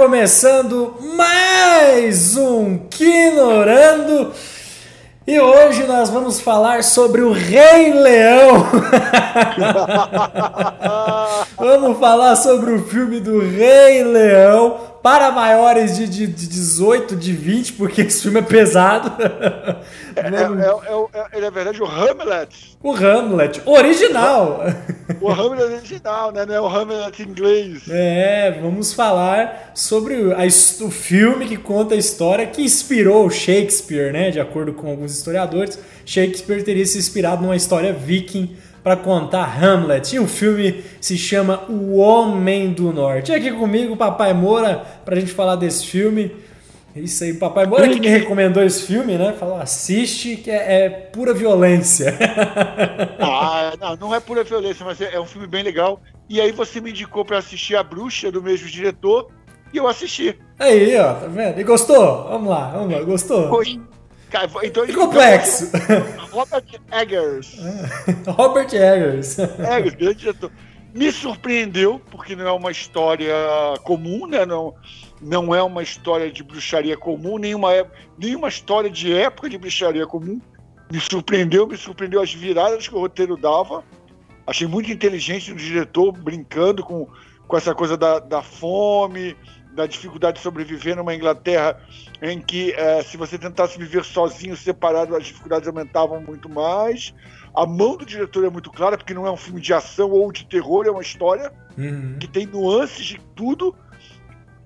começando 0.00 0.94
mais 1.14 2.34
um 2.34 2.78
Quinorando. 2.88 4.32
E 5.26 5.38
hoje 5.38 5.82
nós 5.82 6.08
vamos 6.08 6.40
falar 6.40 6.82
sobre 6.82 7.20
o 7.20 7.32
Rei 7.32 7.92
Leão. 7.92 8.64
vamos 11.54 11.98
falar 11.98 12.34
sobre 12.36 12.72
o 12.72 12.82
filme 12.82 13.20
do 13.20 13.40
Rei 13.40 14.02
Leão 14.02 14.80
para 15.02 15.30
maiores 15.30 15.96
de, 15.96 16.06
de, 16.06 16.26
de 16.26 16.46
18, 16.46 17.16
de 17.16 17.32
20, 17.32 17.72
porque 17.74 18.02
esse 18.02 18.22
filme 18.22 18.40
é 18.40 18.42
pesado. 18.42 19.10
É, 20.16 20.22
é, 20.22 21.38
é, 21.38 21.40
é, 21.40 21.44
é, 21.46 21.50
verdade 21.50 21.80
o 21.80 21.86
Hamlet. 21.86 22.76
O 22.82 22.92
Hamlet, 22.92 23.62
original. 23.64 24.60
O 25.20 25.30
Hamlet 25.30 25.62
original, 25.62 26.32
né? 26.32 26.44
Não 26.44 26.54
é 26.54 26.60
o 26.60 26.66
Hamlet 26.66 27.22
inglês. 27.22 27.84
É, 27.88 28.58
vamos 28.60 28.92
falar 28.92 29.70
sobre 29.72 30.32
a, 30.34 30.44
o 30.84 30.90
filme 30.90 31.46
que 31.46 31.56
conta 31.56 31.94
a 31.94 31.96
história 31.96 32.44
que 32.46 32.60
inspirou 32.60 33.30
Shakespeare, 33.30 34.12
né? 34.12 34.30
De 34.30 34.40
acordo 34.40 34.74
com 34.74 34.90
alguns 34.90 35.16
historiadores, 35.16 35.78
Shakespeare 36.04 36.62
teria 36.64 36.84
se 36.84 36.98
inspirado 36.98 37.42
numa 37.42 37.56
história 37.56 37.92
viking 37.92 38.56
para 38.82 38.96
contar 38.96 39.44
Hamlet. 39.62 40.14
E 40.14 40.18
o 40.18 40.26
filme 40.26 40.84
se 41.00 41.16
chama 41.16 41.64
O 41.68 41.96
Homem 41.96 42.72
do 42.72 42.92
Norte. 42.92 43.32
E 43.32 43.34
aqui 43.34 43.50
comigo, 43.52 43.96
Papai 43.96 44.32
Moura, 44.32 44.84
para 45.04 45.16
a 45.16 45.20
gente 45.20 45.32
falar 45.32 45.56
desse 45.56 45.86
filme. 45.86 46.34
Isso 46.94 47.22
aí, 47.22 47.34
Papai 47.34 47.66
Moura 47.66 47.88
que 47.88 48.00
me 48.00 48.08
recomendou 48.08 48.62
esse 48.64 48.82
filme, 48.82 49.16
né? 49.16 49.32
Falou, 49.38 49.56
assiste, 49.56 50.36
que 50.36 50.50
é, 50.50 50.84
é 50.84 50.90
pura 50.90 51.32
violência. 51.32 52.16
ah, 53.20 53.72
não, 53.80 53.96
não 53.96 54.14
é 54.14 54.18
pura 54.18 54.42
violência, 54.42 54.84
mas 54.84 55.00
é, 55.00 55.14
é 55.14 55.20
um 55.20 55.26
filme 55.26 55.46
bem 55.46 55.62
legal. 55.62 56.00
E 56.28 56.40
aí 56.40 56.50
você 56.50 56.80
me 56.80 56.90
indicou 56.90 57.24
para 57.24 57.38
assistir 57.38 57.76
A 57.76 57.82
Bruxa, 57.82 58.32
do 58.32 58.42
mesmo 58.42 58.68
diretor, 58.68 59.30
e 59.72 59.76
eu 59.76 59.86
assisti. 59.86 60.36
Aí, 60.58 60.96
ó, 60.98 61.14
tá 61.14 61.26
vendo? 61.28 61.60
E 61.60 61.64
gostou? 61.64 62.24
Vamos 62.28 62.50
lá, 62.50 62.70
vamos 62.70 62.92
lá, 62.92 63.02
gostou? 63.02 63.48
Gostei. 63.48 63.80
Então, 64.62 64.86
que 64.86 64.92
complexo. 64.92 65.70
Robert 66.30 66.64
Eggers. 66.92 67.56
Robert 68.26 68.72
Eggers. 68.72 69.38
Eggers, 69.38 69.94
grande 69.94 70.14
diretor. 70.14 70.52
Me 70.94 71.12
surpreendeu, 71.12 72.00
porque 72.10 72.34
não 72.34 72.46
é 72.48 72.52
uma 72.52 72.70
história 72.70 73.34
comum, 73.84 74.26
né? 74.26 74.44
Não, 74.44 74.74
não 75.20 75.54
é 75.54 75.62
uma 75.62 75.82
história 75.82 76.30
de 76.30 76.42
bruxaria 76.42 76.96
comum, 76.96 77.38
nenhuma, 77.38 77.70
nenhuma 78.18 78.48
história 78.48 78.90
de 78.90 79.12
época 79.12 79.48
de 79.48 79.56
bruxaria 79.56 80.06
comum. 80.06 80.40
Me 80.90 80.98
surpreendeu, 80.98 81.66
me 81.66 81.76
surpreendeu 81.76 82.20
as 82.20 82.32
viradas 82.34 82.88
que 82.88 82.94
o 82.94 82.98
roteiro 82.98 83.36
dava. 83.36 83.84
Achei 84.44 84.66
muito 84.66 84.90
inteligente 84.90 85.52
o 85.52 85.56
diretor 85.56 86.10
brincando 86.10 86.82
com, 86.82 87.06
com 87.46 87.56
essa 87.56 87.72
coisa 87.72 87.96
da, 87.96 88.18
da 88.18 88.42
fome, 88.42 89.36
da 89.80 89.86
dificuldade 89.86 90.36
de 90.36 90.42
sobreviver 90.42 90.94
numa 90.94 91.14
Inglaterra 91.14 91.80
em 92.20 92.40
que, 92.40 92.72
é, 92.72 93.02
se 93.02 93.16
você 93.16 93.38
tentasse 93.38 93.78
viver 93.78 94.04
sozinho, 94.04 94.54
separado, 94.56 95.16
as 95.16 95.24
dificuldades 95.24 95.66
aumentavam 95.66 96.20
muito 96.20 96.48
mais. 96.48 97.14
A 97.54 97.64
mão 97.64 97.96
do 97.96 98.04
diretor 98.04 98.44
é 98.44 98.50
muito 98.50 98.70
clara, 98.70 98.98
porque 98.98 99.14
não 99.14 99.26
é 99.26 99.30
um 99.30 99.36
filme 99.36 99.60
de 99.60 99.72
ação 99.72 100.10
ou 100.10 100.30
de 100.30 100.44
terror, 100.44 100.86
é 100.86 100.90
uma 100.90 101.00
história 101.00 101.50
uhum. 101.78 102.16
que 102.20 102.28
tem 102.28 102.46
nuances 102.46 103.06
de 103.06 103.20
tudo. 103.34 103.74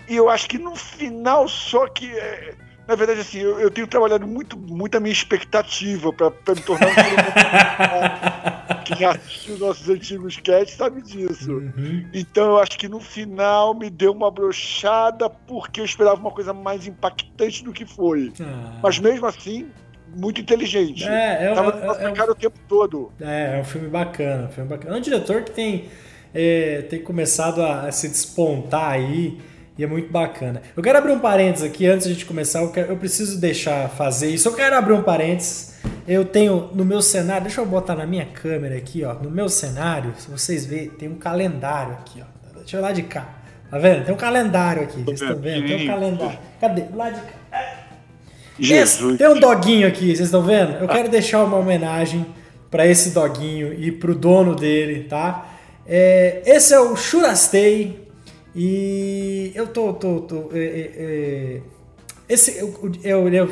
E 0.09 0.17
eu 0.17 0.29
acho 0.29 0.49
que 0.49 0.59
no 0.59 0.75
final, 0.75 1.49
só 1.49 1.87
que. 1.87 2.11
É, 2.11 2.55
na 2.87 2.95
verdade, 2.95 3.21
assim, 3.21 3.39
eu, 3.39 3.59
eu, 3.59 3.71
tenho 3.71 3.87
trabalhado 3.87 4.27
muito, 4.27 4.59
muito 4.59 4.97
a 4.97 5.01
minha 5.01 5.13
expectativa 5.13 6.13
para 6.13 6.31
me 6.55 6.61
tornar 6.61 6.89
um 6.89 6.95
Quem 8.85 9.07
assistiu 9.07 9.55
os 9.55 9.61
nossos 9.61 9.89
antigos 9.89 10.35
sketches 10.35 10.77
sabe 10.77 11.01
disso. 11.01 11.53
Uhum. 11.53 12.05
Então 12.13 12.51
eu 12.51 12.59
acho 12.59 12.79
que 12.79 12.87
no 12.87 13.01
final 13.01 13.73
me 13.75 13.89
deu 13.89 14.13
uma 14.13 14.31
brochada 14.31 15.31
porque 15.31 15.81
eu 15.81 15.85
esperava 15.85 16.21
uma 16.21 16.31
coisa 16.31 16.53
mais 16.53 16.87
impactante 16.87 17.65
do 17.65 17.73
que 17.73 17.87
foi. 17.87 18.31
Ah. 18.39 18.81
Mas 18.83 18.99
mesmo 18.99 19.27
assim, 19.27 19.71
muito 20.15 20.41
inteligente. 20.41 21.09
É, 21.09 21.47
é, 21.47 21.55
Tava 21.55 21.71
é, 21.71 22.05
é, 22.05 22.19
é, 22.19 22.31
o 22.31 22.35
tempo 22.35 22.59
todo. 22.69 23.11
É, 23.19 23.57
é 23.57 23.61
um 23.61 23.65
filme 23.65 23.89
bacana, 23.89 24.49
um 24.49 24.53
filme 24.53 24.69
bacana. 24.69 24.95
É 24.95 24.99
um 24.99 25.03
diretor 25.03 25.43
que 25.43 25.53
tem, 25.53 25.89
é, 26.35 26.83
tem 26.83 27.03
começado 27.03 27.63
a, 27.63 27.87
a 27.87 27.93
se 27.93 28.09
despontar 28.09 28.91
aí 28.91 29.39
e 29.77 29.83
é 29.83 29.87
muito 29.87 30.11
bacana. 30.11 30.63
Eu 30.77 30.83
quero 30.83 30.99
abrir 30.99 31.13
um 31.13 31.19
parênteses 31.19 31.69
aqui 31.69 31.87
antes 31.87 32.07
de 32.07 32.13
a 32.13 32.15
gente 32.15 32.27
começar. 32.27 32.61
Eu, 32.61 32.71
quero, 32.71 32.93
eu, 32.93 32.97
preciso 32.97 33.41
deixar 33.41 33.89
fazer 33.89 34.31
isso. 34.31 34.49
Eu 34.49 34.55
quero 34.55 34.77
abrir 34.77 34.93
um 34.93 35.03
parênteses. 35.03 35.75
Eu 36.07 36.25
tenho 36.25 36.71
no 36.75 36.85
meu 36.85 37.03
cenário, 37.03 37.43
deixa 37.43 37.61
eu 37.61 37.67
botar 37.67 37.97
na 37.97 38.07
minha 38.07 38.27
câmera 38.27 38.77
aqui, 38.77 39.05
ó. 39.05 39.15
No 39.15 39.31
meu 39.31 39.49
cenário, 39.49 40.15
se 40.17 40.31
vocês 40.31 40.65
verem, 40.65 40.91
tem 40.91 41.09
um 41.09 41.17
calendário 41.17 41.95
aqui, 41.95 42.23
ó. 42.23 42.59
Deixa 42.59 42.77
eu 42.77 42.81
lá 42.81 42.93
de 42.93 43.03
cá. 43.03 43.29
Tá 43.71 43.79
vendo? 43.79 44.05
Tem 44.05 44.15
um 44.15 44.19
calendário 44.19 44.83
aqui. 44.83 45.03
Vocês 45.03 45.21
estão 45.21 45.39
vendo? 45.39 45.67
Tem 45.67 45.85
um 45.85 45.87
calendário. 45.87 46.39
Cadê? 46.61 46.85
Lá 46.95 47.11
de 47.11 47.21
cá. 47.21 47.45
Jesus. 48.59 49.19
Tem 49.19 49.29
um 49.29 49.41
doguinho 49.41 49.89
aqui, 49.89 50.07
vocês 50.07 50.21
estão 50.21 50.43
vendo? 50.43 50.75
Eu 50.75 50.87
quero 50.87 51.09
deixar 51.09 51.43
uma 51.43 51.57
homenagem 51.57 52.25
para 52.71 52.87
esse 52.87 53.11
doguinho 53.11 53.73
e 53.73 53.91
pro 53.91 54.15
dono 54.15 54.55
dele, 54.55 55.05
tá? 55.05 55.49
É, 55.87 56.43
esse 56.47 56.73
é 56.73 56.79
o 56.79 56.95
Shurastei 56.97 58.04
e 58.55 59.53
eu 59.55 59.67
tô. 59.67 59.93
tô, 59.93 60.21
tô 60.21 60.51
é, 60.53 60.59
é, 60.59 60.91
é 60.97 61.61
esse 62.29 62.59
é 62.59 63.15
o, 63.15 63.29
é 63.35 63.43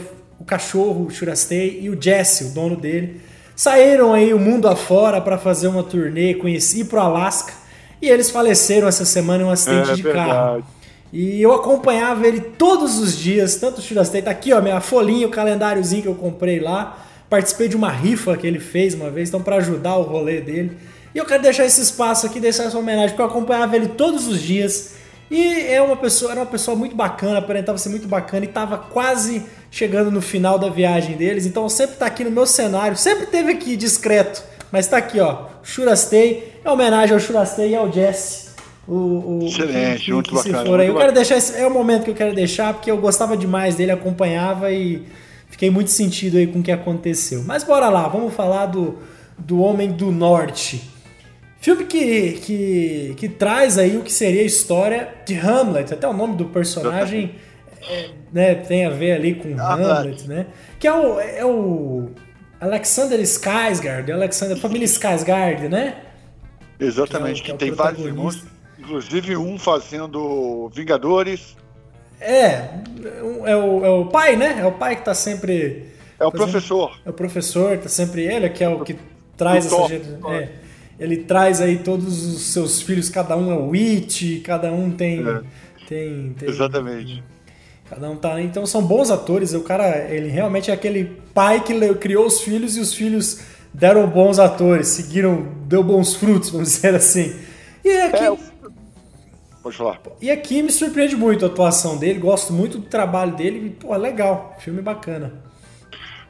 o 0.43 0.45
cachorro, 0.45 1.07
o 1.07 1.11
Shurastei, 1.11 1.81
e 1.83 1.91
o 1.91 2.01
Jesse, 2.01 2.45
o 2.45 2.49
dono 2.51 2.77
dele, 2.77 3.21
saíram 3.55 4.13
aí 4.13 4.33
o 4.33 4.39
mundo 4.39 4.67
afora 4.67 5.21
para 5.21 5.37
fazer 5.37 5.69
uma 5.69 5.83
turnê, 5.83 6.35
conheci, 6.35 6.81
ir 6.81 6.85
pro 6.85 7.01
Alasca. 7.01 7.53
E 8.01 8.09
eles 8.09 8.31
faleceram 8.31 8.89
essa 8.89 9.05
semana 9.05 9.45
em 9.45 9.47
um 9.47 9.51
acidente 9.51 9.91
é, 9.91 9.95
de 9.95 10.03
verdade. 10.03 10.31
carro. 10.31 10.65
E 11.13 11.43
eu 11.43 11.53
acompanhava 11.53 12.27
ele 12.27 12.41
todos 12.41 12.99
os 12.99 13.17
dias, 13.17 13.57
tanto 13.57 13.79
o 13.79 13.83
Shurastei, 13.83 14.23
tá 14.23 14.31
aqui, 14.31 14.53
ó, 14.53 14.61
minha 14.63 14.81
folhinha, 14.81 15.27
o 15.27 15.31
calendáriozinho 15.31 16.03
que 16.03 16.09
eu 16.09 16.15
comprei 16.15 16.59
lá. 16.59 17.07
Participei 17.29 17.69
de 17.69 17.77
uma 17.77 17.91
rifa 17.91 18.37
que 18.37 18.47
ele 18.47 18.59
fez 18.59 18.95
uma 18.95 19.11
vez, 19.11 19.29
então 19.29 19.43
para 19.43 19.57
ajudar 19.57 19.97
o 19.97 20.03
rolê 20.03 20.41
dele. 20.41 20.77
E 21.15 21.19
eu 21.19 21.27
quero 21.27 21.43
deixar 21.43 21.65
esse 21.65 21.81
espaço 21.81 22.27
aqui, 22.27 22.41
deixar 22.41 22.65
essa 22.65 22.79
homenagem, 22.79 23.11
porque 23.11 23.23
eu 23.23 23.27
acompanhava 23.27 23.77
ele 23.77 23.89
todos 23.89 24.27
os 24.27 24.41
dias. 24.41 24.95
E 25.31 25.63
é 25.67 25.81
uma 25.81 25.97
pessoa, 25.97 26.33
era 26.33 26.41
uma 26.41 26.47
pessoa 26.47 26.77
muito 26.77 26.95
bacana, 26.95 27.39
aparentava 27.39 27.79
ser 27.79 27.89
muito 27.89 28.07
bacana 28.07 28.45
e 28.45 28.49
estava 28.49 28.77
quase 28.77 29.43
chegando 29.71 30.11
no 30.11 30.21
final 30.21 30.59
da 30.59 30.69
viagem 30.69 31.17
deles. 31.17 31.47
Então 31.47 31.67
sempre 31.69 31.95
está 31.95 32.07
aqui 32.07 32.23
no 32.23 32.31
meu 32.31 32.47
cenário, 32.47 32.97
sempre 32.97 33.27
teve 33.27 33.53
aqui 33.53 33.75
discreto, 33.75 34.43
mas 34.71 34.85
está 34.85 34.99
aqui, 34.99 35.21
ó. 35.21 35.47
Churastei, 35.63 36.53
é 36.63 36.71
homenagem 36.71 37.15
ao 37.15 37.21
Churastei 37.21 37.71
e 37.71 37.75
ao 37.75 37.91
Jesse. 37.91 38.53
O, 38.87 38.95
o, 38.95 39.47
Excelente, 39.47 40.05
que, 40.05 40.13
muito 40.13 40.29
que 40.29 40.53
bacana. 40.53 40.83
Aí. 40.83 40.89
Eu 40.89 40.97
quero 40.97 41.13
deixar 41.13 41.37
esse, 41.37 41.57
é 41.57 41.67
o 41.67 41.71
momento 41.71 42.05
que 42.05 42.11
eu 42.11 42.15
quero 42.15 42.35
deixar, 42.35 42.75
porque 42.75 42.91
eu 42.91 42.99
gostava 42.99 43.35
demais 43.35 43.75
dele, 43.75 43.93
acompanhava 43.93 44.71
e 44.71 45.03
fiquei 45.49 45.71
muito 45.71 45.91
sentido 45.91 46.37
aí 46.37 46.47
com 46.47 46.59
o 46.59 46.63
que 46.63 46.73
aconteceu. 46.73 47.43
Mas 47.47 47.65
bora 47.65 47.89
lá, 47.89 48.07
vamos 48.09 48.35
falar 48.35 48.67
do, 48.67 48.99
do 49.39 49.61
Homem 49.61 49.91
do 49.91 50.11
Norte. 50.11 50.92
Filme 51.63 51.85
que, 51.85 52.33
que, 52.33 53.15
que 53.17 53.29
traz 53.29 53.79
aí 53.79 53.97
o 53.97 54.03
que 54.03 54.13
seria 54.13 54.43
a 54.43 54.45
história 54.45 55.15
de 55.25 55.39
Hamlet, 55.39 55.95
até 55.95 56.09
o 56.09 56.13
nome 56.13 56.35
do 56.35 56.47
personagem 56.47 57.37
é, 57.89 58.11
né, 58.33 58.55
tem 58.57 58.85
a 58.85 58.91
ver 58.91 59.13
ali 59.13 59.37
com 59.37 59.55
ah, 59.57 59.75
Hamlet, 59.75 60.27
né? 60.27 60.47
Que 60.81 60.89
é 60.89 60.93
o, 60.93 61.21
é 61.21 61.45
o 61.45 62.11
Alexander 62.61 63.21
Skarsgård, 63.21 64.11
Alexander, 64.11 64.57
família 64.57 64.89
Skarsgård, 64.89 65.69
né? 65.69 66.03
Exatamente, 66.81 67.45
que, 67.45 67.53
é 67.53 67.55
o, 67.55 67.57
que, 67.57 67.65
é 67.65 67.69
tem 67.69 67.77
vários 67.77 68.05
irmãos, 68.05 68.43
inclusive 68.77 69.37
um 69.37 69.57
fazendo 69.57 70.69
Vingadores. 70.75 71.57
É, 72.21 72.71
é 73.45 73.57
o, 73.57 73.87
é 73.87 73.89
o 73.89 74.07
pai, 74.07 74.35
né? 74.35 74.59
É 74.59 74.67
o 74.67 74.73
pai 74.73 74.97
que 74.97 75.05
tá 75.05 75.15
sempre... 75.15 75.87
É 76.19 76.27
o 76.27 76.33
fazendo, 76.33 76.51
professor. 76.51 77.01
É 77.07 77.11
o 77.11 77.13
professor, 77.13 77.79
tá 77.79 77.89
sempre 77.89 78.23
ele, 78.23 78.49
que 78.49 78.65
é 78.65 78.69
o 78.69 78.81
que 78.81 78.99
traz 79.37 79.67
essa 79.67 79.87
gente... 79.87 80.09
É 80.99 81.05
ele 81.05 81.19
traz 81.19 81.61
aí 81.61 81.79
todos 81.79 82.25
os 82.25 82.43
seus 82.43 82.81
filhos, 82.81 83.09
cada 83.09 83.37
um 83.37 83.53
é 83.53 83.57
Witch, 83.57 84.43
cada 84.43 84.73
um 84.73 84.91
tem, 84.91 85.27
é. 85.27 85.41
tem, 85.89 86.33
tem, 86.39 86.49
Exatamente. 86.49 87.23
Cada 87.89 88.11
um 88.11 88.17
tá. 88.17 88.41
Então 88.41 88.65
são 88.65 88.83
bons 88.83 89.11
atores. 89.11 89.53
O 89.53 89.61
cara, 89.61 90.11
ele 90.13 90.29
realmente 90.29 90.71
é 90.71 90.75
aquele 90.75 91.05
pai 91.35 91.63
que 91.63 91.95
criou 91.95 92.27
os 92.27 92.41
filhos 92.41 92.77
e 92.77 92.81
os 92.81 92.95
filhos 92.95 93.41
deram 93.73 94.07
bons 94.07 94.39
atores, 94.39 94.89
seguiram, 94.89 95.47
deu 95.67 95.83
bons 95.83 96.15
frutos, 96.15 96.51
vamos 96.51 96.73
dizer 96.73 96.95
assim. 96.95 97.35
E 97.85 97.91
aqui. 97.91 98.25
É, 98.25 98.53
Pode 99.63 99.77
falar. 99.77 100.01
E 100.21 100.31
aqui 100.31 100.61
me 100.61 100.73
surpreende 100.73 101.15
muito 101.15 101.45
a 101.45 101.49
atuação 101.49 101.97
dele, 101.97 102.19
gosto 102.19 102.53
muito 102.53 102.79
do 102.79 102.87
trabalho 102.87 103.37
dele. 103.37 103.67
E, 103.67 103.71
pô, 103.71 103.95
é 103.95 103.99
legal, 103.99 104.57
filme 104.59 104.83
bacana. 104.83 105.33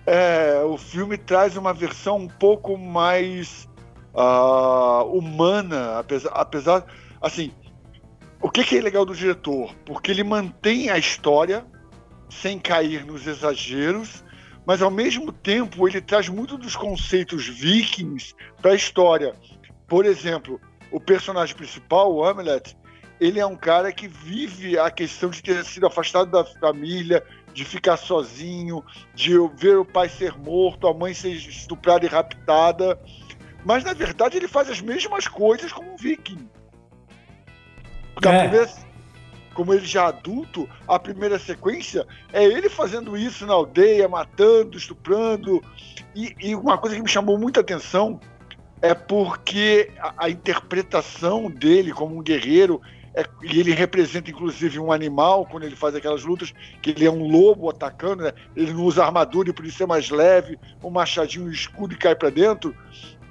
É, 0.05 0.63
o 0.65 0.77
filme 0.77 1.17
traz 1.17 1.57
uma 1.57 1.73
versão 1.73 2.19
um 2.19 2.29
pouco 2.29 2.77
mais 2.77 3.69
uh, 4.15 5.05
humana, 5.17 5.99
apesar, 5.99 6.31
apesar. 6.31 6.85
Assim, 7.21 7.53
o 8.41 8.51
que, 8.51 8.65
que 8.65 8.79
é 8.79 8.81
legal 8.81 9.05
do 9.05 9.15
diretor? 9.15 9.75
Porque 9.85 10.11
ele 10.11 10.25
mantém 10.25 10.91
a 10.91 10.99
história 10.99 11.65
sem 12.29 12.59
cair 12.59 13.05
nos 13.05 13.27
exageros, 13.27 14.25
mas 14.67 14.81
ao 14.81 14.91
mesmo 14.91 15.33
tempo 15.33 15.87
ele 15.87 16.01
traz 16.01 16.29
muito 16.29 16.57
dos 16.57 16.75
conceitos 16.75 17.47
vikings 17.47 18.35
para 18.61 18.73
a 18.73 18.77
história. 18.77 19.35
Por 19.87 20.05
exemplo, 20.07 20.61
o 20.91 20.99
personagem 20.99 21.55
principal, 21.55 22.13
o 22.13 22.25
Hamlet, 22.25 22.77
ele 23.21 23.39
é 23.39 23.47
um 23.47 23.55
cara 23.55 23.93
que 23.93 24.09
vive 24.09 24.79
a 24.79 24.91
questão 24.91 25.31
de 25.31 25.43
ter 25.43 25.65
sido 25.65 25.87
afastado 25.87 26.31
da 26.31 26.45
família, 26.45 27.23
de 27.55 27.65
ficar 27.65 27.97
sozinho, 27.97 28.85
de 29.15 29.35
ver 29.55 29.79
o 29.79 29.85
pai 29.85 30.09
ser 30.09 30.37
morto, 30.37 30.89
a 30.89 30.95
mãe 30.95 31.15
ser 31.15 31.31
estuprada 31.31 32.05
e 32.05 32.09
raptada. 32.09 32.99
Mas 33.65 33.85
na 33.85 33.93
verdade 33.93 34.37
ele 34.37 34.49
faz 34.49 34.69
as 34.69 34.81
mesmas 34.81 35.29
coisas 35.29 35.73
como 35.73 35.93
um 35.93 35.97
viking. 35.97 36.49
Porque 38.15 38.29
é. 38.29 38.37
a 38.37 38.41
primeira, 38.41 38.71
como 39.55 39.73
ele 39.75 39.87
já 39.87 40.09
adulto, 40.09 40.69
a 40.89 40.99
primeira 40.99 41.39
sequência 41.39 42.07
é 42.33 42.45
ele 42.45 42.69
fazendo 42.69 43.17
isso 43.17 43.47
na 43.47 43.55
aldeia, 43.55 44.09
matando, 44.09 44.77
estuprando. 44.77 45.63
E, 46.15 46.35
e 46.41 46.55
uma 46.55 46.77
coisa 46.79 46.97
que 46.97 47.03
me 47.03 47.09
chamou 47.09 47.39
muita 47.39 47.61
atenção 47.61 48.21
é 48.81 48.95
porque 48.95 49.91
a, 49.99 50.27
a 50.27 50.31
interpretação 50.31 51.51
dele 51.51 51.93
como 51.93 52.17
um 52.17 52.23
guerreiro 52.23 52.81
é, 53.15 53.27
e 53.43 53.61
ele 53.61 53.73
representa 53.73 54.31
inclusive 54.31 54.79
um 54.79 54.91
animal 54.91 55.45
quando 55.47 55.65
ele 55.65 55.77
faz 55.77 55.95
aquelas 55.95 56.25
lutas, 56.25 56.53
que 56.81 56.91
ele 56.91 57.05
é 57.05 57.11
um 57.11 57.29
lobo 57.29 57.69
atacando, 57.69 58.25
né? 58.25 58.33
ele 58.57 58.73
não 58.73 58.85
usa 58.85 59.05
armadura 59.05 59.51
e 59.51 59.53
por 59.53 59.67
isso 59.67 59.83
é 59.83 59.87
mais 59.87 60.09
leve, 60.09 60.59
um 60.83 60.91
machadinho, 60.91 61.47
um 61.47 61.51
escudo 61.51 61.95
e 61.95 61.99
cai 61.99 62.15
para 62.15 62.31
dentro. 62.31 62.75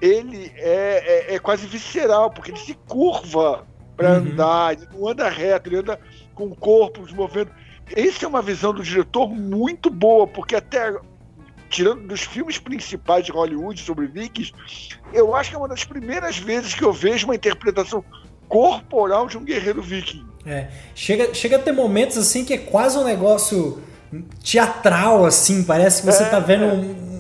Ele 0.01 0.51
é, 0.55 1.29
é, 1.29 1.35
é, 1.35 1.39
quase 1.39 1.67
visceral, 1.67 2.31
porque 2.31 2.51
ele 2.51 2.59
se 2.59 2.73
curva 2.87 3.67
para 3.95 4.13
uhum. 4.13 4.17
andar, 4.17 4.73
ele 4.73 4.87
não 4.93 5.07
anda 5.07 5.29
reto, 5.29 5.69
ele 5.69 5.77
anda 5.77 5.99
com 6.33 6.45
o 6.45 6.55
corpo 6.55 7.07
se 7.07 7.13
movendo. 7.13 7.51
Essa 7.95 8.25
é 8.25 8.27
uma 8.27 8.41
visão 8.41 8.73
do 8.73 8.81
diretor 8.81 9.29
muito 9.29 9.89
boa, 9.89 10.25
porque 10.25 10.55
até 10.55 10.93
tirando 11.69 12.07
dos 12.07 12.21
filmes 12.21 12.57
principais 12.57 13.25
de 13.25 13.31
Hollywood 13.31 13.79
sobre 13.79 14.07
Vikings, 14.07 14.51
eu 15.13 15.35
acho 15.35 15.49
que 15.49 15.55
é 15.55 15.59
uma 15.59 15.67
das 15.67 15.83
primeiras 15.83 16.37
vezes 16.37 16.73
que 16.73 16.83
eu 16.83 16.91
vejo 16.91 17.25
uma 17.25 17.35
interpretação 17.35 18.03
corporal 18.47 19.27
de 19.27 19.37
um 19.37 19.43
guerreiro 19.43 19.81
viking. 19.81 20.25
É, 20.45 20.67
chega, 20.93 21.33
chega 21.33 21.55
a 21.55 21.59
ter 21.59 21.71
momentos 21.71 22.17
assim 22.17 22.43
que 22.43 22.53
é 22.53 22.57
quase 22.57 22.97
um 22.97 23.03
negócio 23.03 23.81
teatral, 24.43 25.25
assim, 25.25 25.63
parece 25.63 26.01
que 26.01 26.11
você 26.11 26.23
é, 26.23 26.25
tá 26.25 26.39
vendo 26.39 26.65
é. 26.65 26.67
um, 26.67 27.10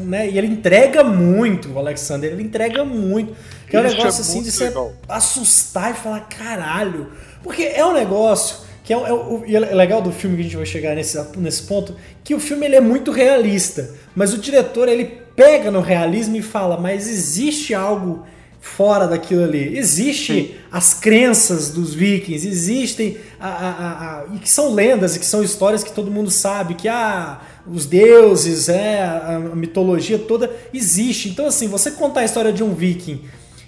né? 0.00 0.28
E 0.28 0.38
ele 0.38 0.46
entrega 0.46 1.04
muito, 1.04 1.72
o 1.72 1.78
Alexander, 1.78 2.32
ele 2.32 2.42
entrega 2.42 2.84
muito. 2.84 3.34
Que 3.68 3.76
é 3.76 3.80
um 3.80 3.82
negócio 3.82 4.20
é 4.20 4.22
assim 4.22 4.42
de 4.42 4.50
você 4.50 4.72
assustar 5.08 5.92
e 5.92 5.94
falar, 5.94 6.20
caralho. 6.20 7.12
Porque 7.42 7.62
é 7.62 7.84
um 7.84 7.92
negócio 7.92 8.68
que 8.82 8.92
é, 8.94 8.96
é, 8.96 9.12
o, 9.12 9.44
é 9.46 9.74
legal 9.74 10.00
do 10.00 10.10
filme 10.10 10.36
que 10.36 10.40
a 10.40 10.44
gente 10.44 10.56
vai 10.56 10.64
chegar 10.64 10.94
nesse, 10.94 11.22
nesse 11.36 11.62
ponto, 11.64 11.94
que 12.24 12.34
o 12.34 12.40
filme 12.40 12.64
ele 12.64 12.76
é 12.76 12.80
muito 12.80 13.10
realista, 13.10 13.90
mas 14.14 14.32
o 14.32 14.38
diretor 14.38 14.88
ele 14.88 15.04
pega 15.36 15.70
no 15.70 15.80
realismo 15.80 16.36
e 16.36 16.42
fala, 16.42 16.78
mas 16.78 17.06
existe 17.06 17.74
algo 17.74 18.26
fora 18.60 19.06
daquilo 19.06 19.44
ali. 19.44 19.76
Existe 19.76 20.58
as 20.72 20.94
crenças 20.94 21.70
dos 21.70 21.94
vikings, 21.94 22.48
existem 22.48 23.18
a, 23.38 23.48
a, 23.48 23.70
a, 23.70 24.24
e 24.34 24.38
que 24.38 24.48
são 24.48 24.74
lendas 24.74 25.16
e 25.16 25.18
que 25.18 25.26
são 25.26 25.42
histórias 25.42 25.84
que 25.84 25.92
todo 25.92 26.10
mundo 26.10 26.30
sabe 26.30 26.74
que 26.74 26.88
ah, 26.88 27.40
os 27.72 27.86
deuses, 27.86 28.68
é, 28.68 29.02
a 29.02 29.38
mitologia 29.38 30.18
toda 30.18 30.50
existe. 30.72 31.28
Então 31.28 31.46
assim, 31.46 31.68
você 31.68 31.90
contar 31.90 32.20
a 32.20 32.24
história 32.24 32.52
de 32.52 32.62
um 32.62 32.74
viking 32.74 33.24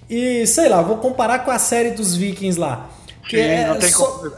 e 0.09 0.47
sei 0.47 0.69
lá, 0.69 0.83
vou 0.83 0.97
comparar 0.97 1.41
com 1.41 1.51
a 1.51 1.59
série 1.59 1.91
dos 1.91 2.17
vikings 2.17 2.59
lá. 2.59 2.91
Que 3.29 3.37
Sim, 3.37 3.43
é, 3.43 3.67
não 3.69 3.79
tem 3.79 3.91
só, 3.91 4.07
como... 4.07 4.33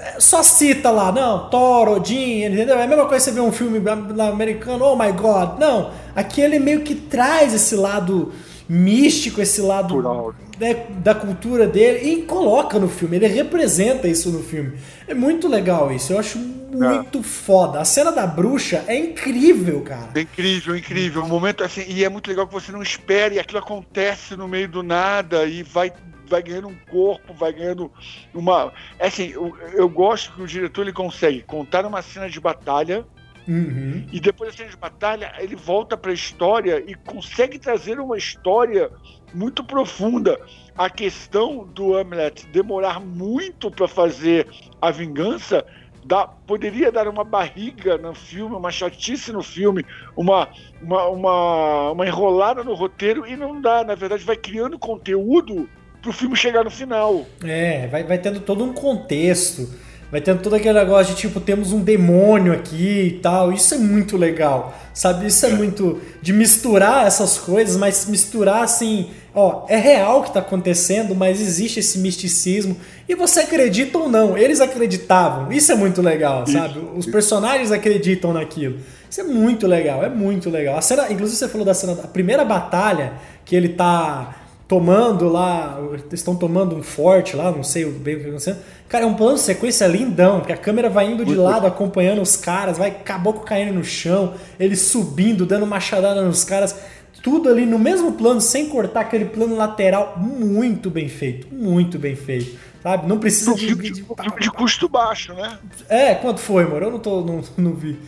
É, 0.00 0.16
só 0.18 0.42
cita 0.42 0.90
lá, 0.90 1.12
não, 1.12 1.50
Thor, 1.50 1.88
Odin, 1.88 2.44
entendeu? 2.44 2.78
É 2.78 2.84
a 2.84 2.86
mesma 2.86 3.04
coisa 3.04 3.22
que 3.22 3.30
você 3.30 3.32
vê 3.32 3.46
um 3.46 3.52
filme 3.52 3.78
americano, 4.20 4.86
oh 4.86 4.96
my 4.96 5.12
god. 5.12 5.58
Não, 5.58 5.90
aqui 6.16 6.40
ele 6.40 6.58
meio 6.58 6.80
que 6.80 6.94
traz 6.94 7.52
esse 7.52 7.74
lado 7.74 8.32
místico, 8.68 9.40
esse 9.40 9.60
lado 9.60 10.34
né, 10.58 10.86
da 10.90 11.14
cultura 11.14 11.66
dele, 11.66 12.10
e 12.10 12.22
coloca 12.22 12.78
no 12.78 12.88
filme, 12.88 13.16
ele 13.16 13.26
representa 13.26 14.06
isso 14.06 14.30
no 14.30 14.42
filme. 14.42 14.78
É 15.06 15.14
muito 15.14 15.48
legal 15.48 15.90
isso, 15.90 16.12
eu 16.12 16.18
acho 16.18 16.38
muito 16.38 17.20
é. 17.20 17.22
foda. 17.22 17.80
A 17.80 17.84
cena 17.84 18.12
da 18.12 18.26
bruxa 18.26 18.84
é 18.86 18.96
incrível, 18.98 19.80
cara. 19.80 20.10
É 20.14 20.20
incrível, 20.20 20.76
incrível. 20.76 21.22
O 21.22 21.28
momento 21.28 21.64
assim, 21.64 21.84
e 21.88 22.04
é 22.04 22.08
muito 22.08 22.28
legal 22.28 22.46
que 22.46 22.52
você 22.52 22.70
não 22.70 22.82
espere, 22.82 23.36
e 23.36 23.38
aquilo 23.38 23.58
acontece 23.58 24.36
no 24.36 24.46
meio 24.46 24.68
do 24.68 24.82
nada 24.82 25.46
e 25.46 25.62
vai 25.62 25.92
vai 26.28 26.42
ganhando 26.42 26.68
um 26.68 26.76
corpo, 26.90 27.32
vai 27.32 27.52
ganhando 27.54 27.90
uma. 28.34 28.70
É 28.98 29.06
assim, 29.06 29.30
eu, 29.30 29.56
eu 29.72 29.88
gosto 29.88 30.34
que 30.34 30.42
o 30.42 30.46
diretor 30.46 30.82
ele 30.82 30.92
consegue 30.92 31.42
contar 31.42 31.86
uma 31.86 32.02
cena 32.02 32.28
de 32.28 32.38
batalha 32.38 33.06
Uhum. 33.48 34.06
E 34.12 34.20
depois 34.20 34.50
da 34.50 34.56
cena 34.58 34.70
de 34.70 34.76
batalha, 34.76 35.32
ele 35.38 35.56
volta 35.56 35.96
para 35.96 36.10
a 36.10 36.14
história 36.14 36.84
e 36.86 36.94
consegue 36.94 37.58
trazer 37.58 37.98
uma 37.98 38.18
história 38.18 38.90
muito 39.32 39.64
profunda. 39.64 40.38
A 40.76 40.90
questão 40.90 41.66
do 41.66 41.96
Hamlet 41.96 42.46
demorar 42.48 43.00
muito 43.00 43.70
para 43.70 43.88
fazer 43.88 44.46
a 44.80 44.90
vingança 44.90 45.64
dá, 46.04 46.26
poderia 46.26 46.92
dar 46.92 47.08
uma 47.08 47.24
barriga 47.24 47.96
no 47.96 48.14
filme, 48.14 48.54
uma 48.54 48.70
chatice 48.70 49.32
no 49.32 49.42
filme, 49.42 49.84
uma, 50.14 50.48
uma, 50.82 51.06
uma, 51.08 51.90
uma 51.92 52.06
enrolada 52.06 52.62
no 52.62 52.74
roteiro 52.74 53.26
e 53.26 53.34
não 53.34 53.60
dá. 53.60 53.82
Na 53.82 53.94
verdade, 53.94 54.24
vai 54.24 54.36
criando 54.36 54.78
conteúdo 54.78 55.68
para 56.02 56.10
o 56.10 56.12
filme 56.12 56.36
chegar 56.36 56.64
no 56.64 56.70
final. 56.70 57.26
É, 57.42 57.86
vai, 57.86 58.04
vai 58.04 58.18
tendo 58.18 58.40
todo 58.40 58.62
um 58.62 58.72
contexto. 58.72 59.87
Vai 60.10 60.22
tendo 60.22 60.40
todo 60.40 60.54
aquele 60.54 60.78
negócio 60.78 61.14
de 61.14 61.20
tipo, 61.20 61.38
temos 61.38 61.70
um 61.70 61.80
demônio 61.80 62.54
aqui 62.54 63.00
e 63.00 63.10
tal. 63.20 63.52
Isso 63.52 63.74
é 63.74 63.78
muito 63.78 64.16
legal, 64.16 64.74
sabe? 64.94 65.26
Isso 65.26 65.44
é, 65.44 65.50
é. 65.50 65.52
muito 65.52 66.00
de 66.22 66.32
misturar 66.32 67.06
essas 67.06 67.36
coisas, 67.36 67.76
mas 67.76 68.06
misturar 68.06 68.62
assim, 68.62 69.10
ó, 69.34 69.66
é 69.68 69.76
real 69.76 70.20
o 70.20 70.22
que 70.22 70.32
tá 70.32 70.40
acontecendo, 70.40 71.14
mas 71.14 71.42
existe 71.42 71.80
esse 71.80 71.98
misticismo. 71.98 72.74
E 73.06 73.14
você 73.14 73.40
acredita 73.40 73.98
ou 73.98 74.08
não? 74.08 74.36
Eles 74.36 74.62
acreditavam. 74.62 75.52
Isso 75.52 75.72
é 75.72 75.74
muito 75.74 76.00
legal, 76.00 76.46
sabe? 76.46 76.80
Os 76.96 77.04
personagens 77.04 77.70
acreditam 77.70 78.32
naquilo. 78.32 78.78
Isso 79.10 79.20
é 79.20 79.24
muito 79.24 79.66
legal, 79.66 80.02
é 80.02 80.08
muito 80.08 80.48
legal. 80.48 80.78
A 80.78 80.82
cena, 80.82 81.10
inclusive 81.10 81.38
você 81.38 81.48
falou 81.48 81.66
da 81.66 81.74
cena, 81.74 81.92
a 81.92 82.08
primeira 82.08 82.46
batalha 82.46 83.12
que 83.44 83.54
ele 83.54 83.70
tá 83.70 84.36
tomando 84.68 85.30
lá, 85.30 85.80
estão 86.12 86.36
tomando 86.36 86.76
um 86.76 86.82
forte 86.82 87.34
lá, 87.34 87.50
não 87.50 87.64
sei 87.64 87.86
bem 87.86 88.16
o 88.16 88.18
que 88.18 88.26
está 88.26 88.28
acontecendo. 88.28 88.58
Cara, 88.86 89.04
é 89.04 89.06
um 89.06 89.14
plano 89.14 89.36
de 89.36 89.40
sequência 89.40 89.86
lindão, 89.86 90.40
porque 90.40 90.52
a 90.52 90.56
câmera 90.58 90.90
vai 90.90 91.10
indo 91.10 91.24
de 91.24 91.34
lado 91.34 91.66
acompanhando 91.66 92.20
os 92.20 92.36
caras, 92.36 92.76
vai 92.76 92.90
caboclo 92.90 93.40
caindo 93.44 93.72
no 93.72 93.82
chão, 93.82 94.34
ele 94.60 94.76
subindo, 94.76 95.46
dando 95.46 95.66
machadada 95.66 96.20
nos 96.20 96.44
caras, 96.44 96.78
tudo 97.22 97.48
ali 97.48 97.64
no 97.64 97.78
mesmo 97.78 98.12
plano, 98.12 98.42
sem 98.42 98.68
cortar 98.68 99.00
aquele 99.00 99.24
plano 99.24 99.56
lateral, 99.56 100.18
muito 100.18 100.90
bem 100.90 101.08
feito, 101.08 101.52
muito 101.52 101.98
bem 101.98 102.14
feito. 102.14 102.58
Sabe? 102.82 103.08
Não 103.08 103.18
precisa 103.18 103.54
de, 103.54 103.74
de, 103.74 103.90
de, 103.90 104.04
de 104.40 104.50
custo 104.50 104.88
baixo, 104.88 105.32
né? 105.32 105.58
É, 105.88 106.14
quanto 106.14 106.40
foi, 106.40 106.64
amor? 106.64 106.82
Eu 106.82 106.90
não, 106.90 106.98
tô, 106.98 107.22
não, 107.22 107.42
não 107.56 107.74
vi. 107.74 107.98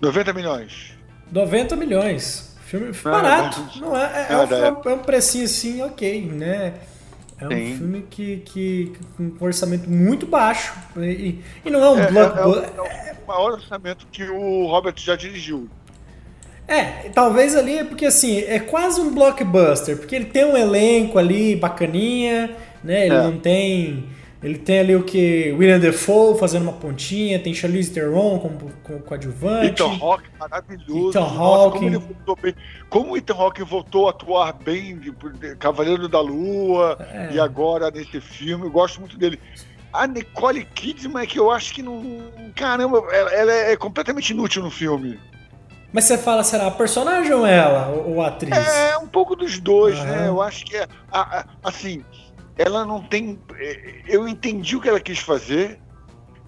90 0.00 0.32
milhões. 0.32 0.92
90 1.32 1.74
milhões. 1.74 2.49
Filme 2.70 2.92
barato. 3.02 3.68
Não 3.80 3.96
é, 3.96 4.28
é, 4.28 4.32
é, 4.32 4.36
um, 4.36 4.90
é, 4.90 4.94
um, 4.94 4.98
precinho 4.98 5.44
assim, 5.44 5.82
ok, 5.82 6.22
né? 6.26 6.74
É 7.36 7.44
um 7.44 7.50
Sim. 7.50 7.76
filme 7.76 8.06
que, 8.08 8.36
que, 8.44 8.92
com 9.16 9.24
um 9.24 9.36
orçamento 9.40 9.90
muito 9.90 10.24
baixo. 10.24 10.72
E, 10.96 11.40
e 11.64 11.70
não 11.70 11.82
é 11.82 11.90
um 11.90 11.98
é, 11.98 12.06
blockbuster. 12.12 12.70
É, 12.84 13.08
é, 13.08 13.16
o 13.24 13.26
maior 13.26 13.52
orçamento 13.54 14.06
que 14.12 14.22
o 14.22 14.66
Robert 14.68 14.94
já 14.98 15.16
dirigiu. 15.16 15.68
É, 16.68 17.10
talvez 17.12 17.56
ali 17.56 17.78
é 17.78 17.82
porque 17.82 18.06
assim, 18.06 18.38
é 18.38 18.60
quase 18.60 19.00
um 19.00 19.12
blockbuster, 19.12 19.96
porque 19.96 20.14
ele 20.14 20.26
tem 20.26 20.44
um 20.44 20.56
elenco 20.56 21.18
ali 21.18 21.56
bacaninha, 21.56 22.54
né? 22.84 23.06
Ele 23.06 23.16
não 23.16 23.36
tem 23.36 24.04
ele 24.42 24.56
tem 24.56 24.78
ali 24.78 24.96
o 24.96 25.02
que? 25.02 25.52
William 25.52 25.78
Defoe 25.78 26.38
fazendo 26.38 26.62
uma 26.62 26.72
pontinha, 26.72 27.38
tem 27.38 27.52
Charlize 27.52 27.92
Theron 27.92 28.38
como, 28.38 28.58
como 28.82 29.00
coadjuvante. 29.00 29.82
Ethan 29.82 29.98
Hawke, 30.00 30.30
maravilhoso. 30.38 31.10
Ethan 31.10 31.24
Hawke. 31.24 31.78
Como, 31.78 31.88
ele 31.90 31.98
voltou 31.98 32.38
bem. 32.40 32.54
como 32.88 33.12
o 33.12 33.16
Ethan 33.18 33.34
Hawke 33.34 33.62
voltou 33.62 34.06
a 34.06 34.10
atuar 34.10 34.52
bem 34.54 34.96
de, 34.98 35.12
Cavaleiro 35.56 36.08
da 36.08 36.20
Lua 36.20 36.96
é. 37.12 37.34
e 37.34 37.40
agora 37.40 37.90
nesse 37.90 38.18
filme, 38.18 38.64
eu 38.64 38.70
gosto 38.70 39.00
muito 39.00 39.18
dele. 39.18 39.38
A 39.92 40.06
Nicole 40.06 40.64
Kidman 40.64 41.24
é 41.24 41.26
que 41.26 41.38
eu 41.38 41.50
acho 41.50 41.74
que 41.74 41.82
não... 41.82 42.22
Caramba, 42.54 42.98
ela, 43.12 43.34
ela 43.34 43.52
é 43.52 43.76
completamente 43.76 44.30
inútil 44.30 44.62
no 44.62 44.70
filme. 44.70 45.18
Mas 45.92 46.04
você 46.04 46.16
fala, 46.16 46.44
será 46.44 46.68
a 46.68 46.70
personagem 46.70 47.32
ou 47.32 47.44
ela, 47.44 47.88
ou 47.88 48.22
a 48.22 48.28
atriz? 48.28 48.56
É, 48.56 48.96
um 48.96 49.08
pouco 49.08 49.34
dos 49.34 49.58
dois, 49.58 49.98
uhum. 49.98 50.04
né? 50.04 50.28
Eu 50.28 50.40
acho 50.40 50.64
que 50.64 50.76
é, 50.76 50.86
assim, 51.64 52.04
ela 52.60 52.84
não 52.84 53.00
tem. 53.00 53.38
É, 53.58 54.02
eu 54.06 54.28
entendi 54.28 54.76
o 54.76 54.80
que 54.80 54.88
ela 54.88 55.00
quis 55.00 55.18
fazer, 55.18 55.78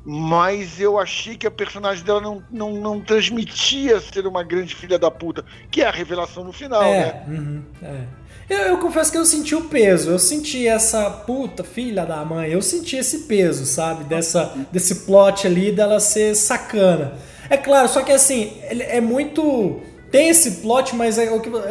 mas 0.04 0.78
eu 0.78 0.98
achei 0.98 1.38
que 1.38 1.46
a 1.46 1.50
personagem 1.50 2.04
dela 2.04 2.20
não, 2.20 2.44
não, 2.50 2.72
não 2.74 3.00
transmitia 3.00 3.98
ser 3.98 4.26
uma 4.26 4.42
grande 4.42 4.74
filha 4.74 4.98
da 4.98 5.10
puta, 5.10 5.42
que 5.70 5.80
é 5.80 5.86
a 5.86 5.90
revelação 5.90 6.44
no 6.44 6.52
final, 6.52 6.82
é, 6.82 6.98
né? 6.98 7.24
Uhum, 7.28 7.62
é. 7.82 8.04
Eu, 8.50 8.58
eu, 8.58 8.78
confesso 8.78 9.10
que 9.10 9.16
eu 9.16 9.24
senti 9.24 9.54
o 9.54 9.62
peso, 9.62 10.10
eu 10.10 10.18
senti 10.18 10.68
essa 10.68 11.08
puta 11.08 11.64
filha 11.64 12.04
da 12.04 12.22
mãe, 12.22 12.50
eu 12.50 12.60
senti 12.60 12.96
esse 12.96 13.20
peso, 13.20 13.64
sabe? 13.64 14.04
Dessa, 14.04 14.52
desse 14.70 15.06
plot 15.06 15.46
ali 15.46 15.72
dela 15.72 15.98
ser 15.98 16.34
sacana. 16.34 17.14
É 17.48 17.56
claro, 17.56 17.88
só 17.88 18.02
que 18.02 18.12
assim, 18.12 18.58
é 18.60 19.00
muito. 19.00 19.80
Tem 20.10 20.28
esse 20.28 20.60
plot, 20.60 20.94
mas 20.94 21.16
é, 21.16 21.24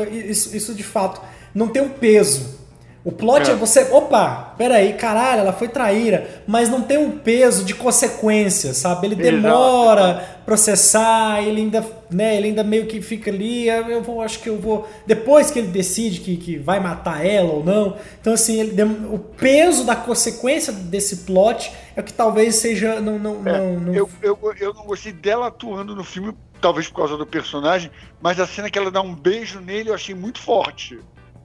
isso, 0.10 0.56
isso 0.56 0.74
de 0.74 0.84
fato 0.84 1.22
não 1.54 1.68
tem 1.68 1.84
um 1.84 1.90
peso 1.90 2.61
O 3.04 3.12
plot 3.12 3.50
é. 3.50 3.54
é 3.54 3.56
você, 3.56 3.88
opa, 3.92 4.54
peraí, 4.58 4.94
caralho, 4.94 5.42
ela 5.42 5.54
foi 5.54 5.68
traíra, 5.68 6.44
mas 6.46 6.70
não 6.70 6.82
tem 6.82 7.00
um 7.00 7.18
peso 7.18 7.66
de 7.66 7.74
consequência, 7.74 8.76
sabe? 8.76 9.08
Ele 9.08 9.16
demora 9.16 10.12
Exato. 10.12 10.46
processar, 10.46 11.42
ele 11.42 11.62
ainda, 11.62 11.84
né, 12.12 12.38
ele 12.38 12.50
ainda 12.50 12.64
meio 12.64 12.86
que 12.86 13.02
fica 13.02 13.32
ali, 13.32 13.68
eu 13.68 14.04
vou, 14.04 14.22
acho 14.22 14.40
que 14.40 14.50
eu 14.50 14.60
vou, 14.60 14.88
depois 15.08 15.50
que 15.50 15.58
ele 15.58 15.70
decide 15.70 16.20
que, 16.20 16.38
que 16.38 16.58
vai 16.58 16.80
matar 16.80 17.26
ela 17.26 17.52
ou 17.52 17.64
não, 17.64 17.98
então 18.20 18.34
assim, 18.34 18.60
ele, 18.60 18.84
o 18.84 19.18
peso 19.18 19.84
da 19.84 19.96
consequência 19.96 20.72
desse 20.72 21.18
plot 21.18 21.72
é 21.96 22.02
o 22.02 22.04
que 22.04 22.14
talvez 22.14 22.56
seja, 22.56 23.02
não, 23.02 23.18
não, 23.18 23.42
é, 23.48 23.58
não, 23.58 23.80
não... 23.80 23.94
Eu, 23.96 24.08
eu, 24.22 24.38
eu 24.60 24.74
não 24.76 24.84
gostei 24.84 25.12
dela 25.12 25.48
atuando 25.48 25.96
no 25.96 26.04
filme, 26.04 26.36
talvez 26.62 26.88
por 26.88 26.98
causa 26.98 27.18
do 27.18 27.26
personagem, 27.26 27.90
mas 28.22 28.40
a 28.40 28.46
cena 28.46 28.70
que 28.70 28.78
ela 28.78 28.92
dá 28.92 29.02
um 29.02 29.16
beijo 29.16 29.60
nele 29.60 29.90
eu 29.90 29.96
achei 29.96 30.14
muito 30.14 30.40
forte. 30.40 31.00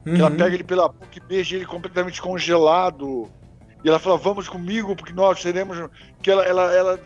Uhum. 0.06 0.16
Ela 0.16 0.30
pega 0.30 0.54
ele 0.54 0.64
pela 0.64 0.88
boca 0.88 1.08
e 1.16 1.20
beija 1.20 1.56
ele 1.56 1.66
completamente 1.66 2.22
congelado. 2.22 3.28
E 3.84 3.88
ela 3.88 3.98
fala, 3.98 4.16
vamos 4.16 4.48
comigo, 4.48 4.94
porque 4.94 5.12
nós 5.12 5.40
seremos. 5.40 5.76
Que 6.22 6.30
ela, 6.30 6.44
ela, 6.44 6.72
ela 6.72 7.00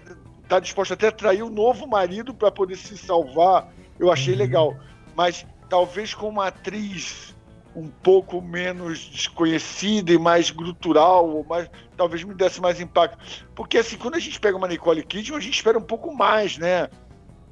tá 0.47 0.61
disposta 0.61 0.95
até 0.95 1.09
a 1.09 1.13
trair 1.13 1.43
o 1.43 1.51
novo 1.51 1.87
marido 1.87 2.35
para 2.35 2.51
poder 2.51 2.77
se 2.77 2.99
salvar. 2.99 3.69
Eu 3.99 4.13
achei 4.13 4.35
uhum. 4.35 4.39
legal. 4.39 4.77
Mas 5.17 5.47
talvez 5.69 6.15
com 6.15 6.29
uma 6.29 6.49
atriz 6.49 7.35
um 7.75 7.87
pouco 7.87 8.43
menos 8.43 8.99
desconhecida 8.99 10.13
e 10.13 10.19
mais 10.19 10.51
grutural, 10.51 11.45
mais, 11.49 11.71
talvez 11.97 12.25
me 12.25 12.35
desse 12.35 12.61
mais 12.61 12.81
impacto. 12.81 13.17
Porque 13.55 13.79
assim, 13.79 13.97
quando 13.97 14.17
a 14.17 14.19
gente 14.19 14.41
pega 14.41 14.57
uma 14.57 14.69
Nicole 14.69 15.05
Kidman, 15.05 15.39
a 15.39 15.41
gente 15.41 15.55
espera 15.55 15.79
um 15.79 15.83
pouco 15.83 16.13
mais, 16.13 16.59
né? 16.59 16.89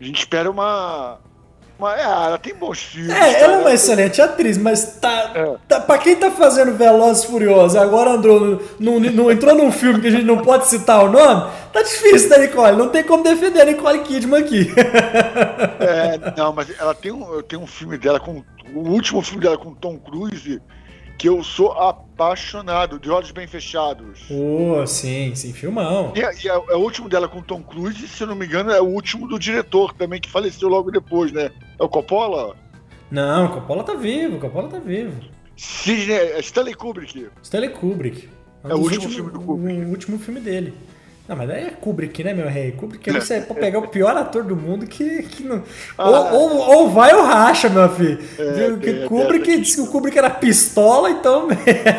A 0.00 0.04
gente 0.04 0.18
espera 0.18 0.50
uma 0.50 1.20
mas, 1.78 2.00
é, 2.00 2.02
ela 2.02 2.38
tem 2.38 2.54
bons 2.54 2.82
filmes. 2.82 3.10
É, 3.10 3.40
ela 3.40 3.54
é 3.54 3.58
uma 3.58 3.72
excelente 3.72 4.20
atriz, 4.20 4.58
mas 4.58 4.96
tá, 5.00 5.32
é. 5.34 5.56
tá. 5.68 5.80
Pra 5.80 5.98
quem 5.98 6.16
tá 6.16 6.30
fazendo 6.30 6.76
Velozes 6.76 7.24
Furiosos 7.24 7.76
agora 7.76 8.10
andou, 8.10 8.60
no, 8.80 8.98
no, 8.98 9.30
entrou 9.30 9.54
num 9.54 9.70
filme 9.70 10.00
que 10.00 10.08
a 10.08 10.10
gente 10.10 10.24
não 10.24 10.38
pode 10.38 10.66
citar 10.66 11.04
o 11.04 11.10
nome, 11.10 11.50
tá 11.72 11.82
difícil, 11.82 12.30
né, 12.30 12.38
Nicole? 12.38 12.76
Não 12.76 12.88
tem 12.88 13.04
como 13.04 13.22
defender 13.22 13.60
a 13.60 13.64
Nicole 13.64 14.00
Kidman 14.00 14.40
aqui. 14.40 14.72
É, 15.80 16.32
não, 16.36 16.52
mas 16.52 16.68
ela 16.78 16.94
tem 16.94 17.12
um, 17.12 17.42
tem 17.42 17.58
um 17.58 17.66
filme 17.66 17.96
dela 17.96 18.18
com. 18.18 18.42
O 18.74 18.80
último 18.90 19.22
filme 19.22 19.42
dela 19.42 19.56
com 19.56 19.74
Tom 19.74 19.96
Cruise 19.98 20.60
que 21.18 21.28
eu 21.28 21.42
sou 21.42 21.72
apaixonado, 21.72 22.98
de 22.98 23.10
olhos 23.10 23.32
bem 23.32 23.48
fechados. 23.48 24.20
Oh, 24.30 24.86
sim, 24.86 25.34
sim, 25.34 25.52
filmão. 25.52 26.12
E, 26.14 26.20
e 26.20 26.48
é, 26.48 26.52
é, 26.52 26.76
o 26.76 26.78
último 26.78 27.08
dela 27.08 27.28
com 27.28 27.42
Tom 27.42 27.60
Cruise, 27.60 28.06
se 28.06 28.22
eu 28.22 28.28
não 28.28 28.36
me 28.36 28.46
engano, 28.46 28.70
é 28.70 28.80
o 28.80 28.86
último 28.86 29.26
do 29.26 29.36
diretor 29.36 29.92
também, 29.92 30.20
que 30.20 30.30
faleceu 30.30 30.68
logo 30.68 30.92
depois, 30.92 31.32
né? 31.32 31.50
É 31.78 31.82
o 31.82 31.88
Coppola? 31.88 32.54
Não, 33.10 33.46
o 33.46 33.52
Coppola 33.54 33.82
tá 33.82 33.94
vivo, 33.94 34.36
o 34.36 34.40
Coppola 34.40 34.68
tá 34.68 34.78
vivo. 34.78 35.20
Sidney, 35.56 36.16
é 36.16 36.38
Stanley 36.38 36.74
Kubrick. 36.74 37.26
Stanley 37.42 37.70
Kubrick. 37.70 38.28
É, 38.62 38.70
é 38.70 38.74
o 38.74 38.78
último 38.78 39.08
filme 39.08 39.30
do 39.32 39.40
Kubrick. 39.40 39.80
O 39.80 39.88
último 39.88 40.18
filme 40.20 40.40
dele. 40.40 40.72
Não, 41.28 41.36
mas 41.36 41.46
daí 41.46 41.64
é 41.64 41.70
Kubrick, 41.70 42.24
né, 42.24 42.32
meu 42.32 42.48
rei? 42.48 42.72
Kubrick 42.72 43.12
você 43.12 43.34
é 43.36 43.40
pra 43.42 43.54
pegar 43.54 43.80
o 43.80 43.88
pior 43.88 44.16
ator 44.16 44.42
do 44.42 44.56
mundo 44.56 44.86
que, 44.86 45.22
que 45.24 45.44
não. 45.44 45.62
Ah, 45.98 46.08
ou, 46.08 46.32
ou, 46.32 46.76
ou, 46.76 46.90
vai 46.90 47.14
ou 47.14 47.22
racha, 47.22 47.68
meu 47.68 47.86
filho. 47.90 48.18
É, 48.38 48.76
que 48.80 48.90
é, 48.90 49.06
Kubrick 49.06 49.50
é, 49.50 49.56
disse 49.58 49.76
que 49.76 49.82
o 49.82 49.88
Kubrick 49.88 50.16
era 50.16 50.30
pistola, 50.30 51.10
então. 51.10 51.48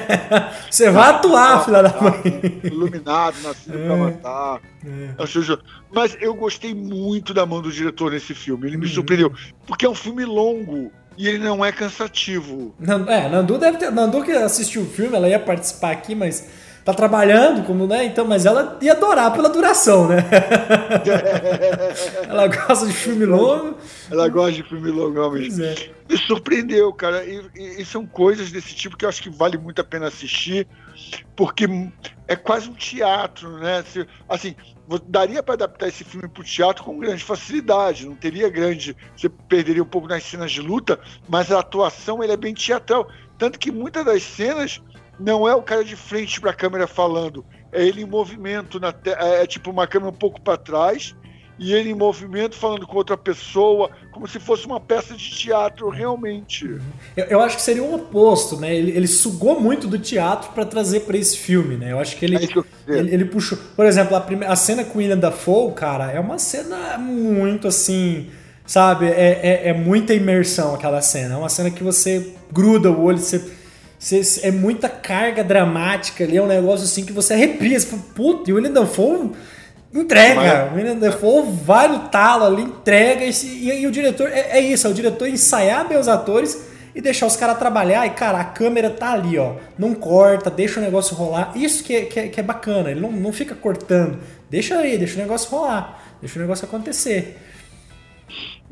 você 0.70 0.90
vai 0.90 1.12
atuar, 1.12 1.58
ah, 1.58 1.60
filha 1.60 1.84
da 1.84 2.02
mãe. 2.02 2.60
Iluminado, 2.64 3.36
nascido 3.44 3.78
é, 3.78 3.86
pra 3.86 3.96
matar. 3.96 4.62
É. 4.84 5.60
Mas 5.94 6.18
eu 6.20 6.34
gostei 6.34 6.74
muito 6.74 7.32
da 7.32 7.46
mão 7.46 7.62
do 7.62 7.72
diretor 7.72 8.12
nesse 8.12 8.34
filme. 8.34 8.66
Ele 8.66 8.78
me 8.78 8.88
uhum. 8.88 8.92
surpreendeu. 8.92 9.32
Porque 9.68 9.86
é 9.86 9.90
um 9.90 9.96
filme 9.96 10.26
longo 10.26 10.92
e 11.16 11.28
ele 11.28 11.38
não 11.38 11.64
é 11.64 11.72
cansativo. 11.72 12.74
É, 13.08 13.30
Nandu 13.30 13.60
deve 13.60 13.78
ter. 13.78 13.92
Nandu 13.92 14.24
que 14.24 14.32
assistiu 14.32 14.82
o 14.82 14.86
filme, 14.86 15.16
ela 15.16 15.30
ia 15.30 15.38
participar 15.38 15.92
aqui, 15.92 16.16
mas 16.16 16.48
tá 16.92 16.98
trabalhando, 16.98 17.66
como, 17.66 17.88
né? 17.88 18.06
Então, 18.06 18.26
mas 18.26 18.46
ela 18.46 18.78
ia 18.82 18.94
adorar 18.94 19.32
pela 19.34 19.50
duração, 19.50 20.08
né? 20.08 20.26
ela 22.28 22.48
gosta 22.48 22.88
de 22.88 22.94
filme 22.94 23.26
longo. 23.26 23.78
Ela 24.10 24.28
gosta 24.28 24.54
de 24.54 24.64
filme 24.64 24.90
longo, 24.90 25.32
mas 25.32 25.60
é. 25.60 25.76
me 26.10 26.18
surpreendeu, 26.18 26.92
cara. 26.94 27.24
E, 27.24 27.42
e, 27.56 27.82
e, 27.82 27.86
são 27.86 28.06
coisas 28.06 28.52
desse 28.52 28.76
tipo 28.76 28.98
que 28.98 29.06
eu 29.06 29.10
acho 29.10 29.22
que 29.22 29.30
vale 29.30 29.58
muito 29.58 29.82
a 29.82 29.84
pena 29.84 30.08
assistir, 30.08 30.68
porque 31.36 31.66
é 32.28 32.36
quase 32.36 32.70
um 32.70 32.74
teatro, 32.74 33.58
né? 33.60 33.84
Assim, 34.28 34.56
daria 35.08 35.44
para 35.44 35.54
adaptar 35.54 35.88
esse 35.88 36.04
filme 36.04 36.28
para 36.28 36.42
o 36.42 36.46
teatro 36.46 36.84
com 36.84 36.98
grande 36.98 37.24
facilidade, 37.24 38.08
não 38.08 38.16
teria 38.16 38.50
grande, 38.50 38.96
você 39.16 39.30
perderia 39.30 39.84
um 39.84 39.88
pouco 39.88 40.08
nas 40.08 40.24
cenas 40.24 40.52
de 40.52 40.62
luta, 40.62 41.00
mas 41.28 41.52
a 41.52 41.60
atuação 41.60 42.24
ele 42.24 42.34
é 42.34 42.38
bem 42.38 42.54
teatral, 42.54 43.08
tanto 43.38 43.60
que 43.60 43.72
muitas 43.72 44.04
das 44.04 44.24
cenas 44.24 44.82
não 45.20 45.48
é 45.48 45.54
o 45.54 45.62
cara 45.62 45.84
de 45.84 45.96
frente 45.96 46.40
para 46.40 46.52
a 46.52 46.54
câmera 46.54 46.88
falando, 46.88 47.46
é 47.72 47.86
ele 47.86 48.02
em 48.02 48.06
movimento, 48.06 48.80
na 48.80 48.92
te... 48.92 49.10
é, 49.10 49.44
é 49.44 49.48
tipo 49.48 49.70
uma 49.70 49.86
câmera 49.86 50.12
um 50.12 50.18
pouco 50.18 50.42
para 50.42 50.58
trás 50.58 51.16
e 51.60 51.74
ele 51.74 51.90
em 51.90 51.94
movimento 51.94 52.56
falando 52.56 52.88
com 52.88 52.96
outra 52.96 53.18
pessoa, 53.18 53.90
como 54.14 54.26
se 54.28 54.40
fosse 54.40 54.66
uma 54.66 54.80
peça 54.80 55.14
de 55.14 55.30
teatro 55.30 55.90
realmente. 55.90 56.80
Eu, 57.18 57.26
eu 57.26 57.42
acho 57.42 57.58
que 57.58 57.62
seria 57.62 57.84
o 57.84 57.94
oposto, 57.94 58.58
né? 58.58 58.74
Ele, 58.74 58.92
ele 58.92 59.08
sugou 59.08 59.60
muito 59.60 59.86
do 59.86 60.00
teatro 60.00 60.52
para 60.54 60.66
trazer 60.66 61.02
para 61.02 61.18
esse 61.18 61.38
filme, 61.38 61.76
né? 61.76 61.92
Eu 61.92 62.00
acho 62.00 62.16
que 62.16 62.24
ele, 62.24 62.38
é 62.38 62.48
que 62.48 62.64
ele, 62.88 63.14
ele, 63.14 63.26
puxou. 63.26 63.58
Por 63.76 63.86
exemplo, 63.86 64.16
a, 64.16 64.22
primeira, 64.22 64.54
a 64.54 64.56
cena 64.56 64.86
com 64.86 65.00
William 65.00 65.18
Dafoe, 65.18 65.74
cara, 65.74 66.10
é 66.10 66.20
uma 66.20 66.40
cena 66.40 66.98
muito 66.98 67.68
assim. 67.68 68.30
Sabe? 68.66 69.08
É, 69.08 69.40
é, 69.42 69.70
é 69.70 69.74
muita 69.74 70.14
imersão 70.14 70.76
aquela 70.76 71.02
cena. 71.02 71.34
É 71.34 71.38
uma 71.38 71.50
cena 71.50 71.72
que 71.72 71.84
você 71.84 72.36
gruda 72.52 72.90
o 72.92 73.04
olho, 73.04 73.18
você 73.18 73.40
é 74.44 74.52
muita 74.52 74.88
carga 74.88 75.44
dramática 75.44 76.24
ali, 76.24 76.38
é 76.38 76.42
um 76.42 76.48
negócio 76.48 76.86
assim 76.86 77.06
que 77.06 77.12
você 77.12 77.34
arrepia. 77.34 77.80
Você 77.80 77.88
fala, 77.88 78.02
puta, 78.16 78.50
e 78.50 78.54
o 78.54 78.56
William 78.56 78.72
Dafoe 78.72 79.32
entrega. 79.94 80.70
O 80.72 80.76
William 80.76 80.96
Dafoe 80.96 81.44
vai 81.64 81.88
no 81.90 82.08
talo 82.08 82.46
ali, 82.46 82.62
entrega. 82.62 83.26
E, 83.26 83.32
e, 83.46 83.82
e 83.82 83.88
o 83.88 83.92
diretor, 83.92 84.30
é, 84.30 84.58
é, 84.58 84.62
isso, 84.62 84.88
é 84.88 84.90
o 84.90 84.94
diretor 84.94 85.28
ensaiar 85.28 85.88
bem 85.88 85.98
os 85.98 86.08
atores 86.08 86.70
e 86.96 87.02
deixar 87.02 87.26
os 87.26 87.36
caras 87.36 87.58
trabalhar. 87.58 88.06
E, 88.06 88.12
cara, 88.12 88.40
a 88.40 88.46
câmera 88.46 88.90
tá 88.90 89.12
ali, 89.12 89.38
ó. 89.38 89.56
Não 89.78 89.94
corta, 89.94 90.50
deixa 90.50 90.80
o 90.80 90.84
negócio 90.84 91.14
rolar. 91.14 91.52
Isso 91.56 91.84
que 91.84 91.94
é, 91.94 92.06
que 92.06 92.20
é, 92.20 92.28
que 92.30 92.40
é 92.40 92.44
bacana, 92.44 92.92
ele 92.92 93.02
não, 93.02 93.12
não 93.12 93.34
fica 93.34 93.54
cortando. 93.54 94.20
Deixa 94.50 94.78
aí, 94.78 94.98
deixa 94.98 95.16
o 95.16 95.22
negócio 95.22 95.50
rolar, 95.50 96.02
deixa 96.22 96.40
o 96.40 96.42
negócio 96.42 96.66
acontecer. 96.66 97.38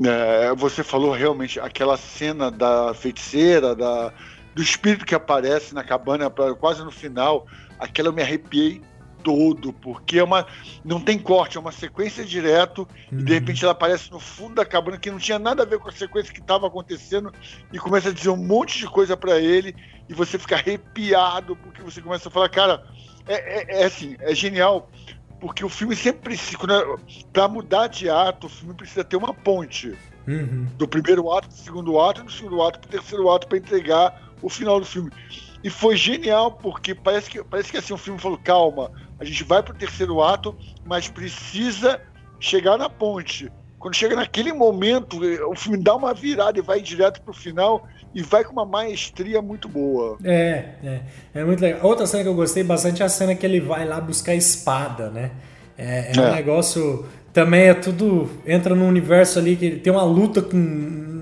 É, 0.03 0.53
você 0.55 0.83
falou 0.83 1.11
realmente 1.11 1.59
aquela 1.59 1.97
cena 1.97 2.49
da 2.51 2.93
feiticeira, 2.93 3.75
da 3.75 4.13
do 4.57 4.63
espírito 4.63 5.05
que 5.05 5.13
aparece 5.13 5.75
na 5.75 5.83
cabana, 5.83 6.31
quase 6.59 6.83
no 6.83 6.89
final, 6.89 7.45
aquela 7.77 8.07
eu 8.07 8.13
me 8.13 8.23
arrepiei 8.23 8.81
todo, 9.23 9.71
porque 9.71 10.17
é 10.17 10.23
uma 10.23 10.47
não 10.83 10.99
tem 10.99 11.19
corte, 11.19 11.57
é 11.57 11.59
uma 11.59 11.71
sequência 11.71 12.25
direto 12.25 12.87
uhum. 13.11 13.19
e 13.19 13.23
de 13.23 13.33
uhum. 13.33 13.39
repente 13.39 13.63
ela 13.63 13.73
aparece 13.73 14.09
no 14.09 14.19
fundo 14.19 14.55
da 14.55 14.65
cabana 14.65 14.97
que 14.97 15.11
não 15.11 15.19
tinha 15.19 15.37
nada 15.37 15.61
a 15.61 15.65
ver 15.65 15.77
com 15.77 15.89
a 15.89 15.91
sequência 15.91 16.33
que 16.33 16.39
estava 16.39 16.65
acontecendo 16.65 17.31
e 17.71 17.77
começa 17.77 18.09
a 18.09 18.11
dizer 18.11 18.29
um 18.29 18.35
monte 18.35 18.79
de 18.79 18.87
coisa 18.87 19.15
para 19.15 19.39
ele 19.39 19.75
e 20.09 20.13
você 20.15 20.39
fica 20.39 20.55
arrepiado 20.55 21.55
porque 21.57 21.83
você 21.83 22.01
começa 22.01 22.27
a 22.27 22.31
falar, 22.31 22.49
cara, 22.49 22.83
é, 23.27 23.35
é, 23.35 23.81
é 23.81 23.85
assim, 23.85 24.15
é 24.21 24.33
genial 24.33 24.89
porque 25.39 25.63
o 25.63 25.69
filme 25.69 25.95
sempre 25.95 26.21
precisa, 26.21 26.57
para 27.31 27.47
mudar 27.47 27.85
de 27.85 28.09
ato, 28.09 28.47
o 28.47 28.49
filme 28.49 28.73
precisa 28.73 29.03
ter 29.03 29.17
uma 29.17 29.35
ponte. 29.35 29.95
Uhum. 30.27 30.67
Do 30.77 30.87
primeiro 30.87 31.31
ato, 31.31 31.47
do 31.47 31.53
segundo 31.53 31.99
ato, 32.01 32.23
do 32.23 32.31
segundo 32.31 32.61
ato 32.63 32.79
para 32.79 32.87
o 32.87 32.91
terceiro 32.91 33.29
ato 33.29 33.47
para 33.47 33.59
entregar 33.59 34.26
o 34.41 34.49
final 34.49 34.79
do 34.79 34.85
filme. 34.85 35.11
E 35.63 35.69
foi 35.69 35.95
genial, 35.95 36.51
porque 36.51 36.93
parece 36.93 37.29
que, 37.29 37.43
parece 37.43 37.71
que 37.71 37.77
assim, 37.77 37.93
o 37.93 37.97
filme 37.97 38.19
falou: 38.19 38.37
calma, 38.37 38.91
a 39.19 39.25
gente 39.25 39.43
vai 39.43 39.61
pro 39.63 39.73
terceiro 39.73 40.21
ato, 40.21 40.55
mas 40.85 41.07
precisa 41.07 41.99
chegar 42.39 42.77
na 42.77 42.89
ponte. 42.89 43.51
Quando 43.79 43.95
chega 43.95 44.15
naquele 44.15 44.51
momento, 44.51 45.19
o 45.49 45.55
filme 45.55 45.77
dá 45.77 45.95
uma 45.95 46.13
virada 46.13 46.57
e 46.57 46.61
vai 46.61 46.81
direto 46.81 47.21
pro 47.21 47.33
final 47.33 47.87
e 48.13 48.23
vai 48.23 48.43
com 48.43 48.51
uma 48.51 48.65
maestria 48.65 49.39
muito 49.41 49.69
boa. 49.69 50.17
É, 50.23 50.65
é, 50.83 51.01
é 51.35 51.45
muito 51.45 51.61
legal. 51.61 51.81
Outra 51.83 52.07
cena 52.07 52.23
que 52.23 52.29
eu 52.29 52.33
gostei 52.33 52.63
bastante 52.63 53.03
é 53.03 53.05
a 53.05 53.09
cena 53.09 53.35
que 53.35 53.45
ele 53.45 53.59
vai 53.59 53.85
lá 53.85 54.01
buscar 54.01 54.33
espada, 54.33 55.11
né? 55.11 55.31
É, 55.77 56.11
é, 56.11 56.11
é. 56.15 56.21
um 56.21 56.33
negócio. 56.33 57.05
Também 57.31 57.67
é 57.67 57.73
tudo. 57.75 58.27
Entra 58.47 58.73
num 58.73 58.87
universo 58.87 59.37
ali 59.37 59.55
que 59.55 59.65
ele 59.65 59.79
tem 59.79 59.93
uma 59.93 60.03
luta 60.03 60.41
com 60.41 60.57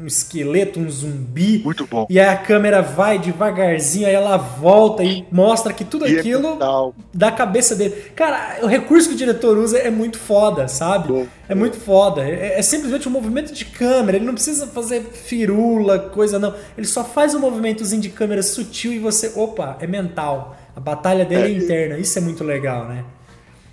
um 0.05 0.07
esqueleto, 0.07 0.79
um 0.79 0.89
zumbi. 0.89 1.62
Muito 1.63 1.88
bom. 1.88 2.05
E 2.09 2.19
aí 2.19 2.27
a 2.27 2.38
câmera 2.38 2.81
vai 2.81 3.17
devagarzinho, 3.17 4.07
aí 4.07 4.13
ela 4.13 4.38
volta 4.38 5.03
e 5.03 5.25
mostra 5.31 5.74
que 5.74 5.83
tudo 5.83 6.07
e 6.07 6.15
é 6.15 6.19
aquilo 6.19 6.59
é 6.62 6.91
da 7.13 7.31
cabeça 7.31 7.75
dele. 7.75 7.95
Cara, 8.15 8.59
o 8.62 8.67
recurso 8.67 9.09
que 9.09 9.15
o 9.15 9.17
diretor 9.17 9.57
usa 9.57 9.79
é 9.79 9.89
muito 9.89 10.19
foda, 10.19 10.67
sabe? 10.67 11.07
Bom, 11.07 11.27
é 11.50 11.53
bom. 11.53 11.59
muito 11.59 11.77
foda. 11.77 12.24
É, 12.24 12.59
é, 12.59 12.62
simplesmente 12.62 13.09
um 13.09 13.12
movimento 13.12 13.51
de 13.51 13.65
câmera. 13.65 14.17
Ele 14.17 14.25
não 14.25 14.33
precisa 14.33 14.67
fazer 14.67 15.01
firula, 15.01 15.97
coisa 15.97 16.38
não. 16.38 16.53
Ele 16.77 16.88
só 16.88 17.03
faz 17.03 17.33
um 17.33 17.39
movimentozinho 17.39 18.01
de 18.01 18.09
câmera 18.09 18.43
sutil 18.43 18.93
e 18.93 19.00
você, 19.00 19.31
opa, 19.35 19.77
é 19.79 19.88
mental. 19.88 20.55
A 20.75 20.79
batalha 20.79 21.25
dele 21.25 21.43
é, 21.43 21.47
é 21.47 21.63
interna. 21.63 21.97
Isso 21.97 22.17
é 22.19 22.21
muito 22.21 22.43
legal, 22.43 22.85
né? 22.85 23.03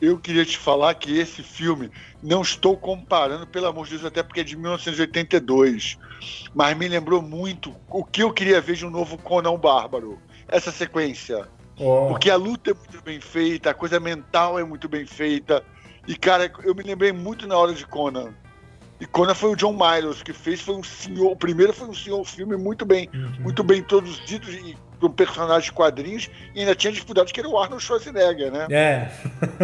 Eu 0.03 0.19
queria 0.19 0.45
te 0.45 0.59
falar 0.59 0.95
que 0.95 1.17
esse 1.17 1.45
filme, 1.45 1.89
não 2.21 2.43
estou 2.43 2.77
comparando, 2.77 3.47
pelo 3.47 3.69
amor 3.69 3.85
de 3.85 3.93
Deus, 3.93 4.05
até 4.05 4.21
porque 4.21 4.41
é 4.41 4.43
de 4.45 4.57
1982, 4.57 5.97
mas 6.53 6.77
me 6.77 6.89
lembrou 6.89 7.23
muito 7.23 7.73
o 7.89 8.05
que 8.05 8.25
eu 8.25 8.33
queria 8.33 8.61
ver 8.61 8.75
de 8.75 8.85
um 8.85 8.91
novo 8.91 9.17
Conan 9.17 9.57
Bárbaro. 9.57 10.19
essa 10.49 10.73
sequência. 10.73 11.49
Oh. 11.79 12.09
Porque 12.09 12.29
a 12.29 12.35
luta 12.35 12.73
é 12.73 12.75
muito 12.75 13.01
bem 13.05 13.21
feita, 13.21 13.71
a 13.71 13.75
coisa 13.75 14.01
mental 14.01 14.59
é 14.59 14.65
muito 14.65 14.89
bem 14.89 15.07
feita. 15.07 15.65
E, 16.09 16.17
cara, 16.17 16.53
eu 16.65 16.75
me 16.75 16.83
lembrei 16.83 17.13
muito 17.13 17.47
na 17.47 17.57
hora 17.57 17.73
de 17.73 17.87
Conan. 17.87 18.35
E 19.01 19.07
Conan 19.07 19.37
foi 19.37 19.53
o 19.53 19.57
John 19.57 19.73
Miles 19.73 20.21
que 20.21 20.33
fez, 20.33 20.61
foi 20.61 20.75
um 20.75 20.83
senhor. 20.83 21.31
O 21.31 21.37
primeiro 21.37 21.73
foi 21.73 21.89
um 21.89 21.95
senhor 21.95 22.25
filme 22.25 22.57
muito 22.57 22.85
bem, 22.85 23.09
uhum. 23.15 23.43
muito 23.43 23.63
bem 23.63 23.85
produzido 23.85 24.51
e 24.51 24.77
um 25.07 25.13
personagem 25.13 25.65
de 25.65 25.73
quadrinhos 25.73 26.31
e 26.55 26.61
ainda 26.61 26.75
tinha 26.75 26.93
dificuldade 26.93 27.33
que 27.33 27.41
era 27.41 27.49
o 27.49 27.59
Arnold 27.59 27.83
Schwarzenegger, 27.83 28.51
né? 28.51 28.67
É. 28.71 29.09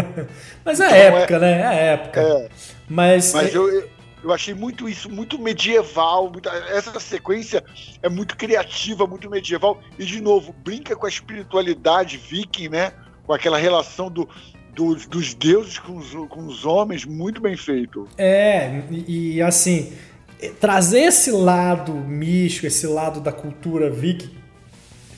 Mas 0.65 0.81
é 0.81 0.87
então, 0.87 1.19
época, 1.19 1.37
é, 1.37 1.39
né? 1.39 1.77
É 1.77 1.87
época. 1.93 2.21
É. 2.21 2.49
Mas, 2.89 3.33
Mas 3.33 3.55
eu, 3.55 3.89
eu 4.23 4.33
achei 4.33 4.55
muito 4.55 4.89
isso, 4.89 5.11
muito 5.11 5.39
medieval. 5.39 6.31
Muito, 6.31 6.49
essa 6.49 6.99
sequência 6.99 7.63
é 8.03 8.09
muito 8.09 8.37
criativa, 8.37 9.07
muito 9.07 9.31
medieval. 9.31 9.81
E, 9.99 10.05
de 10.05 10.21
novo, 10.21 10.55
brinca 10.65 10.97
com 10.97 11.07
a 11.07 11.09
espiritualidade 11.09 12.17
viking, 12.17 12.69
né? 12.69 12.93
Com 13.25 13.33
aquela 13.33 13.59
relação 13.59 14.11
do, 14.11 14.29
dos, 14.75 15.07
dos 15.07 15.35
deuses 15.35 15.79
com 15.79 15.97
os, 15.97 16.13
com 16.29 16.47
os 16.47 16.65
homens, 16.65 17.05
muito 17.05 17.41
bem 17.41 17.57
feito. 17.57 18.09
É, 18.17 18.83
e, 18.91 19.35
e 19.35 19.43
assim, 19.43 19.93
trazer 20.61 21.01
esse 21.01 21.31
lado 21.31 21.93
místico, 21.93 22.67
esse 22.67 22.87
lado 22.87 23.21
da 23.21 23.33
cultura 23.33 23.91
viking 23.91 24.38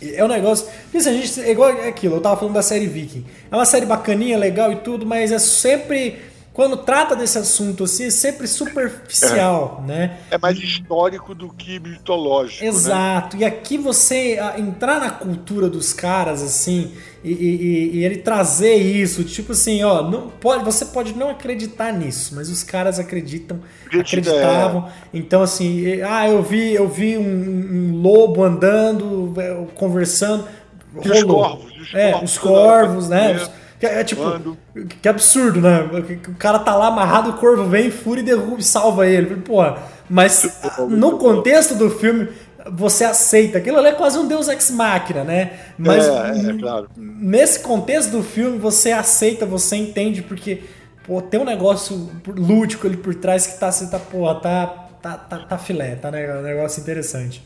é 0.03 0.25
um 0.25 0.29
negócio. 0.29 0.67
Assim, 0.95 1.11
a 1.11 1.13
gente. 1.13 1.41
É 1.41 1.51
igual 1.51 1.71
aquilo, 1.71 2.17
eu 2.17 2.21
tava 2.21 2.37
falando 2.37 2.55
da 2.55 2.63
série 2.63 2.87
Viking. 2.87 3.25
É 3.51 3.55
uma 3.55 3.65
série 3.65 3.87
bacaninha, 3.87 4.39
legal 4.39 4.73
e 4.73 4.77
tudo, 4.77 5.05
mas 5.05 5.31
é 5.31 5.39
sempre 5.39 6.19
quando 6.61 6.77
trata 6.77 7.17
desse 7.17 7.39
assunto 7.39 7.85
assim, 7.85 8.05
é 8.05 8.11
sempre 8.11 8.47
superficial, 8.47 9.83
é. 9.83 9.87
né? 9.87 10.17
É 10.31 10.37
mais 10.37 10.59
histórico 10.59 11.35
do 11.35 11.49
que 11.49 11.81
mitológico. 11.81 12.63
Né? 12.63 12.69
Exato. 12.69 13.35
Né? 13.39 13.43
E 13.43 13.47
aqui 13.47 13.79
você 13.79 14.39
entrar 14.59 15.01
na 15.01 15.09
cultura 15.11 15.71
dos 15.71 15.95
caras, 15.95 16.43
assim, 16.43 16.93
e, 17.25 17.33
e, 17.33 17.91
e, 17.97 18.05
ele 18.05 18.19
trazer 18.19 18.75
isso, 18.75 19.25
tipo 19.25 19.53
assim, 19.53 19.83
ó, 19.83 20.03
não 20.03 20.29
pode, 20.29 20.63
você 20.63 20.85
pode 20.85 21.15
não 21.15 21.31
acreditar 21.31 21.95
nisso, 21.95 22.35
mas 22.35 22.51
os 22.51 22.63
caras 22.63 22.99
acreditam, 22.99 23.61
Acredita, 23.87 24.19
acreditavam. 24.31 24.87
É. 24.87 24.91
Então, 25.15 25.41
assim, 25.41 26.03
ah, 26.03 26.29
eu 26.29 26.43
vi, 26.43 26.75
eu 26.75 26.87
vi 26.87 27.17
um, 27.17 27.23
um 27.23 28.03
lobo 28.03 28.45
andando, 28.45 29.33
é, 29.39 29.65
conversando. 29.75 30.47
Os 30.95 31.23
corvos, 31.23 31.81
os 31.81 31.95
é, 31.95 32.13
corvos, 32.13 32.31
os 32.31 32.39
corvos, 32.39 33.09
né? 33.09 33.49
É, 33.81 34.01
é 34.01 34.05
tipo, 34.05 34.23
Quando? 34.23 34.59
que 35.01 35.09
absurdo, 35.09 35.61
né? 35.61 35.89
O 36.29 36.35
cara 36.35 36.59
tá 36.59 36.77
lá 36.77 36.89
amarrado, 36.89 37.31
o 37.31 37.33
corvo 37.35 37.65
vem, 37.65 37.91
fura 37.91 38.21
e 38.21 38.23
derruba 38.23 38.61
e 38.61 38.63
salva 38.63 39.07
ele. 39.07 39.37
Porra, 39.37 39.79
mas 40.09 40.61
no 40.89 41.19
contexto 41.19 41.75
do 41.75 41.89
filme, 41.89 42.29
você 42.71 43.05
aceita. 43.05 43.59
Aquilo 43.59 43.79
ali 43.79 43.89
é 43.89 43.93
quase 43.93 44.19
um 44.19 44.29
Deus 44.29 44.49
Ex 44.49 44.71
Machina, 44.71 45.25
né? 45.25 45.59
Mas 45.79 46.07
é, 46.07 46.51
é, 46.51 46.59
claro. 46.59 46.91
nesse 46.97 47.61
contexto 47.61 48.11
do 48.11 48.23
filme, 48.23 48.59
você 48.59 48.93
aceita, 48.93 49.47
você 49.47 49.77
entende, 49.77 50.23
porque 50.23 50.63
pô, 51.07 51.23
tem 51.23 51.41
um 51.41 51.45
negócio 51.45 52.11
lúdico 52.27 52.87
ali 52.87 52.97
por 52.97 53.15
trás 53.15 53.47
que 53.47 53.59
tá, 53.59 53.73
você 53.73 53.89
tá, 53.91 53.99
porra, 53.99 54.35
tá, 54.37 54.67
tá, 55.01 55.15
tá, 55.17 55.39
tá 55.39 55.59
filé, 55.59 55.97
tá 55.97 56.11
né? 56.11 56.39
um 56.39 56.43
negócio 56.43 56.81
interessante. 56.83 57.43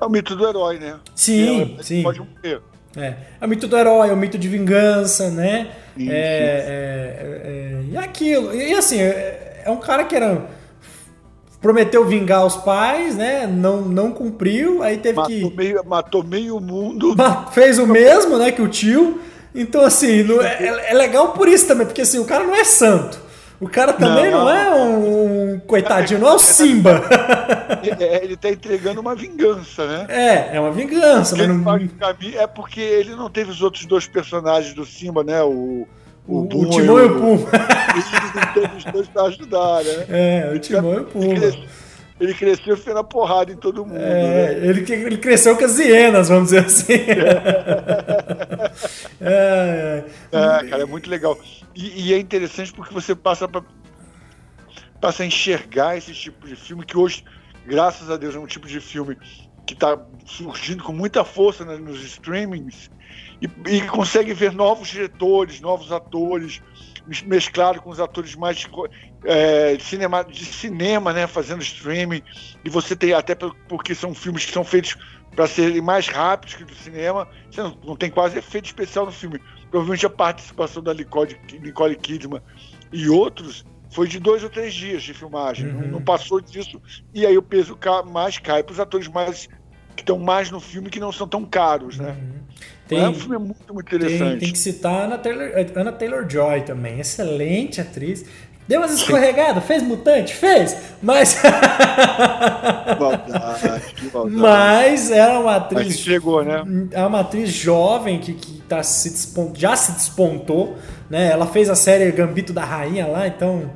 É 0.00 0.04
o 0.04 0.08
mito 0.08 0.34
do 0.36 0.46
herói, 0.46 0.78
né? 0.78 0.98
Sim, 1.14 1.78
sim. 1.80 2.02
Pode 2.02 2.20
morrer. 2.20 2.60
É. 2.96 3.14
é 3.40 3.44
o 3.44 3.48
mito 3.48 3.66
do 3.66 3.76
herói, 3.76 4.10
é 4.10 4.12
o 4.12 4.16
mito 4.16 4.38
de 4.38 4.48
vingança, 4.48 5.30
né? 5.30 5.68
Isso. 5.96 6.10
É, 6.10 6.16
é, 6.16 7.40
é, 7.44 7.80
e 7.90 7.96
aquilo. 7.96 8.54
E 8.54 8.74
assim, 8.74 9.00
é, 9.00 9.62
é 9.64 9.70
um 9.70 9.78
cara 9.78 10.04
que 10.04 10.14
era. 10.14 10.42
Prometeu 11.60 12.04
vingar 12.04 12.44
os 12.44 12.56
pais, 12.56 13.16
né? 13.16 13.46
Não, 13.46 13.80
não 13.80 14.12
cumpriu, 14.12 14.82
aí 14.82 14.98
teve 14.98 15.16
matou 15.16 15.50
que. 15.50 15.56
Meio, 15.56 15.84
matou 15.84 16.22
meio 16.22 16.60
mundo. 16.60 17.16
Fez 17.52 17.78
o 17.78 17.86
mesmo, 17.86 18.36
né? 18.36 18.52
Que 18.52 18.60
o 18.60 18.68
tio. 18.68 19.20
Então, 19.54 19.82
assim, 19.82 20.26
é, 20.42 20.90
é 20.90 20.94
legal 20.94 21.28
por 21.28 21.48
isso 21.48 21.66
também, 21.66 21.86
porque 21.86 22.02
assim, 22.02 22.18
o 22.18 22.24
cara 22.24 22.44
não 22.44 22.54
é 22.54 22.64
santo. 22.64 23.24
O 23.60 23.68
cara 23.68 23.92
também 23.92 24.30
não, 24.30 24.40
não 24.40 24.50
é 24.50 24.74
um, 24.74 25.60
coitadinho, 25.60 26.20
não 26.20 26.28
é 26.28 26.34
o 26.34 26.38
Simba. 26.38 27.02
É, 28.00 28.24
ele 28.24 28.36
tá 28.36 28.50
entregando 28.50 29.00
uma 29.00 29.14
vingança, 29.14 29.86
né? 29.86 30.06
É, 30.08 30.56
é 30.56 30.60
uma 30.60 30.72
vingança. 30.72 31.36
Mas 31.36 31.48
não... 31.48 32.40
É 32.40 32.46
porque 32.46 32.80
ele 32.80 33.14
não 33.14 33.30
teve 33.30 33.50
os 33.50 33.62
outros 33.62 33.84
dois 33.86 34.06
personagens 34.06 34.74
do 34.74 34.84
Simba, 34.84 35.24
né? 35.24 35.42
O, 35.42 35.86
o, 36.26 36.36
o, 36.36 36.40
o 36.40 36.70
Timão 36.70 36.98
e 36.98 37.04
o 37.04 37.20
Pum. 37.20 37.46
Ele 37.94 38.34
não 38.34 38.52
teve 38.54 38.76
os 38.76 38.84
dois 38.84 39.08
pra 39.08 39.22
ajudar, 39.24 39.84
né? 39.84 40.06
É, 40.08 40.52
o 40.54 40.58
Timão 40.58 40.94
e 40.94 40.98
o 41.00 41.04
Pum. 41.04 41.20
Ele 42.20 42.32
cresceu 42.32 42.76
fez 42.76 42.96
a 42.96 43.02
porrada 43.02 43.50
em 43.50 43.56
todo 43.56 43.84
mundo. 43.84 43.98
É, 43.98 44.54
né? 44.54 44.68
ele, 44.68 44.92
ele 44.92 45.18
cresceu 45.18 45.56
com 45.56 45.64
as 45.64 45.78
hienas, 45.78 46.28
vamos 46.28 46.50
dizer 46.50 46.64
assim. 46.64 46.94
É, 49.20 50.04
é. 50.32 50.36
é 50.36 50.68
cara, 50.68 50.82
é 50.82 50.86
muito 50.86 51.08
legal. 51.08 51.38
E, 51.74 52.08
e, 52.08 52.14
é 52.14 52.18
interessante 52.18 52.72
porque 52.72 52.92
você 52.92 53.14
passa, 53.14 53.48
pra, 53.48 53.62
passa 55.00 55.22
a 55.22 55.26
enxergar 55.26 55.96
esse 55.96 56.12
tipo 56.12 56.46
de 56.46 56.56
filme 56.56 56.84
que 56.84 56.96
hoje, 56.96 57.24
graças 57.66 58.10
a 58.10 58.16
Deus, 58.16 58.34
é 58.34 58.38
um 58.38 58.46
tipo 58.46 58.66
de 58.66 58.80
filme 58.80 59.16
que 59.66 59.74
está 59.74 59.98
surgindo 60.26 60.82
com 60.84 60.92
muita 60.92 61.24
força 61.24 61.64
né, 61.64 61.76
nos 61.76 62.02
streamings 62.02 62.90
e, 63.40 63.48
e 63.76 63.82
consegue 63.86 64.34
ver 64.34 64.52
novos 64.52 64.88
diretores, 64.88 65.60
novos 65.60 65.90
atores 65.90 66.62
mesclado 67.26 67.82
com 67.82 67.90
os 67.90 68.00
atores 68.00 68.34
mais 68.34 68.66
é, 69.24 69.76
de, 69.76 69.82
cinema, 69.82 70.24
de 70.24 70.44
cinema, 70.44 71.12
né, 71.12 71.26
fazendo 71.26 71.62
streaming, 71.62 72.22
e 72.64 72.70
você 72.70 72.96
tem 72.96 73.12
até 73.12 73.34
porque 73.68 73.94
são 73.94 74.14
filmes 74.14 74.46
que 74.46 74.52
são 74.52 74.64
feitos 74.64 74.96
para 75.34 75.46
serem 75.46 75.82
mais 75.82 76.08
rápidos 76.08 76.54
que 76.54 76.64
do 76.64 76.74
cinema, 76.74 77.28
você 77.50 77.62
não, 77.62 77.76
não, 77.84 77.96
tem 77.96 78.10
quase 78.10 78.38
efeito 78.38 78.66
especial 78.66 79.04
no 79.04 79.12
filme. 79.12 79.40
Provavelmente 79.70 80.06
a 80.06 80.10
participação 80.10 80.82
da 80.82 80.94
Nicole, 80.94 81.36
Nicole 81.60 81.96
Kidman 81.96 82.40
e 82.92 83.08
outros 83.08 83.64
foi 83.94 84.08
de 84.08 84.18
dois 84.18 84.42
ou 84.42 84.50
três 84.50 84.74
dias 84.74 85.04
de 85.04 85.14
filmagem, 85.14 85.68
uhum. 85.68 85.82
não, 85.82 85.88
não, 85.88 86.02
passou 86.02 86.40
disso, 86.40 86.82
e 87.14 87.24
aí 87.24 87.38
o 87.38 87.42
peso 87.42 87.78
mais 88.12 88.38
cai 88.38 88.60
para 88.62 88.72
os 88.72 88.80
atores 88.80 89.06
mais 89.06 89.48
que 89.94 90.02
estão 90.02 90.18
mais 90.18 90.50
no 90.50 90.58
filme 90.58 90.90
que 90.90 90.98
não 90.98 91.12
são 91.12 91.28
tão 91.28 91.44
caros, 91.44 91.96
né? 91.96 92.08
Uhum. 92.08 92.44
Tem, 92.88 92.98
é 92.98 93.08
um 93.08 93.14
filme 93.14 93.38
muito, 93.38 93.72
muito 93.72 93.94
interessante. 93.94 94.30
Tem, 94.30 94.38
tem 94.40 94.52
que 94.52 94.58
citar 94.58 95.02
a 95.02 95.04
Anna 95.04 95.18
Taylor, 95.18 95.50
Anna 95.76 95.92
Taylor 95.92 96.28
Joy 96.28 96.62
também, 96.62 96.98
excelente 96.98 97.80
atriz. 97.80 98.26
Deu 98.66 98.80
umas 98.80 98.92
escorregadas, 98.92 99.62
fez 99.64 99.82
mutante? 99.82 100.34
Fez, 100.34 100.76
mas. 101.02 101.40
maldade, 102.98 103.94
que 103.94 104.10
maldade. 104.12 104.36
Mas 104.36 105.10
era 105.10 105.38
uma 105.38 105.56
atriz. 105.56 105.86
Mas 105.86 105.98
chegou, 106.00 106.42
né? 106.42 106.64
É 106.90 107.06
uma 107.06 107.20
atriz 107.20 107.50
jovem 107.50 108.18
que, 108.18 108.32
que 108.32 108.62
tá 108.62 108.82
se 108.82 109.14
já 109.54 109.76
se 109.76 109.92
despontou, 109.92 110.76
né? 111.14 111.30
Ela 111.30 111.46
fez 111.46 111.70
a 111.70 111.76
série 111.76 112.10
Gambito 112.10 112.52
da 112.52 112.64
Rainha 112.64 113.06
lá, 113.06 113.28
então 113.28 113.70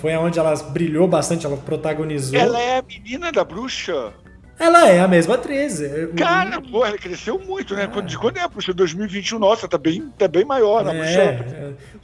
foi 0.00 0.16
onde 0.16 0.40
ela 0.40 0.52
brilhou 0.56 1.06
bastante, 1.06 1.46
ela 1.46 1.56
protagonizou. 1.56 2.36
Ela 2.36 2.60
é 2.60 2.78
a 2.78 2.82
menina 2.82 3.30
da 3.30 3.44
bruxa? 3.44 4.12
Ela 4.58 4.88
é 4.88 4.98
a 4.98 5.06
mesma 5.06 5.36
atriz. 5.36 5.80
É, 5.80 6.08
Cara, 6.16 6.58
o... 6.58 6.68
pô, 6.68 6.84
ela 6.84 6.98
cresceu 6.98 7.38
muito, 7.38 7.76
né? 7.76 7.86
Quando, 7.86 8.06
de 8.06 8.18
quando 8.18 8.38
é, 8.38 8.48
puxa, 8.48 8.74
2021, 8.74 9.38
nossa, 9.38 9.68
tá 9.68 9.78
bem, 9.78 10.12
tá 10.18 10.26
bem 10.26 10.44
maior, 10.44 10.84
né? 10.84 11.14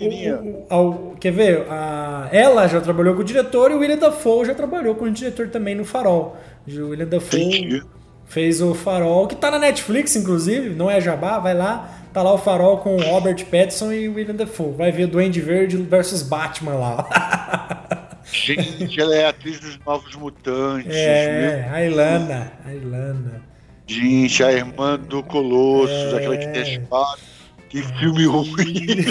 É, 0.01 0.05
é. 0.05 0.75
o, 0.75 1.11
o, 1.11 1.17
quer 1.17 1.33
ver? 1.33 1.67
A, 1.69 2.29
ela 2.31 2.69
já 2.69 2.81
trabalhou 2.81 3.17
com 3.17 3.23
o 3.23 3.25
diretor 3.25 3.73
e 3.73 3.75
o 3.75 3.79
William 3.79 3.99
Dafoe 3.99 4.47
já 4.47 4.55
trabalhou 4.55 4.95
com 4.95 5.05
o 5.05 5.11
diretor 5.11 5.49
também 5.49 5.75
no 5.75 5.85
Farol. 5.85 6.37
O 6.67 6.91
William 6.91 7.07
Dafoe 7.07 7.43
Entendi. 7.43 7.83
fez 8.27 8.63
o 8.63 8.73
Farol, 8.73 9.27
que 9.27 9.35
tá 9.35 9.51
na 9.51 9.59
Netflix, 9.59 10.15
inclusive, 10.15 10.71
não 10.71 10.89
é 10.89 11.01
jabá, 11.01 11.41
vai 11.41 11.55
lá. 11.55 11.99
Tá 12.19 12.25
lá 12.25 12.35
o 12.35 12.39
Farol 12.39 12.79
com 12.79 12.97
Robert 12.97 13.45
Pattinson 13.45 13.93
e 13.93 14.09
William 14.09 14.35
Dafoe. 14.35 14.73
Vai 14.73 14.91
ver 14.91 15.07
Duende 15.07 15.41
Verde 15.41 15.77
versus 15.77 16.21
Batman 16.21 16.75
lá. 16.75 18.19
Gente, 18.27 19.01
ela 19.01 19.15
é 19.15 19.29
atriz 19.29 19.61
dos 19.61 19.79
Novos 19.87 20.17
Mutantes. 20.17 20.93
É, 20.93 21.71
a 21.73 21.85
Ilana. 21.85 22.53
A 22.67 22.75
Ilana. 22.75 23.41
Gente, 23.87 24.43
a 24.43 24.51
irmã 24.51 24.99
do 24.99 25.23
Colossus, 25.23 26.13
é... 26.13 26.17
aquela 26.17 26.37
que 26.37 26.49
tem 26.49 26.61
a 26.61 26.69
espada. 26.69 27.21
Que 27.69 27.83
filme 27.83 28.27
ruim. 28.27 28.51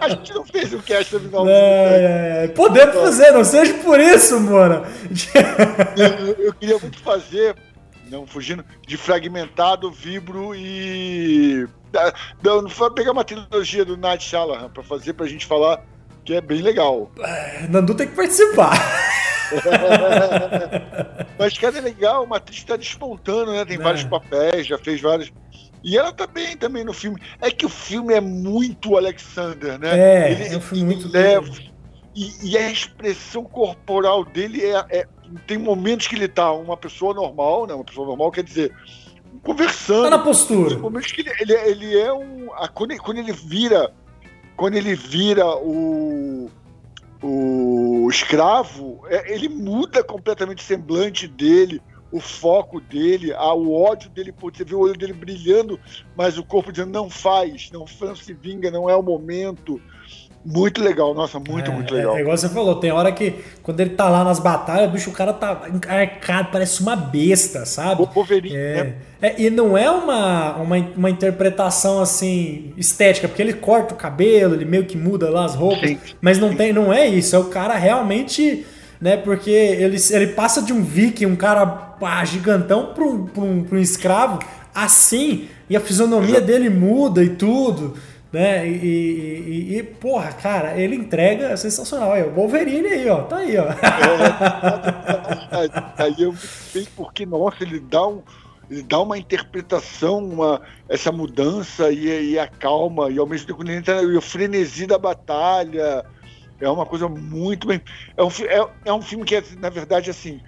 a 0.00 0.08
gente 0.08 0.32
não 0.32 0.46
fez 0.46 0.72
o 0.72 0.78
cast 0.78 1.10
sobre 1.10 1.28
Novos 1.28 1.50
é, 1.50 2.44
é, 2.44 2.48
Podemos 2.48 2.94
fazer, 2.94 3.32
não 3.32 3.44
seja 3.44 3.74
por 3.74 4.00
isso, 4.00 4.40
mano. 4.40 4.82
eu, 5.94 6.46
eu 6.46 6.54
queria 6.54 6.78
muito 6.78 6.98
fazer, 7.00 7.54
não 8.10 8.26
fugindo, 8.26 8.64
de 8.86 8.96
fragmentado, 8.96 9.90
vibro 9.90 10.54
e. 10.54 11.66
Não, 12.42 12.62
não 12.62 12.90
pegar 12.92 13.12
uma 13.12 13.24
trilogia 13.24 13.84
do 13.84 13.96
Night 13.96 14.24
Shyamalan 14.24 14.68
pra 14.70 14.82
fazer 14.82 15.12
pra 15.12 15.26
gente 15.26 15.46
falar 15.46 15.84
que 16.24 16.34
é 16.34 16.40
bem 16.40 16.62
legal. 16.62 17.10
É, 17.20 17.66
Nandu 17.68 17.94
tem 17.94 18.08
que 18.08 18.16
participar. 18.16 18.72
Mas, 21.38 21.56
cara, 21.58 21.78
é 21.78 21.80
legal, 21.80 22.24
uma 22.24 22.38
atriz 22.38 22.58
está 22.58 22.76
despontando, 22.76 23.52
né? 23.52 23.64
Tem 23.64 23.76
é. 23.76 23.80
vários 23.80 24.04
papéis, 24.04 24.66
já 24.66 24.78
fez 24.78 25.00
vários. 25.00 25.30
E 25.82 25.98
ela 25.98 26.12
tá 26.12 26.26
bem 26.26 26.56
também 26.56 26.82
no 26.82 26.94
filme. 26.94 27.20
É 27.40 27.50
que 27.50 27.66
o 27.66 27.68
filme 27.68 28.14
é 28.14 28.20
muito 28.20 28.96
Alexander, 28.96 29.78
né? 29.78 29.98
É, 29.98 30.32
ele, 30.32 30.54
é 30.54 30.56
um 30.56 30.60
filme 30.60 30.84
muito 30.84 31.08
leve. 31.08 31.70
E, 32.16 32.52
e, 32.52 32.56
a 32.56 32.70
expressão 32.70 33.44
corporal 33.44 34.24
dele 34.24 34.64
é, 34.64 34.84
é, 34.88 35.06
Tem 35.46 35.58
momentos 35.58 36.06
que 36.06 36.14
ele 36.14 36.28
tá 36.28 36.52
uma 36.52 36.76
pessoa 36.76 37.14
normal, 37.14 37.66
né? 37.66 37.74
Uma 37.74 37.84
pessoa 37.84 38.06
normal 38.06 38.30
quer 38.30 38.44
dizer 38.44 38.74
conversando. 39.42 40.04
Tá 40.04 40.10
na 40.10 40.18
postura. 40.18 40.74
Ele, 41.18 41.30
ele, 41.40 41.52
ele 41.52 41.98
é 41.98 42.12
um. 42.12 42.52
A, 42.54 42.68
quando, 42.68 42.92
ele, 42.92 43.00
quando 43.00 43.18
ele 43.18 43.32
vira. 43.32 43.92
Quando 44.56 44.74
ele 44.74 44.94
vira 44.94 45.46
o. 45.56 46.50
O 47.26 48.06
escravo, 48.10 49.02
é, 49.06 49.32
ele 49.32 49.48
muda 49.48 50.04
completamente 50.04 50.62
o 50.62 50.66
semblante 50.66 51.26
dele, 51.26 51.80
o 52.12 52.20
foco 52.20 52.82
dele, 52.82 53.32
a, 53.32 53.54
o 53.54 53.72
ódio 53.72 54.10
dele, 54.10 54.34
você 54.38 54.62
vê 54.62 54.74
o 54.74 54.80
olho 54.80 54.92
dele 54.92 55.14
brilhando, 55.14 55.80
mas 56.14 56.36
o 56.36 56.44
corpo 56.44 56.70
dizendo 56.70 56.92
não 56.92 57.08
faz, 57.08 57.70
não, 57.72 57.86
não 57.98 58.14
se 58.14 58.34
vinga, 58.34 58.70
não 58.70 58.90
é 58.90 58.94
o 58.94 59.02
momento. 59.02 59.80
Muito 60.44 60.82
legal, 60.82 61.14
nossa, 61.14 61.38
muito, 61.40 61.70
é, 61.70 61.74
muito 61.74 61.94
legal. 61.94 62.14
É, 62.14 62.18
é, 62.18 62.20
igual 62.20 62.36
você 62.36 62.50
falou, 62.50 62.74
tem 62.74 62.90
hora 62.92 63.10
que 63.10 63.34
quando 63.62 63.80
ele 63.80 63.90
tá 63.90 64.10
lá 64.10 64.22
nas 64.22 64.38
batalhas, 64.38 64.90
bicho, 64.90 65.08
o 65.08 65.12
cara 65.12 65.32
tá 65.32 65.62
encarcado, 65.72 66.50
parece 66.52 66.82
uma 66.82 66.94
besta, 66.94 67.64
sabe? 67.64 68.02
O 68.02 68.04
Wolverine, 68.04 68.54
é, 68.54 68.74
né? 68.84 68.94
é, 69.22 69.40
e 69.40 69.48
não 69.48 69.76
é 69.76 69.90
uma, 69.90 70.56
uma, 70.56 70.76
uma 70.96 71.10
interpretação 71.10 71.98
assim 71.98 72.74
estética, 72.76 73.26
porque 73.26 73.40
ele 73.40 73.54
corta 73.54 73.94
o 73.94 73.96
cabelo, 73.96 74.54
ele 74.54 74.66
meio 74.66 74.84
que 74.84 74.98
muda 74.98 75.30
lá 75.30 75.46
as 75.46 75.54
roupas, 75.54 75.88
sim, 75.88 75.98
mas 76.20 76.38
não 76.38 76.50
sim. 76.50 76.56
tem, 76.56 76.72
não 76.74 76.92
é 76.92 77.06
isso, 77.06 77.34
é 77.34 77.38
o 77.38 77.46
cara 77.46 77.74
realmente, 77.74 78.66
né? 79.00 79.16
Porque 79.16 79.50
ele, 79.50 79.96
ele 80.10 80.26
passa 80.28 80.60
de 80.60 80.74
um 80.74 80.82
viking, 80.82 81.24
um 81.24 81.36
cara 81.36 81.64
pá, 81.64 82.22
gigantão 82.22 82.92
para 82.94 83.04
um, 83.04 83.24
pra 83.24 83.42
um, 83.42 83.62
pra 83.64 83.78
um 83.78 83.80
escravo 83.80 84.40
assim, 84.74 85.48
e 85.70 85.76
a 85.76 85.80
fisionomia 85.80 86.40
dele 86.40 86.68
muda 86.68 87.24
e 87.24 87.30
tudo 87.30 87.94
né? 88.34 88.68
E, 88.68 88.74
e, 88.74 89.78
e, 89.78 89.82
porra, 89.84 90.32
cara, 90.32 90.76
ele 90.76 90.96
entrega 90.96 91.56
sensacional. 91.56 92.12
Aí, 92.12 92.24
o 92.24 92.32
Wolverine 92.34 92.88
aí, 92.88 93.08
ó, 93.08 93.22
tá 93.22 93.36
aí, 93.36 93.56
ó. 93.56 93.66
É, 95.54 96.02
aí 96.02 96.14
eu 96.18 96.34
sei 96.34 96.88
porque, 96.96 97.24
nossa, 97.24 97.62
ele 97.62 97.78
dá 97.78 98.04
um. 98.08 98.22
Ele 98.68 98.82
dá 98.82 99.00
uma 99.00 99.16
interpretação, 99.16 100.18
uma, 100.18 100.60
essa 100.88 101.12
mudança 101.12 101.92
e, 101.92 102.32
e 102.32 102.38
a 102.38 102.48
calma, 102.48 103.08
e 103.10 103.18
ao 103.18 103.26
mesmo 103.26 103.46
tempo 103.46 103.62
ele 103.62 103.76
entra 103.76 104.02
o 104.02 104.20
frenesi 104.20 104.86
da 104.86 104.98
batalha. 104.98 106.04
É 106.60 106.68
uma 106.68 106.86
coisa 106.86 107.08
muito 107.08 107.68
bem. 107.68 107.80
É 108.16 108.24
um, 108.24 108.28
é, 108.28 108.66
é 108.86 108.92
um 108.92 109.02
filme 109.02 109.24
que, 109.24 109.40
na 109.60 109.68
verdade, 109.68 110.10
assim, 110.10 110.40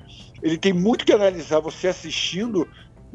ele 0.42 0.56
tem 0.58 0.72
muito 0.72 1.04
que 1.04 1.12
analisar 1.12 1.60
você 1.60 1.88
assistindo, 1.88 2.66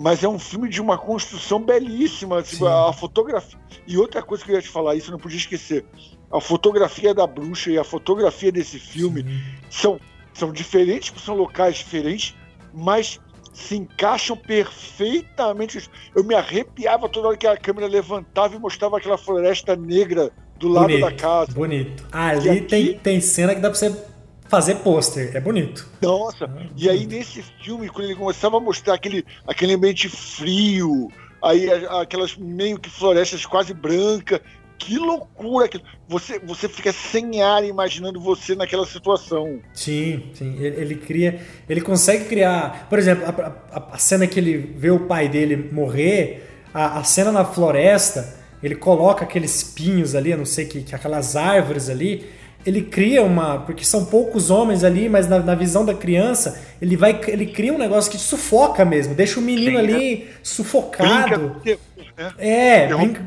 mas 0.02 0.24
é 0.24 0.28
um 0.28 0.40
filme 0.40 0.68
de 0.68 0.82
uma 0.82 0.98
construção 0.98 1.60
belíssima. 1.60 2.42
Tipo, 2.42 2.66
a 2.66 2.92
fotografia. 2.92 3.60
E 3.88 3.98
outra 3.98 4.24
coisa 4.24 4.44
que 4.44 4.52
eu 4.52 4.56
ia 4.56 4.62
te 4.62 4.68
falar, 4.68 4.96
isso 4.96 5.10
eu 5.10 5.12
não 5.12 5.20
podia 5.20 5.38
esquecer. 5.38 5.86
A 6.32 6.42
fotografia 6.42 7.14
da 7.14 7.28
bruxa 7.28 7.70
e 7.70 7.78
a 7.78 7.84
fotografia 7.84 8.52
desse 8.52 8.80
filme 8.80 9.24
são, 9.70 10.00
são 10.34 10.52
diferentes, 10.52 11.14
são 11.24 11.36
locais 11.36 11.76
diferentes, 11.76 12.36
mas 12.74 13.20
se 13.54 13.76
encaixam 13.76 14.36
perfeitamente. 14.36 15.88
Eu 16.16 16.24
me 16.24 16.34
arrepiava 16.34 17.08
toda 17.08 17.28
hora 17.28 17.38
que 17.38 17.46
a 17.46 17.56
câmera 17.56 17.86
levantava 17.86 18.56
e 18.56 18.60
mostrava 18.60 18.98
aquela 18.98 19.20
floresta 19.20 19.76
negra 19.76 20.32
do 20.58 20.68
lado 20.68 20.88
bonito, 20.88 21.02
da 21.02 21.12
casa. 21.12 21.52
Bonito. 21.52 22.08
Ali 22.12 22.50
aqui... 22.50 22.62
tem, 22.62 22.98
tem 22.98 23.22
cena 23.22 23.54
que 23.54 23.62
dá 23.62 23.70
pra 23.70 23.78
você 23.78 23.96
fazer 24.52 24.76
pôster. 24.76 25.32
É 25.34 25.40
bonito. 25.40 25.88
Nossa, 26.02 26.46
ah, 26.46 26.68
e 26.76 26.90
aí 26.90 27.08
nesse 27.08 27.42
filme, 27.64 27.88
quando 27.88 28.06
ele 28.08 28.16
começava 28.16 28.58
a 28.58 28.60
mostrar 28.60 28.96
aquele, 28.96 29.26
aquele 29.48 29.74
ambiente 29.74 30.10
frio, 30.10 31.08
aí 31.42 31.72
aquelas 32.02 32.36
meio 32.36 32.78
que 32.78 32.90
florestas 32.90 33.46
quase 33.46 33.74
brancas, 33.74 34.42
que 34.78 34.98
loucura! 34.98 35.70
Você, 36.10 36.38
você 36.40 36.68
fica 36.68 36.92
sem 36.92 37.42
ar 37.42 37.64
imaginando 37.64 38.20
você 38.20 38.54
naquela 38.54 38.86
situação. 38.86 39.60
Sim, 39.74 40.24
sim. 40.34 40.58
Ele, 40.58 40.82
ele 40.82 40.96
cria. 40.96 41.40
Ele 41.70 41.80
consegue 41.80 42.26
criar. 42.26 42.88
Por 42.90 43.00
exemplo, 43.00 43.24
a, 43.26 43.78
a, 43.78 43.96
a, 43.96 43.98
cena 43.98 44.28
que 44.28 44.40
ele 44.40 44.58
vê 44.58 44.92
o 44.92 45.02
pai 45.02 45.30
dele 45.30 45.70
morrer, 45.72 46.46
a, 46.74 47.00
a 47.00 47.04
cena 47.04 47.32
na 47.32 47.46
floresta, 47.46 48.38
ele 48.62 48.76
coloca 48.76 49.24
aqueles 49.24 49.64
pinhos 49.64 50.14
ali, 50.14 50.32
eu 50.32 50.38
não 50.38 50.46
sei 50.46 50.66
que, 50.66 50.82
que 50.82 50.94
aquelas 50.94 51.36
árvores 51.36 51.88
ali 51.88 52.28
ele 52.66 52.82
cria 52.82 53.24
uma. 53.24 53.60
Porque 53.60 53.84
são 53.84 54.06
poucos 54.06 54.50
homens 54.50 54.84
ali, 54.84 55.10
mas 55.10 55.28
na, 55.28 55.40
na, 55.40 55.56
visão 55.56 55.86
da 55.86 55.94
criança, 55.94 56.62
ele 56.82 56.96
vai. 56.96 57.20
Ele 57.28 57.46
cria 57.46 57.74
um 57.74 57.78
negócio 57.78 58.12
que 58.12 58.18
sufoca 58.18 58.86
mesmo, 58.86 59.14
deixa 59.16 59.40
o 59.40 59.44
menino 59.44 59.72
sim, 59.72 59.78
ali 59.78 60.14
é. 60.14 60.28
sufocado. 60.44 61.62
Brinca, 61.64 61.80
né? 62.18 62.32
É, 62.38 62.88
brinca, 62.88 63.26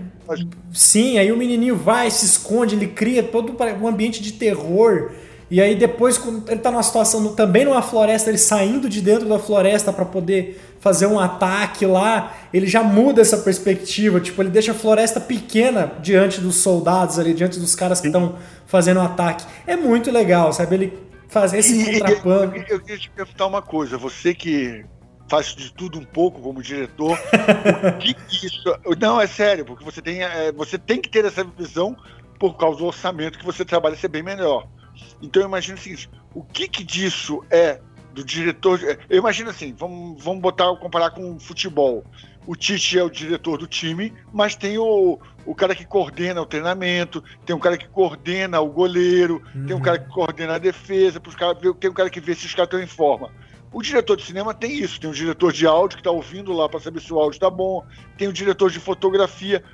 sim, 0.72 1.18
aí 1.18 1.30
o 1.30 1.36
menininho 1.36 1.76
vai, 1.76 2.10
se 2.10 2.24
esconde, 2.24 2.74
ele 2.74 2.86
cria 2.86 3.22
todo 3.22 3.56
um 3.80 3.88
ambiente 3.88 4.22
de 4.22 4.32
terror. 4.32 5.12
E 5.50 5.60
aí 5.60 5.74
depois, 5.74 6.16
quando 6.16 6.48
ele 6.50 6.60
tá 6.60 6.70
numa 6.70 6.82
situação, 6.82 7.34
também 7.34 7.64
numa 7.64 7.82
floresta, 7.82 8.30
ele 8.30 8.38
saindo 8.38 8.88
de 8.88 9.00
dentro 9.00 9.28
da 9.28 9.38
floresta 9.38 9.92
para 9.92 10.04
poder 10.04 10.60
fazer 10.80 11.06
um 11.06 11.18
ataque 11.18 11.86
lá, 11.86 12.34
ele 12.52 12.66
já 12.66 12.82
muda 12.82 13.22
essa 13.22 13.38
perspectiva. 13.38 14.20
Tipo, 14.20 14.42
ele 14.42 14.50
deixa 14.50 14.72
a 14.72 14.74
floresta 14.74 15.20
pequena 15.20 15.92
diante 16.00 16.40
dos 16.40 16.56
soldados 16.56 17.18
ali, 17.18 17.34
diante 17.34 17.58
dos 17.58 17.74
caras 17.74 18.00
que 18.00 18.08
estão 18.08 18.36
fazendo 18.66 18.98
o 18.98 19.00
um 19.00 19.04
ataque. 19.04 19.44
É 19.66 19.76
muito 19.76 20.10
legal, 20.10 20.52
sabe? 20.52 20.74
Ele 20.74 20.98
fazer 21.28 21.58
esse 21.58 21.92
contrapano. 21.92 22.56
Eu, 22.56 22.64
eu, 22.68 22.80
queria 22.80 22.98
te 22.98 23.10
perguntar 23.10 23.46
uma 23.46 23.60
coisa. 23.60 23.98
Você 23.98 24.34
que 24.34 24.84
faz 25.28 25.54
de 25.54 25.72
tudo 25.72 25.98
um 25.98 26.04
pouco 26.04 26.40
como 26.40 26.62
diretor, 26.62 27.18
o 27.18 27.98
que 27.98 28.14
isso... 28.46 28.62
Não, 29.00 29.20
é 29.20 29.26
sério, 29.26 29.64
porque 29.64 29.84
você 29.84 30.00
tem, 30.00 30.22
é, 30.22 30.52
você 30.52 30.78
tem 30.78 31.00
que 31.00 31.08
ter 31.08 31.24
essa 31.24 31.42
visão 31.42 31.96
por 32.38 32.56
causa 32.56 32.78
do 32.78 32.84
orçamento 32.84 33.38
que 33.38 33.44
você 33.44 33.64
trabalha 33.64 33.96
ser 33.96 34.08
bem 34.08 34.22
melhor. 34.22 34.68
Então 35.20 35.42
eu 35.42 35.48
imagino 35.48 35.76
o 35.76 35.80
seguinte, 35.80 36.10
o 36.34 36.42
que, 36.42 36.68
que 36.68 36.84
disso 36.84 37.44
é 37.50 37.80
do 38.14 38.24
diretor. 38.24 38.80
Eu 39.10 39.18
imagino 39.18 39.50
assim, 39.50 39.74
vamos, 39.76 40.22
vamos 40.22 40.40
botar, 40.40 40.74
comparar 40.76 41.10
com 41.10 41.38
futebol. 41.38 42.04
O 42.46 42.54
Tite 42.54 42.98
é 42.98 43.02
o 43.02 43.10
diretor 43.10 43.58
do 43.58 43.66
time, 43.66 44.12
mas 44.32 44.54
tem 44.54 44.78
o, 44.78 45.18
o 45.46 45.54
cara 45.54 45.74
que 45.74 45.84
coordena 45.84 46.40
o 46.42 46.46
treinamento, 46.46 47.24
tem 47.44 47.56
um 47.56 47.58
cara 47.58 47.76
que 47.76 47.88
coordena 47.88 48.60
o 48.60 48.68
goleiro, 48.68 49.42
uhum. 49.54 49.66
tem 49.66 49.74
um 49.74 49.80
cara 49.80 49.98
que 49.98 50.08
coordena 50.08 50.54
a 50.54 50.58
defesa, 50.58 51.18
pros 51.18 51.34
cara, 51.34 51.54
tem 51.54 51.90
um 51.90 51.94
cara 51.94 52.10
que 52.10 52.20
vê 52.20 52.34
se 52.34 52.46
os 52.46 52.54
caras 52.54 52.66
estão 52.66 52.82
em 52.82 52.86
forma. 52.86 53.30
O 53.72 53.82
diretor 53.82 54.16
de 54.16 54.24
cinema 54.24 54.54
tem 54.54 54.78
isso, 54.78 55.00
tem 55.00 55.10
o 55.10 55.14
diretor 55.14 55.52
de 55.52 55.66
áudio 55.66 55.96
que 55.96 56.00
está 56.00 56.10
ouvindo 56.10 56.52
lá 56.52 56.68
para 56.68 56.78
saber 56.78 57.00
se 57.00 57.12
o 57.12 57.18
áudio 57.18 57.36
está 57.36 57.50
bom, 57.50 57.84
tem 58.16 58.28
o 58.28 58.32
diretor 58.32 58.70
de 58.70 58.78
fotografia. 58.78 59.64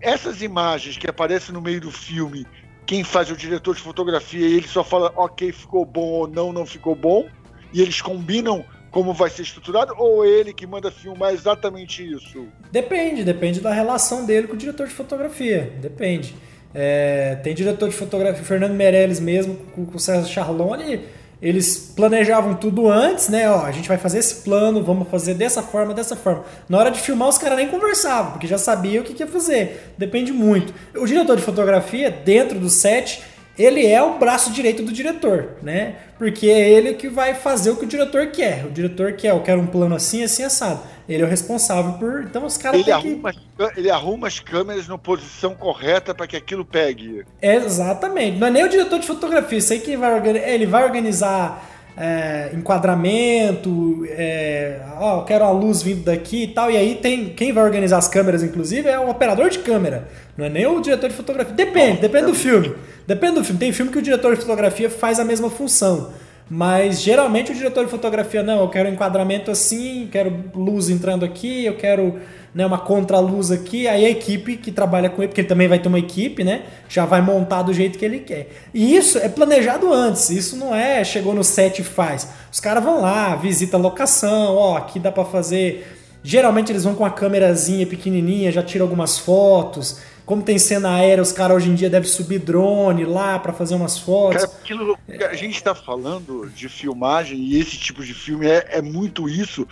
Essas 0.00 0.42
imagens 0.42 0.96
que 0.96 1.08
aparecem 1.08 1.52
no 1.52 1.60
meio 1.60 1.80
do 1.80 1.90
filme, 1.90 2.46
quem 2.88 3.04
faz 3.04 3.28
é 3.28 3.34
o 3.34 3.36
diretor 3.36 3.74
de 3.74 3.82
fotografia 3.82 4.48
e 4.48 4.56
ele 4.56 4.66
só 4.66 4.82
fala, 4.82 5.12
ok, 5.14 5.52
ficou 5.52 5.84
bom 5.84 6.08
ou 6.08 6.26
não, 6.26 6.54
não 6.54 6.64
ficou 6.64 6.94
bom 6.94 7.28
e 7.70 7.82
eles 7.82 8.00
combinam 8.00 8.64
como 8.90 9.12
vai 9.12 9.28
ser 9.28 9.42
estruturado 9.42 9.92
ou 9.98 10.24
ele 10.24 10.54
que 10.54 10.66
manda 10.66 10.90
filmar 10.90 11.34
exatamente 11.34 12.02
isso? 12.02 12.48
Depende, 12.72 13.22
depende 13.22 13.60
da 13.60 13.74
relação 13.74 14.24
dele 14.24 14.46
com 14.46 14.54
o 14.54 14.56
diretor 14.56 14.86
de 14.86 14.94
fotografia. 14.94 15.70
Depende. 15.82 16.34
É, 16.74 17.34
tem 17.42 17.54
diretor 17.54 17.90
de 17.90 17.94
fotografia, 17.94 18.42
Fernando 18.42 18.72
Meirelles 18.72 19.20
mesmo, 19.20 19.56
com, 19.74 19.84
com 19.84 19.96
o 19.98 20.00
César 20.00 20.26
Charlone, 20.26 21.04
eles 21.40 21.92
planejavam 21.94 22.54
tudo 22.54 22.90
antes, 22.90 23.28
né? 23.28 23.48
Ó, 23.48 23.64
a 23.64 23.70
gente 23.70 23.88
vai 23.88 23.96
fazer 23.96 24.18
esse 24.18 24.42
plano, 24.42 24.82
vamos 24.82 25.08
fazer 25.08 25.34
dessa 25.34 25.62
forma, 25.62 25.94
dessa 25.94 26.16
forma. 26.16 26.44
Na 26.68 26.78
hora 26.78 26.90
de 26.90 27.00
filmar, 27.00 27.28
os 27.28 27.38
caras 27.38 27.56
nem 27.56 27.68
conversavam, 27.68 28.32
porque 28.32 28.46
já 28.46 28.58
sabiam 28.58 29.02
o 29.02 29.06
que, 29.06 29.14
que 29.14 29.22
ia 29.22 29.26
fazer. 29.26 29.92
Depende 29.96 30.32
muito. 30.32 30.74
O 30.96 31.06
diretor 31.06 31.36
de 31.36 31.42
fotografia, 31.42 32.10
dentro 32.10 32.58
do 32.58 32.68
set, 32.68 33.22
ele 33.58 33.84
é 33.84 34.00
o 34.02 34.18
braço 34.18 34.52
direito 34.52 34.82
do 34.82 34.92
diretor, 34.92 35.56
né? 35.62 35.96
Porque 36.16 36.48
é 36.48 36.70
ele 36.70 36.94
que 36.94 37.08
vai 37.08 37.34
fazer 37.34 37.70
o 37.70 37.76
que 37.76 37.84
o 37.84 37.88
diretor 37.88 38.28
quer. 38.28 38.64
O 38.64 38.70
diretor 38.70 39.12
quer, 39.12 39.30
eu 39.30 39.42
quero 39.42 39.60
um 39.60 39.66
plano 39.66 39.94
assim, 39.94 40.22
assim, 40.22 40.44
assado. 40.44 40.80
Ele 41.08 41.22
é 41.22 41.26
o 41.26 41.28
responsável 41.28 41.92
por. 41.94 42.22
Então 42.22 42.44
os 42.44 42.56
caras 42.56 42.80
ele, 42.80 42.92
arruma, 42.92 43.32
que... 43.32 43.40
ele 43.76 43.90
arruma 43.90 44.26
as 44.28 44.38
câmeras 44.38 44.86
na 44.86 44.98
posição 44.98 45.54
correta 45.54 46.14
para 46.14 46.26
que 46.26 46.36
aquilo 46.36 46.64
pegue. 46.64 47.24
exatamente. 47.42 48.38
Não 48.38 48.46
é 48.46 48.50
nem 48.50 48.64
o 48.64 48.68
diretor 48.68 48.98
de 48.98 49.06
fotografia. 49.06 49.58
Isso 49.58 49.72
aí 49.72 49.80
que 49.80 49.96
vai 49.96 50.14
organizar. 50.14 50.48
Ele 50.48 50.66
vai 50.66 50.84
organizar 50.84 51.77
é, 51.98 52.50
enquadramento, 52.54 54.06
é, 54.08 54.78
ó, 55.00 55.18
eu 55.18 55.24
quero 55.24 55.44
a 55.44 55.50
luz 55.50 55.82
vindo 55.82 56.04
daqui 56.04 56.44
e 56.44 56.46
tal. 56.46 56.70
E 56.70 56.76
aí 56.76 56.94
tem 56.94 57.30
quem 57.30 57.52
vai 57.52 57.64
organizar 57.64 57.98
as 57.98 58.06
câmeras, 58.06 58.42
inclusive, 58.42 58.88
é 58.88 58.98
o 58.98 59.10
operador 59.10 59.50
de 59.50 59.58
câmera. 59.58 60.06
Não 60.36 60.44
é 60.44 60.48
nem 60.48 60.64
o 60.64 60.80
diretor 60.80 61.10
de 61.10 61.16
fotografia. 61.16 61.52
Depende, 61.52 62.00
depende 62.00 62.26
do 62.26 62.34
filme. 62.34 62.72
Depende 63.04 63.34
do 63.34 63.44
filme. 63.44 63.58
Tem 63.58 63.72
filme 63.72 63.90
que 63.90 63.98
o 63.98 64.02
diretor 64.02 64.34
de 64.36 64.40
fotografia 64.40 64.88
faz 64.88 65.18
a 65.18 65.24
mesma 65.24 65.50
função. 65.50 66.12
Mas 66.48 67.02
geralmente 67.02 67.50
o 67.50 67.54
diretor 67.54 67.84
de 67.84 67.90
fotografia, 67.90 68.42
não, 68.42 68.60
eu 68.60 68.68
quero 68.68 68.88
enquadramento 68.88 69.50
assim, 69.50 70.08
quero 70.10 70.44
luz 70.54 70.88
entrando 70.88 71.24
aqui, 71.24 71.66
eu 71.66 71.76
quero 71.76 72.14
né, 72.58 72.66
uma 72.66 72.76
contraluz 72.76 73.52
aqui, 73.52 73.86
aí 73.86 74.04
a 74.04 74.10
equipe 74.10 74.56
que 74.56 74.72
trabalha 74.72 75.08
com 75.08 75.22
ele, 75.22 75.28
porque 75.28 75.42
ele 75.42 75.48
também 75.48 75.68
vai 75.68 75.78
ter 75.78 75.86
uma 75.86 76.00
equipe, 76.00 76.42
né? 76.42 76.64
Já 76.88 77.06
vai 77.06 77.22
montar 77.22 77.62
do 77.62 77.72
jeito 77.72 77.96
que 77.96 78.04
ele 78.04 78.18
quer. 78.18 78.48
E 78.74 78.96
isso 78.96 79.16
é 79.16 79.28
planejado 79.28 79.92
antes, 79.92 80.28
isso 80.28 80.56
não 80.56 80.74
é 80.74 81.04
chegou 81.04 81.32
no 81.32 81.44
set 81.44 81.78
e 81.78 81.84
faz. 81.84 82.26
Os 82.50 82.58
caras 82.58 82.82
vão 82.82 83.00
lá, 83.00 83.36
visita 83.36 83.76
a 83.76 83.80
locação, 83.80 84.56
ó, 84.56 84.76
aqui 84.76 84.98
dá 84.98 85.12
para 85.12 85.24
fazer. 85.24 85.86
Geralmente 86.20 86.72
eles 86.72 86.82
vão 86.82 86.96
com 86.96 87.04
a 87.04 87.10
câmerazinha 87.10 87.86
pequenininha, 87.86 88.50
já 88.50 88.60
tiram 88.60 88.86
algumas 88.86 89.20
fotos 89.20 90.00
como 90.28 90.42
tem 90.42 90.58
cena 90.58 90.96
aérea, 90.96 91.22
os 91.22 91.32
caras 91.32 91.56
hoje 91.56 91.70
em 91.70 91.74
dia 91.74 91.88
devem 91.88 92.06
subir 92.06 92.38
drone 92.38 93.06
lá 93.06 93.38
para 93.38 93.50
fazer 93.50 93.74
umas 93.74 93.98
fotos. 93.98 94.44
Cara, 94.44 94.58
aquilo, 94.60 94.98
a 95.08 95.34
gente 95.34 95.54
está 95.54 95.74
falando 95.74 96.52
de 96.54 96.68
filmagem 96.68 97.38
e 97.38 97.58
esse 97.58 97.78
tipo 97.78 98.04
de 98.04 98.12
filme 98.12 98.46
é, 98.46 98.66
é 98.72 98.82
muito 98.82 99.26
isso. 99.26 99.66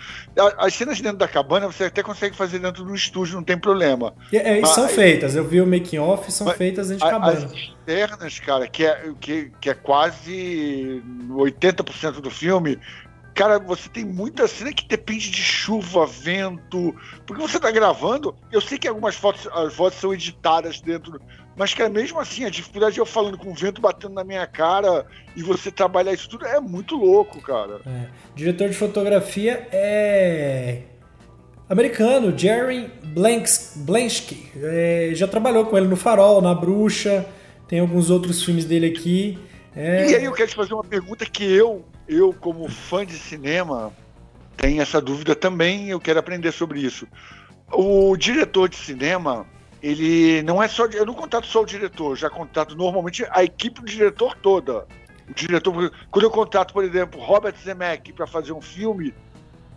As 0.57 0.73
cenas 0.73 0.99
dentro 0.99 1.19
da 1.19 1.27
cabana 1.27 1.67
você 1.67 1.83
até 1.83 2.01
consegue 2.01 2.35
fazer 2.35 2.57
dentro 2.57 2.83
do 2.83 2.95
estúdio, 2.95 3.35
não 3.35 3.43
tem 3.43 3.55
problema. 3.55 4.15
É, 4.33 4.59
mas, 4.59 4.71
são 4.71 4.89
feitas, 4.89 5.35
eu 5.35 5.47
vi 5.47 5.61
o 5.61 5.67
making 5.67 5.99
off, 5.99 6.31
são 6.31 6.47
feitas 6.47 6.89
dentro 6.89 7.05
de 7.05 7.11
cabana. 7.11 7.37
As 7.37 7.51
externas, 7.51 8.39
cara, 8.39 8.67
que 8.67 8.83
é, 8.83 9.11
que, 9.19 9.51
que 9.61 9.69
é 9.69 9.75
quase 9.75 11.03
80% 11.29 12.13
do 12.19 12.31
filme, 12.31 12.79
cara, 13.37 13.59
você 13.59 13.87
tem 13.87 14.03
muita 14.03 14.47
cena 14.47 14.73
que 14.73 14.87
depende 14.87 15.29
de 15.29 15.41
chuva, 15.41 16.07
vento. 16.07 16.95
Porque 17.25 17.39
você 17.39 17.59
tá 17.59 17.69
gravando, 17.69 18.35
eu 18.51 18.59
sei 18.59 18.79
que 18.79 18.87
algumas 18.87 19.15
fotos, 19.15 19.47
as 19.53 19.75
fotos 19.75 19.99
são 19.99 20.11
editadas 20.11 20.81
dentro. 20.81 21.21
Mas, 21.55 21.71
cara, 21.73 21.87
mesmo 21.87 22.19
assim, 22.19 22.45
a 22.45 22.49
dificuldade 22.49 22.95
de 22.95 22.99
eu 22.99 23.05
falando 23.05 23.37
com 23.37 23.51
o 23.51 23.53
vento 23.53 23.79
batendo 23.79 24.15
na 24.15 24.23
minha 24.23 24.45
cara 24.47 25.05
e 25.35 25.43
você 25.43 25.71
trabalhar 25.71 26.13
isso 26.13 26.27
tudo 26.27 26.47
é 26.47 26.59
muito 26.59 26.95
louco, 26.95 27.39
cara. 27.39 27.79
É. 27.85 28.07
Diretor 28.35 28.69
de 28.69 28.75
fotografia 28.75 29.67
é. 29.71 30.81
Americano, 31.69 32.35
Jerry 32.35 32.91
Blansky. 33.75 34.51
É, 34.55 35.11
já 35.13 35.27
trabalhou 35.27 35.65
com 35.67 35.77
ele 35.77 35.87
no 35.87 35.95
Farol, 35.95 36.41
na 36.41 36.55
Bruxa, 36.55 37.25
tem 37.67 37.79
alguns 37.81 38.09
outros 38.09 38.43
filmes 38.43 38.65
dele 38.65 38.87
aqui. 38.87 39.37
É... 39.75 40.09
E 40.09 40.15
aí 40.15 40.25
eu 40.25 40.31
quero 40.31 40.49
te 40.49 40.55
fazer 40.55 40.73
uma 40.73 40.83
pergunta 40.83 41.23
que 41.25 41.43
eu 41.43 41.85
eu, 42.07 42.33
como 42.33 42.69
fã 42.69 43.05
de 43.05 43.13
cinema, 43.13 43.91
tenho 44.55 44.81
essa 44.81 45.01
dúvida 45.01 45.35
também, 45.35 45.89
eu 45.89 45.99
quero 45.99 46.19
aprender 46.19 46.51
sobre 46.51 46.79
isso. 46.79 47.07
O 47.71 48.15
diretor 48.15 48.69
de 48.69 48.77
cinema, 48.77 49.45
ele 49.81 50.41
não 50.43 50.61
é 50.61 50.67
só. 50.67 50.85
Eu 50.85 51.05
não 51.05 51.13
contato 51.13 51.45
só 51.47 51.61
o 51.61 51.65
diretor, 51.65 52.15
já 52.15 52.29
contato 52.29 52.75
normalmente 52.75 53.25
a 53.29 53.43
equipe 53.43 53.81
do 53.81 53.87
diretor 53.87 54.35
toda. 54.35 54.87
O 55.29 55.33
diretor, 55.33 55.91
quando 56.09 56.23
eu 56.23 56.31
contato, 56.31 56.73
por 56.73 56.83
exemplo, 56.83 57.19
Robert 57.19 57.55
Zemeckis 57.61 58.15
para 58.15 58.25
fazer 58.25 58.53
um 58.53 58.61
filme, 58.61 59.13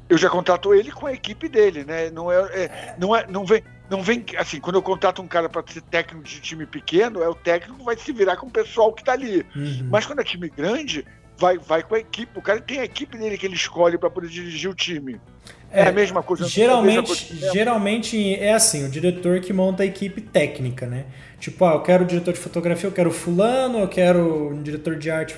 eu 0.09 0.16
já 0.16 0.31
contato 0.31 0.73
ele 0.73 0.93
com 0.93 1.07
a 1.07 1.12
equipe 1.12 1.49
dele, 1.49 1.85
né? 1.85 2.11
Não 2.11 2.31
é, 2.31 2.37
é 2.37 2.95
não 2.97 3.14
é, 3.14 3.27
não 3.27 3.45
vem, 3.45 3.62
não 3.90 4.03
vem 4.03 4.25
assim. 4.38 4.61
Quando 4.61 4.77
eu 4.77 4.83
contato 4.83 5.21
um 5.21 5.27
cara 5.27 5.49
para 5.49 5.64
ser 5.66 5.83
técnico 5.83 6.25
de 6.25 6.40
time 6.40 6.64
pequeno, 6.64 7.23
é 7.23 7.29
o 7.29 7.35
técnico 7.35 7.79
que 7.79 7.85
vai 7.85 7.97
se 7.97 8.12
virar 8.12 8.37
com 8.37 8.47
o 8.47 8.51
pessoal 8.51 8.93
que 8.93 9.03
está 9.03 9.12
ali. 9.12 9.45
Uhum. 9.55 9.88
Mas 9.90 10.07
quando 10.07 10.21
é 10.21 10.25
time 10.25 10.49
grande, 10.49 11.05
vai, 11.40 11.59
vai 11.59 11.83
com 11.83 11.94
a 11.94 11.98
equipe. 11.98 12.38
O 12.38 12.42
cara 12.42 12.61
tem 12.61 12.79
a 12.79 12.85
equipe 12.85 13.16
dele 13.16 13.38
que 13.38 13.46
ele 13.46 13.55
escolhe 13.55 13.96
para 13.96 14.11
poder 14.11 14.29
dirigir 14.29 14.70
o 14.70 14.74
time. 14.74 15.18
É, 15.72 15.83
é 15.83 15.88
a 15.88 15.92
mesma 15.92 16.22
coisa. 16.22 16.46
Geralmente, 16.46 17.07
coisa 17.07 17.53
geralmente 17.53 18.35
é 18.35 18.53
assim, 18.53 18.85
o 18.85 18.90
diretor 18.90 19.40
que 19.40 19.53
monta 19.53 19.83
a 19.83 19.87
equipe 19.87 20.20
técnica, 20.20 20.87
né? 20.87 21.07
Tipo, 21.38 21.64
ah, 21.64 21.74
eu 21.74 21.81
quero 21.81 22.05
o 22.05 22.07
diretor 22.07 22.35
de 22.35 22.40
fotografia, 22.40 22.88
eu 22.88 22.92
quero 22.92 23.11
fulano, 23.11 23.79
eu 23.79 23.88
quero 23.88 24.53
um 24.53 24.62
diretor 24.62 24.96
de 24.96 25.11
arte. 25.11 25.37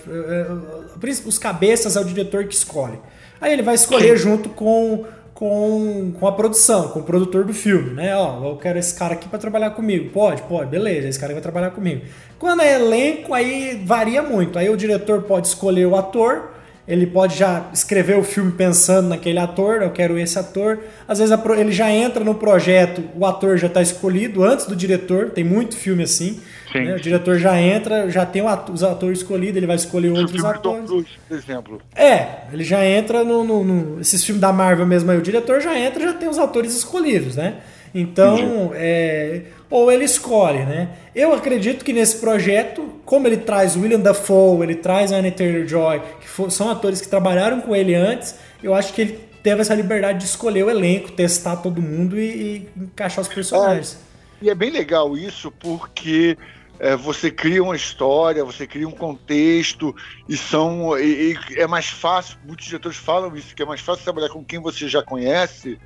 Os 1.25 1.39
cabeças 1.39 1.97
é 1.97 2.01
o 2.01 2.05
diretor 2.05 2.45
que 2.45 2.55
escolhe. 2.55 2.99
Aí 3.41 3.53
ele 3.53 3.63
vai 3.63 3.75
escolher 3.75 4.19
Sim. 4.19 4.25
junto 4.25 4.49
com 4.49 5.05
com, 5.35 6.13
com 6.19 6.27
a 6.27 6.33
produção, 6.33 6.89
com 6.89 7.01
o 7.01 7.03
produtor 7.03 7.45
do 7.45 7.55
filme, 7.55 7.95
né? 7.95 8.17
Ó, 8.17 8.51
eu 8.51 8.57
quero 8.57 8.79
esse 8.79 8.95
cara 8.95 9.15
aqui 9.15 9.29
para 9.29 9.39
trabalhar 9.39 9.71
comigo. 9.71 10.11
Pode, 10.11 10.43
pode, 10.43 10.71
beleza, 10.71 11.09
esse 11.09 11.19
cara 11.19 11.33
vai 11.33 11.43
trabalhar 11.43 11.71
comigo. 11.71 12.03
Quando 12.39 12.63
é 12.63 12.75
elenco, 12.75 13.33
aí 13.35 13.83
varia 13.85 14.23
muito. 14.23 14.59
Aí 14.59 14.69
o 14.69 14.77
diretor 14.77 15.23
pode 15.23 15.47
escolher 15.47 15.87
o 15.87 15.97
ator, 15.97 16.51
ele 16.87 17.07
pode 17.07 17.39
já 17.39 17.71
escrever 17.73 18.19
o 18.19 18.25
filme 18.25 18.51
pensando 18.53 19.09
naquele 19.09 19.39
ator, 19.39 19.83
eu 19.83 19.91
quero 19.91 20.19
esse 20.19 20.37
ator. 20.39 20.81
Às 21.07 21.21
vezes 21.21 21.37
ele 21.57 21.71
já 21.71 21.91
entra 21.91 22.25
no 22.25 22.35
projeto, 22.35 23.05
o 23.15 23.25
ator 23.25 23.57
já 23.57 23.69
está 23.69 23.81
escolhido 23.81 24.43
antes 24.43 24.67
do 24.67 24.75
diretor, 24.75 25.31
tem 25.31 25.45
muito 25.45 25.77
filme 25.77 26.03
assim. 26.03 26.41
Né? 26.75 26.95
O 26.95 27.01
diretor 27.01 27.39
já 27.39 27.61
entra, 27.61 28.11
já 28.11 28.27
tem 28.27 28.43
os 28.73 28.83
atores 28.83 29.19
escolhidos, 29.19 29.57
ele 29.57 29.67
vai 29.67 29.77
escolher 29.77 30.11
o 30.11 30.17
outros 30.17 30.45
atores. 30.45 30.87
Cruise, 30.87 31.09
por 31.29 31.37
exemplo. 31.37 31.83
É, 31.95 32.27
ele 32.53 32.65
já 32.65 32.85
entra 32.85 33.23
no, 33.23 33.45
no, 33.45 33.63
no, 33.63 34.01
Esses 34.01 34.25
filmes 34.25 34.41
da 34.41 34.53
Marvel 34.53 34.87
mesmo 34.87 35.11
aí, 35.11 35.19
o 35.19 35.23
diretor 35.23 35.61
já 35.61 35.79
entra 35.79 36.03
já 36.03 36.15
tem 36.15 36.29
os 36.29 36.39
atores 36.39 36.75
escolhidos, 36.75 37.37
né? 37.37 37.59
Então, 37.95 38.73
é, 38.75 39.43
ou 39.73 39.91
ele 39.91 40.05
escolhe, 40.05 40.67
né? 40.67 40.91
Eu 41.15 41.33
acredito 41.33 41.83
que 41.83 41.95
nesse 41.95 42.17
projeto, 42.17 43.01
como 43.07 43.27
ele 43.27 43.39
traz 43.39 43.75
William 43.75 43.99
Dafoe, 43.99 44.63
ele 44.63 44.75
traz 44.75 45.11
Annie 45.11 45.31
Taylor-Joy, 45.31 46.03
que 46.21 46.51
são 46.51 46.71
atores 46.71 47.01
que 47.01 47.09
trabalharam 47.09 47.63
com 47.63 47.75
ele 47.75 47.95
antes, 47.95 48.39
eu 48.63 48.75
acho 48.75 48.93
que 48.93 49.01
ele 49.01 49.21
teve 49.43 49.63
essa 49.63 49.75
liberdade 49.75 50.19
de 50.19 50.27
escolher 50.27 50.63
o 50.63 50.71
elenco, 50.71 51.11
testar 51.13 51.57
todo 51.57 51.81
mundo 51.81 52.21
e, 52.21 52.69
e 52.77 52.83
encaixar 52.83 53.23
os 53.23 53.29
personagens. 53.29 53.99
É, 54.43 54.45
e 54.45 54.51
é 54.51 54.55
bem 54.55 54.71
legal 54.71 55.17
isso, 55.17 55.51
porque 55.51 56.37
é, 56.79 56.95
você 56.95 57.31
cria 57.31 57.63
uma 57.63 57.75
história, 57.75 58.45
você 58.45 58.67
cria 58.67 58.87
um 58.87 58.93
contexto 58.93 59.97
e 60.29 60.37
são 60.37 60.99
e, 60.99 61.33
e 61.33 61.59
é 61.59 61.67
mais 61.67 61.87
fácil. 61.87 62.37
Muitos 62.45 62.67
diretores 62.67 62.99
falam 62.99 63.35
isso 63.35 63.55
que 63.55 63.63
é 63.63 63.67
mais 63.67 63.81
fácil 63.81 64.05
trabalhar 64.05 64.29
com 64.29 64.45
quem 64.45 64.61
você 64.61 64.87
já 64.87 65.03
conhece. 65.03 65.79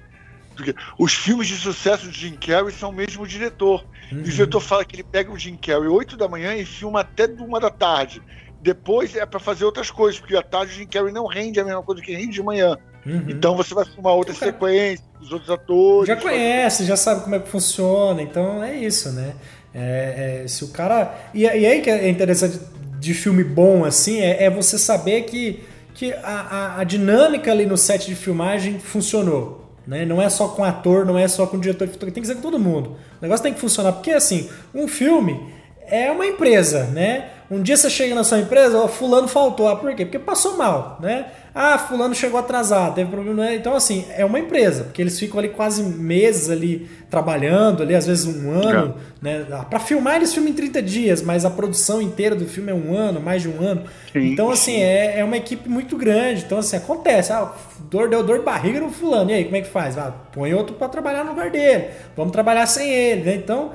Porque 0.57 0.75
os 0.99 1.15
filmes 1.15 1.47
de 1.47 1.57
sucesso 1.57 2.11
de 2.11 2.19
Jim 2.19 2.35
Carrey 2.35 2.73
são 2.73 2.91
o 2.91 2.93
mesmo 2.93 3.27
diretor. 3.27 3.85
Uhum. 4.11 4.11
E 4.11 4.15
o 4.15 4.17
uhum. 4.19 4.23
diretor 4.25 4.61
fala 4.61 4.85
que 4.85 4.97
ele 4.97 5.05
pega 5.05 5.31
o 5.31 5.39
Jim 5.39 5.57
Carrey 5.57 5.89
8 5.89 6.17
da 6.17 6.29
manhã 6.29 6.55
e 6.55 6.65
filma 6.65 7.01
até 7.01 7.27
uma 7.27 7.61
da 7.61 7.71
tarde. 7.71 8.23
Depois 8.61 9.15
é 9.15 9.25
para 9.25 9.39
fazer 9.39 9.65
outras 9.65 9.91
coisas, 9.91 10.19
porque 10.19 10.37
à 10.37 10.43
tarde 10.43 10.73
o 10.73 10.75
Jim 10.75 10.87
Carrey 10.87 11.13
não 11.13 11.27
rende 11.27 11.61
a 11.61 11.65
mesma 11.65 11.83
coisa 11.83 12.03
que 12.03 12.13
rende 12.13 12.33
de 12.33 12.43
manhã. 12.43 12.77
Uhum. 13.07 13.25
Então 13.29 13.57
você 13.57 13.73
vai 13.73 13.85
filmar 13.85 14.15
outra 14.15 14.35
sequência, 14.35 15.05
os 15.21 15.31
outros 15.31 15.51
atores. 15.51 16.09
Já 16.09 16.17
conhece, 16.17 16.85
já 16.85 16.97
sabe 16.97 17.23
como 17.23 17.37
é 17.37 17.39
que 17.39 17.49
funciona, 17.49 18.21
então 18.21 18.63
é 18.65 18.77
isso, 18.77 19.13
né? 19.13 19.35
É, 19.73 20.43
é, 20.45 20.49
se 20.49 20.65
o 20.65 20.69
cara. 20.69 21.15
E, 21.33 21.43
e, 21.43 21.47
aí 21.47 21.81
que 21.81 21.91
é 21.91 22.09
interessante 22.09 22.59
de 22.99 23.15
filme 23.15 23.45
bom 23.45 23.85
assim, 23.85 24.21
é, 24.21 24.45
é 24.45 24.51
você 24.51 24.79
saber 24.79 25.23
que, 25.23 25.63
que 25.95 26.13
a, 26.15 26.19
a, 26.25 26.81
a, 26.81 26.85
dinâmica 26.85 27.53
ali 27.53 27.67
no 27.67 27.77
set 27.77 28.07
de 28.07 28.15
filmagem 28.15 28.79
funcionou. 28.79 29.66
Né? 29.87 30.05
Não 30.05 30.21
é 30.21 30.29
só 30.29 30.49
com 30.49 30.65
ator, 30.65 31.07
não 31.07 31.19
é 31.19 31.29
só 31.29 31.47
com 31.47 31.59
diretor 31.59 31.87
de 31.87 31.93
fotografia, 31.93 32.15
tem 32.15 32.23
que 32.23 32.27
ser 32.29 32.35
com 32.35 32.43
todo 32.43 32.59
mundo. 32.59 32.97
O 33.21 33.23
negócio 33.23 33.43
tem 33.43 33.55
que 33.55 33.61
funcionar, 33.61 33.93
porque 33.93 34.11
assim, 34.11 34.51
um 34.75 34.89
filme 34.89 35.53
é 35.87 36.11
uma 36.11 36.27
empresa, 36.27 36.85
né? 36.85 37.31
Um 37.51 37.63
dia 37.63 37.77
você 37.77 37.89
chega 37.89 38.15
na 38.15 38.25
sua 38.25 38.41
empresa, 38.41 38.79
ó, 38.79 38.89
fulano 38.89 39.29
faltou. 39.29 39.69
Ah, 39.69 39.77
por 39.77 39.95
quê? 39.95 40.05
Porque 40.05 40.19
passou 40.19 40.57
mal, 40.57 40.99
né? 41.01 41.27
Ah, 41.55 41.79
fulano 41.79 42.15
chegou 42.15 42.39
atrasado, 42.39 42.97
teve 42.97 43.11
problema. 43.11 43.45
Né? 43.45 43.55
Então, 43.55 43.75
assim, 43.75 44.05
é 44.15 44.25
uma 44.25 44.39
empresa, 44.39 44.85
porque 44.85 45.01
eles 45.01 45.19
ficam 45.19 45.39
ali 45.39 45.49
quase 45.49 45.83
meses 45.83 46.51
ali 46.51 46.87
trabalhando, 47.09 47.83
ali, 47.83 47.95
às 47.95 48.07
vezes 48.07 48.27
um 48.27 48.51
ano. 48.51 48.95
Né? 49.23 49.47
Ah, 49.51 49.65
para 49.65 49.79
filmar, 49.79 50.17
eles 50.17 50.35
filmam 50.35 50.51
em 50.51 50.55
30 50.55 50.83
dias, 50.83 51.23
mas 51.23 51.45
a 51.45 51.51
produção 51.51 52.03
inteira 52.03 52.35
do 52.35 52.47
filme 52.47 52.73
é 52.73 52.75
um 52.75 52.95
ano, 52.95 53.21
mais 53.21 53.41
de 53.41 53.49
um 53.49 53.63
ano. 53.63 53.85
Sim, 54.13 54.33
então, 54.33 54.51
assim, 54.51 54.83
é, 54.83 55.21
é 55.21 55.25
uma 55.25 55.37
equipe 55.37 55.69
muito 55.69 55.97
grande. 55.97 56.43
Então, 56.45 56.59
assim, 56.59 56.77
acontece. 56.77 57.33
Ah, 57.33 57.53
dor, 57.91 58.11
deu 58.11 58.23
dor 58.23 58.41
de 58.41 58.45
barriga 58.45 58.81
no 58.81 58.91
fulano. 58.91 59.31
E 59.31 59.35
aí, 59.35 59.45
como 59.45 59.57
é 59.57 59.63
que 59.63 59.71
faz? 59.71 59.97
Ah, 59.97 60.13
põe 60.33 60.53
outro 60.53 60.75
para 60.75 60.89
trabalhar 60.89 61.25
no 61.25 61.31
lugar 61.31 61.51
dele. 61.51 61.87
Vamos 62.17 62.33
trabalhar 62.33 62.67
sem 62.67 62.91
ele, 62.91 63.23
né? 63.23 63.35
Então, 63.35 63.73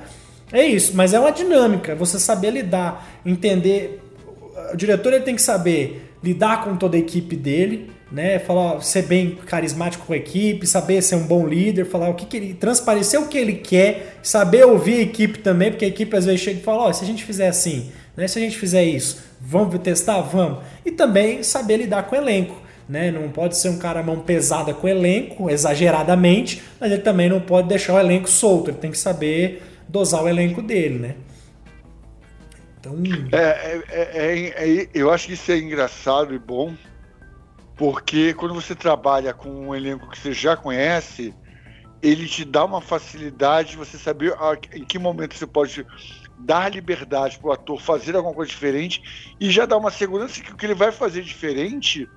é 0.52 0.66
isso. 0.66 0.96
Mas 0.96 1.14
é 1.14 1.20
uma 1.20 1.32
dinâmica. 1.32 1.96
Você 1.96 2.20
saber 2.20 2.52
lidar, 2.52 3.20
entender. 3.26 4.02
O 4.74 4.78
diretor 4.78 5.14
ele 5.14 5.24
tem 5.24 5.36
que 5.36 5.42
saber 5.42 6.12
lidar 6.24 6.64
com 6.64 6.76
toda 6.76 6.96
a 6.96 7.00
equipe 7.00 7.36
dele, 7.36 7.90
né? 8.12 8.40
Falar, 8.40 8.82
ser 8.82 9.04
bem 9.04 9.38
carismático 9.46 10.06
com 10.06 10.14
a 10.14 10.18
equipe, 10.18 10.68
saber 10.68 11.02
ser 11.02 11.16
um 11.16 11.24
bom 11.24 11.48
líder, 11.48 11.86
falar 11.86 12.10
o 12.10 12.14
que, 12.14 12.26
que 12.26 12.38
ele. 12.38 12.54
transparecer 12.54 13.20
o 13.20 13.28
que 13.28 13.38
ele 13.38 13.54
quer, 13.54 14.18
saber 14.22 14.66
ouvir 14.66 14.96
a 14.96 15.02
equipe 15.02 15.40
também, 15.40 15.72
porque 15.72 15.86
a 15.86 15.88
equipe 15.88 16.16
às 16.16 16.26
vezes 16.26 16.42
chega 16.42 16.60
e 16.60 16.64
fala, 16.64 16.90
oh, 16.90 16.94
se 16.94 17.04
a 17.04 17.08
gente 17.08 17.24
fizer 17.24 17.48
assim, 17.48 17.92
né? 18.16 18.28
Se 18.28 18.38
a 18.38 18.42
gente 18.42 18.58
fizer 18.58 18.84
isso, 18.84 19.24
vamos 19.40 19.80
testar? 19.80 20.22
Vamos. 20.22 20.60
E 20.86 20.92
também 20.92 21.42
saber 21.44 21.78
lidar 21.78 22.04
com 22.04 22.16
o 22.16 22.20
elenco. 22.20 22.62
Né? 22.90 23.10
Não 23.10 23.30
pode 23.30 23.56
ser 23.58 23.70
um 23.70 23.78
cara 23.78 24.04
mão 24.04 24.20
pesada 24.20 24.74
com 24.74 24.86
o 24.86 24.90
elenco, 24.90 25.50
exageradamente, 25.50 26.62
mas 26.78 26.92
ele 26.92 27.02
também 27.02 27.30
não 27.30 27.40
pode 27.40 27.70
deixar 27.70 27.94
o 27.94 28.00
elenco 28.00 28.30
solto, 28.30 28.70
ele 28.70 28.80
tem 28.80 28.92
que 28.92 28.98
saber 28.98 29.64
dosar 29.92 30.24
o 30.24 30.30
elenco 30.30 30.62
dele, 30.62 31.00
né? 31.00 31.16
Então... 32.80 32.96
É, 33.32 33.84
é, 33.90 34.10
é, 34.14 34.82
é, 34.82 34.90
eu 34.94 35.12
acho 35.12 35.28
que 35.28 35.34
isso 35.34 35.52
é 35.52 35.58
engraçado 35.58 36.34
e 36.34 36.40
bom, 36.40 36.74
porque 37.76 38.34
quando 38.34 38.56
você 38.56 38.74
trabalha 38.74 39.34
com 39.34 39.50
um 39.50 39.76
elenco 39.76 40.10
que 40.10 40.18
você 40.18 40.34
já 40.34 40.56
conhece, 40.56 41.34
ele 42.02 42.28
te 42.28 42.46
dá 42.46 42.64
uma 42.64 42.82
facilidade 42.82 43.72
de 43.72 43.78
você 43.78 43.98
saber 43.98 44.34
em 44.74 44.84
que 44.86 44.98
momento 44.98 45.36
você 45.36 45.46
pode 45.46 45.86
dar 46.40 46.72
liberdade 46.72 47.38
para 47.38 47.50
o 47.50 47.52
ator 47.52 47.80
fazer 47.80 48.16
alguma 48.16 48.34
coisa 48.34 48.50
diferente 48.50 49.36
e 49.40 49.52
já 49.52 49.66
dá 49.66 49.78
uma 49.78 49.92
segurança 49.92 50.42
que 50.42 50.52
o 50.52 50.56
que 50.56 50.66
ele 50.66 50.74
vai 50.74 50.92
fazer 50.92 51.22
diferente 51.22 52.10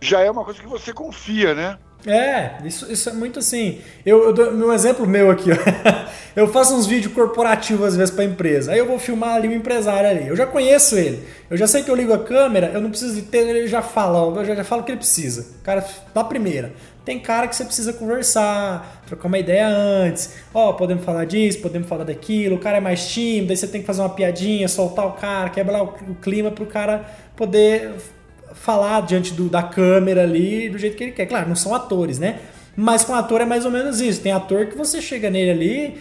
já 0.00 0.20
é 0.20 0.30
uma 0.30 0.44
coisa 0.44 0.60
que 0.60 0.66
você 0.66 0.92
confia, 0.92 1.54
né? 1.54 1.78
É, 2.06 2.58
isso, 2.64 2.90
isso 2.90 3.10
é 3.10 3.12
muito 3.12 3.40
assim. 3.40 3.80
Eu, 4.06 4.24
eu 4.24 4.32
dou 4.32 4.52
um 4.52 4.72
exemplo 4.72 5.06
meu 5.06 5.30
aqui, 5.30 5.50
ó. 5.52 5.56
Eu 6.36 6.46
faço 6.46 6.72
uns 6.72 6.86
vídeos 6.86 7.12
corporativos 7.12 7.84
às 7.84 7.96
vezes 7.96 8.14
para 8.14 8.22
empresa. 8.22 8.70
Aí 8.70 8.78
eu 8.78 8.86
vou 8.86 8.96
filmar 8.96 9.34
ali 9.34 9.48
o 9.48 9.52
empresário 9.52 10.08
ali. 10.08 10.28
Eu 10.28 10.36
já 10.36 10.46
conheço 10.46 10.96
ele. 10.96 11.24
Eu 11.50 11.56
já 11.56 11.66
sei 11.66 11.82
que 11.82 11.90
eu 11.90 11.96
ligo 11.96 12.12
a 12.12 12.18
câmera, 12.18 12.70
eu 12.72 12.80
não 12.80 12.90
preciso 12.90 13.16
de 13.16 13.22
ter, 13.22 13.38
ele 13.38 13.66
já 13.66 13.82
fala, 13.82 14.38
eu 14.38 14.44
já, 14.44 14.54
já 14.54 14.62
falo 14.62 14.82
o 14.82 14.84
que 14.84 14.92
ele 14.92 14.98
precisa. 14.98 15.46
O 15.60 15.64
cara, 15.64 15.84
na 16.14 16.22
primeira. 16.22 16.72
Tem 17.04 17.18
cara 17.18 17.48
que 17.48 17.56
você 17.56 17.64
precisa 17.64 17.92
conversar, 17.92 19.02
trocar 19.04 19.26
uma 19.26 19.38
ideia 19.38 19.66
antes. 19.66 20.34
Ó, 20.54 20.70
oh, 20.70 20.74
podemos 20.74 21.04
falar 21.04 21.24
disso, 21.24 21.60
podemos 21.60 21.88
falar 21.88 22.04
daquilo. 22.04 22.54
O 22.54 22.60
cara 22.60 22.76
é 22.76 22.80
mais 22.80 23.08
tímido, 23.08 23.50
aí 23.50 23.56
você 23.56 23.66
tem 23.66 23.80
que 23.80 23.86
fazer 23.88 24.02
uma 24.02 24.10
piadinha, 24.10 24.68
soltar 24.68 25.08
o 25.08 25.12
cara, 25.14 25.50
quebrar 25.50 25.82
o 25.82 26.14
clima 26.22 26.52
pro 26.52 26.66
cara 26.66 27.04
poder 27.34 27.94
falar 28.58 29.02
diante 29.02 29.32
do, 29.32 29.48
da 29.48 29.62
câmera 29.62 30.22
ali 30.22 30.68
do 30.68 30.78
jeito 30.78 30.96
que 30.96 31.04
ele 31.04 31.12
quer. 31.12 31.26
Claro, 31.26 31.48
não 31.48 31.56
são 31.56 31.74
atores, 31.74 32.18
né? 32.18 32.40
Mas 32.76 33.04
com 33.04 33.14
ator 33.14 33.40
é 33.40 33.44
mais 33.44 33.64
ou 33.64 33.70
menos 33.70 34.00
isso. 34.00 34.20
Tem 34.20 34.32
ator 34.32 34.66
que 34.66 34.76
você 34.76 35.02
chega 35.02 35.28
nele 35.30 35.50
ali, 35.50 35.98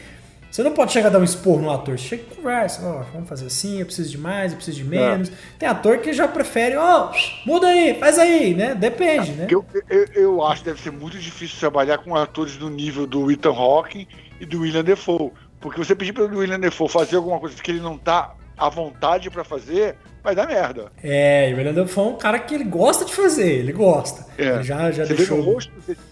você 0.49 0.63
não 0.63 0.71
pode 0.71 0.91
chegar 0.91 1.07
a 1.07 1.11
dar 1.11 1.19
um 1.19 1.23
expor 1.23 1.59
no 1.59 1.69
ator. 1.69 1.99
Você 1.99 2.07
chega 2.07 2.23
e 2.31 2.35
conversa. 2.35 2.85
Ó, 2.85 3.01
oh, 3.01 3.03
vamos 3.13 3.29
fazer 3.29 3.47
assim, 3.47 3.79
eu 3.79 3.85
preciso 3.85 4.09
de 4.09 4.17
mais, 4.17 4.51
eu 4.51 4.57
preciso 4.57 4.77
de 4.77 4.83
menos. 4.83 5.29
É. 5.29 5.31
Tem 5.59 5.69
ator 5.69 5.97
que 5.99 6.13
já 6.13 6.27
prefere, 6.27 6.75
ó, 6.77 7.11
oh, 7.11 7.49
muda 7.49 7.67
aí, 7.67 7.93
faz 7.99 8.17
aí, 8.17 8.53
né? 8.53 8.73
Depende, 8.73 9.31
é, 9.31 9.33
né? 9.33 9.47
Eu, 9.49 9.65
eu, 9.89 10.05
eu, 10.13 10.43
acho 10.45 10.61
que 10.61 10.69
deve 10.69 10.81
ser 10.81 10.91
muito 10.91 11.17
difícil 11.17 11.59
trabalhar 11.59 11.97
com 11.99 12.15
atores 12.15 12.55
do 12.57 12.69
nível 12.69 13.05
do 13.05 13.29
Ethan 13.31 13.51
Hawke 13.51 14.07
e 14.39 14.45
do 14.45 14.61
William 14.61 14.83
Defoe. 14.83 15.31
Porque 15.59 15.83
você 15.83 15.95
pedir 15.95 16.13
para 16.13 16.23
o 16.23 16.37
William 16.37 16.59
Defoe 16.59 16.89
fazer 16.89 17.17
alguma 17.17 17.39
coisa 17.39 17.61
que 17.61 17.71
ele 17.71 17.81
não 17.81 17.97
tá 17.97 18.33
à 18.57 18.69
vontade 18.69 19.29
para 19.29 19.43
fazer, 19.43 19.95
vai 20.27 20.35
dar 20.35 20.45
merda. 20.45 20.91
É, 21.01 21.49
e 21.49 21.53
o 21.53 21.57
William 21.57 21.73
Defoe 21.73 22.05
é 22.05 22.09
um 22.09 22.17
cara 22.17 22.37
que 22.37 22.53
ele 22.53 22.65
gosta 22.65 23.05
de 23.05 23.15
fazer, 23.15 23.59
ele 23.59 23.71
gosta. 23.71 24.25
É. 24.37 24.55
Ele 24.55 24.63
já, 24.63 24.91
já 24.91 25.05
você 25.05 25.13
deixou. 25.13 25.41
Vê 25.41 25.51
rosto, 25.51 25.71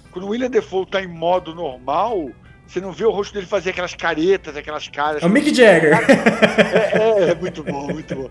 quando 0.09 0.25
o 0.25 0.29
William 0.29 0.49
Defoe 0.49 0.85
tá 0.85 1.01
em 1.01 1.07
modo 1.07 1.53
normal, 1.53 2.29
você 2.65 2.79
não 2.79 2.93
vê 2.93 3.03
o 3.03 3.11
rosto 3.11 3.33
dele 3.33 3.45
fazer 3.45 3.71
aquelas 3.71 3.93
caretas, 3.93 4.55
aquelas 4.55 4.87
caras. 4.87 5.21
É 5.21 5.25
o 5.25 5.29
Mick 5.29 5.53
Jagger. 5.53 5.93
É, 5.93 7.25
é, 7.25 7.29
é 7.31 7.35
muito 7.35 7.61
bom, 7.61 7.87
muito 7.87 8.15
bom. 8.15 8.29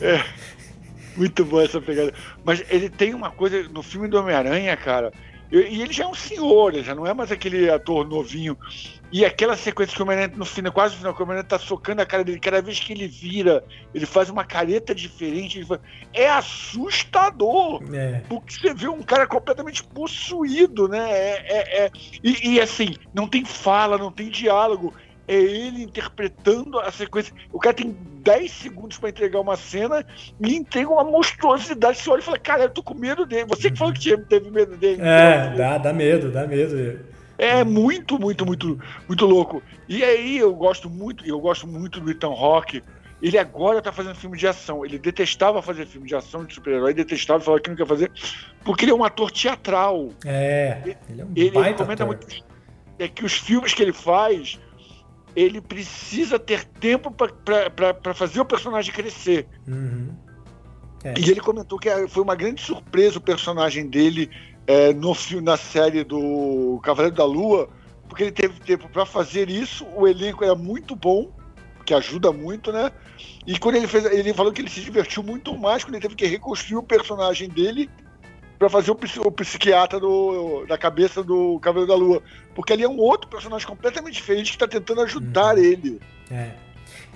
É, 0.00 0.24
muito 1.14 1.44
bom 1.44 1.60
essa 1.60 1.82
pegada. 1.82 2.14
Mas 2.42 2.64
ele 2.70 2.88
tem 2.88 3.12
uma 3.12 3.30
coisa 3.30 3.62
no 3.64 3.82
filme 3.82 4.08
do 4.08 4.18
Homem-Aranha, 4.18 4.74
cara. 4.74 5.12
E 5.50 5.80
ele 5.82 5.92
já 5.92 6.04
é 6.04 6.06
um 6.06 6.14
senhor, 6.14 6.74
ele 6.74 6.82
já 6.82 6.94
não 6.94 7.06
é 7.06 7.14
mais 7.14 7.30
aquele 7.30 7.70
ator 7.70 8.06
novinho. 8.06 8.56
E 9.12 9.24
aquela 9.24 9.56
sequência 9.56 9.94
que 9.94 10.02
o 10.02 10.04
Homem-Aranha, 10.04 10.36
no 10.36 10.44
final, 10.44 10.72
quase 10.72 10.94
no 10.94 10.98
final, 10.98 11.14
que 11.14 11.20
o 11.20 11.24
Homem-Aranha 11.24 11.48
tá 11.48 11.58
socando 11.58 12.02
a 12.02 12.06
cara 12.06 12.24
dele, 12.24 12.40
cada 12.40 12.60
vez 12.60 12.80
que 12.80 12.92
ele 12.92 13.06
vira, 13.06 13.64
ele 13.94 14.04
faz 14.04 14.28
uma 14.28 14.44
careta 14.44 14.94
diferente. 14.94 15.64
Faz... 15.64 15.80
É 16.12 16.28
assustador! 16.28 17.82
É. 17.94 18.22
Porque 18.28 18.54
você 18.54 18.74
vê 18.74 18.88
um 18.88 19.02
cara 19.02 19.26
completamente 19.26 19.84
possuído, 19.84 20.88
né? 20.88 21.10
É, 21.10 21.46
é, 21.46 21.84
é... 21.84 21.90
E, 22.22 22.54
e 22.54 22.60
assim, 22.60 22.96
não 23.14 23.28
tem 23.28 23.44
fala, 23.44 23.96
não 23.96 24.10
tem 24.10 24.28
diálogo 24.28 24.92
é 25.28 25.34
ele 25.34 25.82
interpretando 25.82 26.78
a 26.78 26.90
sequência. 26.90 27.34
O 27.52 27.58
cara 27.58 27.74
tem 27.74 27.96
10 28.22 28.50
segundos 28.50 28.98
para 28.98 29.08
entregar 29.08 29.40
uma 29.40 29.56
cena 29.56 30.04
e 30.40 30.54
entrega 30.54 30.88
uma 30.88 31.04
monstruosidade. 31.04 31.98
Você 31.98 32.10
olha 32.10 32.20
e 32.20 32.24
fala, 32.24 32.38
cara, 32.38 32.62
eu 32.64 32.70
tô 32.70 32.82
com 32.82 32.94
medo 32.94 33.26
dele. 33.26 33.46
Você 33.48 33.70
que 33.70 33.78
falou 33.78 33.92
que 33.92 34.16
teve 34.16 34.50
medo 34.50 34.76
dele. 34.76 35.02
É, 35.02 35.54
dá, 35.56 35.78
dá 35.78 35.92
medo, 35.92 36.30
dá 36.30 36.46
medo. 36.46 37.00
É 37.38 37.64
muito, 37.64 38.18
muito, 38.18 38.46
muito, 38.46 38.80
muito 39.06 39.26
louco. 39.26 39.62
E 39.88 40.02
aí 40.02 40.38
eu 40.38 40.54
gosto 40.54 40.88
muito, 40.88 41.26
eu 41.26 41.38
gosto 41.40 41.66
muito 41.66 42.00
do 42.00 42.10
Ethan 42.10 42.28
Rock. 42.28 42.82
Ele 43.20 43.38
agora 43.38 43.82
tá 43.82 43.90
fazendo 43.90 44.14
filme 44.14 44.38
de 44.38 44.46
ação. 44.46 44.84
Ele 44.84 44.98
detestava 44.98 45.60
fazer 45.60 45.86
filme 45.86 46.06
de 46.06 46.14
ação 46.14 46.44
de 46.44 46.54
super-herói, 46.54 46.94
detestava 46.94 47.40
falar 47.40 47.60
que 47.60 47.68
não 47.68 47.76
quer 47.76 47.86
fazer, 47.86 48.10
porque 48.64 48.84
ele 48.84 48.92
é 48.92 48.94
um 48.94 49.04
ator 49.04 49.30
teatral. 49.30 50.10
É, 50.24 50.96
ele 51.08 51.20
é 51.20 51.24
um 51.24 51.32
ele, 51.34 51.58
ele 51.58 51.74
comenta 51.74 52.04
ator. 52.04 52.06
muito 52.06 52.46
é 52.98 53.08
que 53.08 53.24
os 53.24 53.34
filmes 53.34 53.74
que 53.74 53.82
ele 53.82 53.92
faz 53.92 54.58
ele 55.36 55.60
precisa 55.60 56.38
ter 56.38 56.64
tempo 56.64 57.10
para 57.12 58.14
fazer 58.14 58.40
o 58.40 58.44
personagem 58.44 58.92
crescer. 58.92 59.46
Uhum. 59.68 60.16
É. 61.04 61.14
E 61.18 61.30
ele 61.30 61.40
comentou 61.40 61.78
que 61.78 61.90
foi 62.08 62.22
uma 62.22 62.34
grande 62.34 62.62
surpresa 62.62 63.18
o 63.18 63.20
personagem 63.20 63.86
dele 63.86 64.30
é, 64.66 64.94
no 64.94 65.14
filme, 65.14 65.44
na 65.44 65.58
série 65.58 66.02
do 66.02 66.80
Cavaleiro 66.82 67.14
da 67.14 67.24
Lua, 67.24 67.68
porque 68.08 68.24
ele 68.24 68.32
teve 68.32 68.58
tempo 68.60 68.88
para 68.88 69.04
fazer 69.04 69.50
isso. 69.50 69.86
O 69.94 70.08
elenco 70.08 70.42
era 70.42 70.54
muito 70.54 70.96
bom, 70.96 71.30
que 71.84 71.92
ajuda 71.92 72.32
muito, 72.32 72.72
né? 72.72 72.90
E 73.46 73.58
quando 73.58 73.76
ele 73.76 73.86
fez, 73.86 74.06
ele 74.06 74.32
falou 74.32 74.52
que 74.52 74.62
ele 74.62 74.70
se 74.70 74.80
divertiu 74.80 75.22
muito 75.22 75.56
mais 75.56 75.84
quando 75.84 75.94
ele 75.94 76.02
teve 76.02 76.16
que 76.16 76.26
reconstruir 76.26 76.78
o 76.78 76.82
personagem 76.82 77.48
dele 77.48 77.90
para 78.58 78.68
fazer 78.68 78.90
o, 78.90 78.98
o, 79.24 79.32
psiquiatra 79.32 80.00
do, 80.00 80.64
da 80.66 80.78
cabeça 80.78 81.22
do 81.22 81.58
Cavaleiro 81.60 81.92
da 81.92 81.96
Lua. 81.96 82.22
Porque 82.54 82.72
ali 82.72 82.82
é 82.82 82.88
um 82.88 82.98
outro 82.98 83.28
personagem 83.28 83.66
completamente 83.66 84.14
diferente 84.14 84.50
que 84.50 84.56
está 84.56 84.66
tentando 84.66 85.02
ajudar 85.02 85.56
uhum. 85.56 85.62
ele. 85.62 86.00
É. 86.30 86.50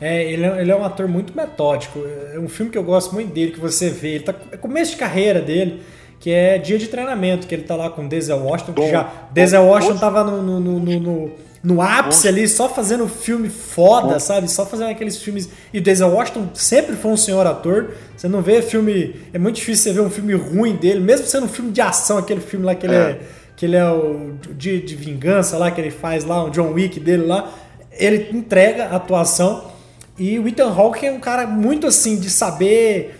É 0.01 0.25
ele, 0.25 0.45
é, 0.45 0.61
ele 0.63 0.71
é 0.71 0.77
um 0.77 0.85
ator 0.85 1.07
muito 1.07 1.37
metódico. 1.37 2.01
É 2.33 2.39
um 2.39 2.49
filme 2.49 2.71
que 2.73 2.79
eu 2.79 2.85
gosto 2.85 3.15
muito 3.15 3.33
dele, 3.33 3.53
que 3.53 3.61
você 3.61 3.91
vê. 3.91 4.15
Ele 4.15 4.25
tá 4.25 4.35
é 4.51 4.57
começo 4.57 4.93
de 4.93 4.97
carreira 4.97 5.41
dele, 5.41 5.83
que 6.19 6.31
é 6.31 6.59
dia 6.59 6.79
de 6.79 6.89
treinamento, 6.89 7.47
que 7.47 7.55
ele 7.55 7.65
tá 7.65 7.77
lá 7.77 7.91
com 7.91 8.09
Denzel 8.09 8.39
Washington, 8.39 8.73
bom, 8.73 8.85
que 8.85 8.91
já. 8.91 9.13
Denzel 9.31 9.65
Washington 9.65 9.95
bom. 9.95 10.01
tava 10.01 10.25
no, 10.25 10.43
no, 10.43 10.61
no, 10.61 11.01
no 11.01 11.33
no 11.63 11.83
ápice 11.83 12.27
ali, 12.27 12.49
só 12.49 12.69
fazendo 12.69 13.07
filme 13.07 13.51
foda, 13.51 14.19
sabe? 14.19 14.51
Só 14.51 14.65
fazendo 14.65 14.91
aqueles 14.91 15.19
filmes. 15.19 15.49
E 15.73 15.79
o 15.79 15.83
Denzel 15.83 16.09
Washington 16.09 16.49
sempre 16.55 16.97
foi 16.97 17.11
um 17.11 17.17
senhor 17.17 17.47
ator. 17.47 17.91
Você 18.17 18.29
não 18.29 18.41
vê 18.41 18.63
filme. 18.63 19.17
É 19.33 19.39
muito 19.39 19.57
difícil 19.57 19.85
você 19.85 19.93
ver 19.93 20.07
um 20.07 20.11
filme 20.11 20.35
ruim 20.35 20.77
dele, 20.77 21.01
mesmo 21.01 21.27
sendo 21.27 21.45
um 21.45 21.49
filme 21.49 21.71
de 21.71 21.81
ação, 21.81 22.17
aquele 22.17 22.41
filme 22.41 22.65
lá 22.65 22.75
que 22.75 22.87
ele 22.87 22.95
é, 22.95 22.99
é 22.99 23.21
que 23.55 23.67
ele 23.67 23.77
é 23.77 23.91
o 23.91 24.37
de, 24.57 24.81
de 24.81 24.97
vingança 24.97 25.59
lá, 25.59 25.71
que 25.71 25.79
ele 25.81 25.91
faz 25.91 26.25
lá, 26.25 26.45
o 26.45 26.51
John 26.51 26.73
Wick 26.73 26.99
dele 26.99 27.27
lá. 27.27 27.53
Ele 27.93 28.31
entrega 28.33 28.87
a 28.87 28.97
atuação. 28.97 29.71
E 30.19 30.39
o 30.39 30.49
Ethan 30.49 30.73
Hawke 30.73 31.07
é 31.07 31.13
um 31.13 31.21
cara 31.21 31.47
muito 31.47 31.87
assim, 31.87 32.19
de 32.19 32.31
saber 32.31 33.20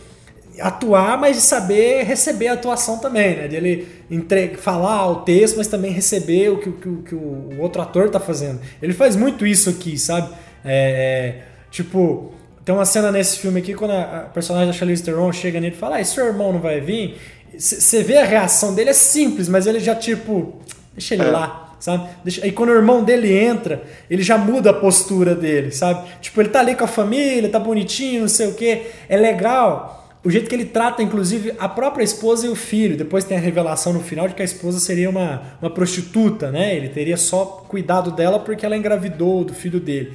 atuar, 0.59 1.19
mas 1.19 1.37
de 1.37 1.43
saber 1.43 2.03
receber 2.05 2.49
a 2.49 2.55
atuação 2.55 2.99
também, 2.99 3.37
né? 3.37 3.49
De 3.49 3.57
ele 3.57 3.89
entre... 4.11 4.57
falar 4.57 5.11
o 5.11 5.17
texto, 5.17 5.57
mas 5.57 5.67
também 5.67 5.93
receber 5.93 6.51
o 6.51 6.59
que, 6.59 6.71
que, 6.73 6.97
que 7.09 7.15
o 7.15 7.61
outro 7.61 7.81
ator 7.83 8.09
tá 8.11 8.19
fazendo. 8.19 8.61
Ele 8.83 8.93
faz 8.93 9.17
muito 9.17 9.47
isso 9.47 9.71
aqui, 9.71 9.99
sabe? 9.99 10.31
É, 10.65 11.43
é, 11.43 11.43
tipo, 11.71 12.33
tem 12.65 12.75
uma 12.75 12.85
cena 12.85 13.13
nesse 13.13 13.39
filme 13.39 13.61
aqui 13.61 13.75
quando 13.75 13.93
a, 13.93 14.29
personagem 14.33 14.69
da 14.69 14.73
Charlize 14.73 15.03
Theron 15.03 15.33
chega 15.33 15.61
nele 15.61 15.75
e 15.75 15.79
fala: 15.79 15.99
ah, 15.99 16.05
seu 16.05 16.27
irmão 16.27 16.53
não 16.53 16.61
vai 16.61 16.81
vir?" 16.81 17.17
Você 17.57 18.03
vê 18.03 18.17
a 18.17 18.25
reação 18.25 18.75
dele 18.75 18.91
é 18.91 18.95
simples, 18.95 19.49
mas 19.49 19.67
ele 19.67 19.81
já 19.81 19.95
tipo, 19.95 20.61
deixa 20.95 21.15
ele 21.15 21.25
é. 21.25 21.31
lá. 21.31 21.67
Sabe? 21.81 22.09
Deixa... 22.23 22.45
Aí 22.45 22.53
quando 22.53 22.71
o 22.71 22.75
irmão 22.75 23.03
dele 23.03 23.37
entra, 23.37 23.83
ele 24.09 24.23
já 24.23 24.37
muda 24.37 24.71
a 24.71 24.75
postura 24.75 25.35
dele, 25.35 25.73
sabe? 25.73 26.07
Tipo, 26.21 26.43
ele 26.43 26.51
tá 26.51 26.61
ali 26.61 26.75
com 26.75 26.85
a 26.85 26.89
família, 26.89 27.49
tá 27.49 27.59
bonitinho, 27.59 28.21
não 28.23 28.29
sei 28.29 28.49
o 28.49 28.55
que. 28.55 28.83
É 29.09 29.17
legal 29.17 30.00
o 30.23 30.31
jeito 30.31 30.49
que 30.49 30.55
ele 30.55 30.67
trata, 30.67 31.03
inclusive, 31.03 31.55
a 31.59 31.69
própria 31.69 32.05
esposa 32.05 32.47
e 32.47 32.51
o 32.51 32.55
filho. 32.55 32.97
Depois 32.97 33.25
tem 33.25 33.39
a 33.39 33.41
revelação 33.41 33.93
no 33.93 34.01
final 34.01 34.29
de 34.29 34.35
que 34.35 34.43
a 34.43 34.45
esposa 34.45 34.79
seria 34.79 35.09
uma, 35.09 35.43
uma 35.63 35.71
prostituta, 35.71 36.51
né? 36.51 36.77
Ele 36.77 36.91
teria 36.91 37.17
só 37.17 37.65
cuidado 37.67 38.11
dela 38.11 38.39
porque 38.39 38.67
ela 38.67 38.77
engravidou 38.77 39.45
do 39.45 39.55
filho 39.55 39.81
dele. 39.81 40.13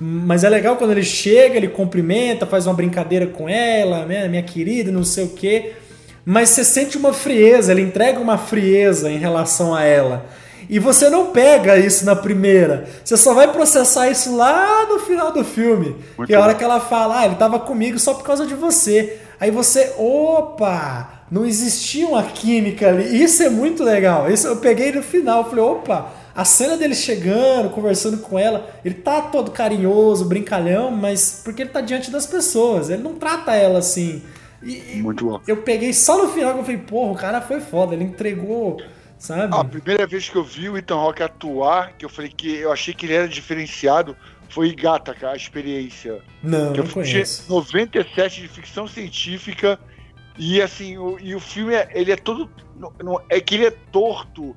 Mas 0.00 0.44
é 0.44 0.48
legal 0.48 0.76
quando 0.76 0.92
ele 0.92 1.02
chega, 1.02 1.56
ele 1.56 1.66
cumprimenta, 1.66 2.46
faz 2.46 2.66
uma 2.66 2.74
brincadeira 2.74 3.26
com 3.26 3.48
ela, 3.48 4.06
né? 4.06 4.28
minha 4.28 4.42
querida, 4.44 4.92
não 4.92 5.02
sei 5.02 5.24
o 5.24 5.30
quê. 5.30 5.72
Mas 6.24 6.50
você 6.50 6.62
sente 6.62 6.96
uma 6.96 7.12
frieza, 7.12 7.72
ele 7.72 7.82
entrega 7.82 8.20
uma 8.20 8.38
frieza 8.38 9.10
em 9.10 9.18
relação 9.18 9.74
a 9.74 9.82
ela. 9.82 10.26
E 10.70 10.78
você 10.78 11.08
não 11.08 11.32
pega 11.32 11.78
isso 11.78 12.04
na 12.04 12.14
primeira. 12.14 12.86
Você 13.02 13.16
só 13.16 13.34
vai 13.34 13.50
processar 13.50 14.08
isso 14.08 14.36
lá 14.36 14.86
no 14.86 15.00
final 15.00 15.32
do 15.32 15.42
filme. 15.42 15.96
Muito 16.16 16.28
que 16.28 16.34
é 16.34 16.36
a 16.36 16.42
hora 16.42 16.54
que 16.54 16.62
ela 16.62 16.78
fala, 16.78 17.20
ah, 17.20 17.24
ele 17.24 17.34
estava 17.34 17.58
comigo 17.58 17.98
só 17.98 18.14
por 18.14 18.22
causa 18.22 18.46
de 18.46 18.54
você. 18.54 19.18
Aí 19.40 19.50
você, 19.50 19.94
opa, 19.96 21.24
não 21.30 21.46
existia 21.46 22.06
uma 22.06 22.22
química 22.22 22.88
ali. 22.88 23.22
Isso 23.22 23.42
é 23.42 23.50
muito 23.50 23.84
legal. 23.84 24.30
Isso 24.30 24.46
eu 24.46 24.56
peguei 24.56 24.90
no 24.92 25.02
final, 25.02 25.48
falei, 25.48 25.64
opa, 25.64 26.12
a 26.34 26.44
cena 26.44 26.76
dele 26.76 26.94
chegando, 26.94 27.70
conversando 27.70 28.18
com 28.18 28.38
ela, 28.38 28.68
ele 28.84 28.94
tá 28.94 29.22
todo 29.22 29.50
carinhoso, 29.50 30.24
brincalhão, 30.24 30.90
mas 30.90 31.40
porque 31.44 31.62
ele 31.62 31.70
tá 31.70 31.80
diante 31.80 32.10
das 32.10 32.26
pessoas, 32.26 32.90
ele 32.90 33.02
não 33.02 33.14
trata 33.14 33.54
ela 33.54 33.80
assim. 33.80 34.22
E, 34.62 35.00
muito 35.02 35.24
bom. 35.24 35.40
Eu 35.46 35.58
peguei 35.58 35.92
só 35.92 36.16
no 36.16 36.32
final 36.32 36.54
que 36.54 36.60
eu 36.60 36.64
falei, 36.64 36.78
porra, 36.78 37.12
o 37.12 37.16
cara 37.16 37.40
foi 37.40 37.60
foda, 37.60 37.94
ele 37.94 38.04
entregou, 38.04 38.80
sabe? 39.18 39.52
A 39.52 39.64
primeira 39.64 40.06
vez 40.06 40.28
que 40.28 40.36
eu 40.36 40.44
vi 40.44 40.68
o 40.68 40.76
Ethan 40.76 40.94
Rock 40.96 41.22
atuar, 41.22 41.92
que 41.98 42.04
eu 42.04 42.08
falei 42.08 42.30
que 42.30 42.56
eu 42.56 42.72
achei 42.72 42.94
que 42.94 43.06
ele 43.06 43.14
era 43.14 43.28
diferenciado, 43.28 44.16
foi 44.48 44.74
Gata, 44.74 45.14
a 45.26 45.36
experiência. 45.36 46.22
Não, 46.42 46.72
que 46.72 46.80
não 46.80 46.88
conheço. 46.88 47.50
97 47.52 48.40
de 48.40 48.48
ficção 48.48 48.86
científica 48.86 49.78
e 50.38 50.62
assim, 50.62 50.96
o, 50.96 51.18
e 51.20 51.34
o 51.34 51.40
filme 51.40 51.74
é, 51.74 51.88
ele 51.92 52.12
é 52.12 52.16
todo 52.16 52.48
não, 53.02 53.20
é 53.28 53.40
que 53.40 53.56
ele 53.56 53.66
é 53.66 53.70
torto 53.70 54.56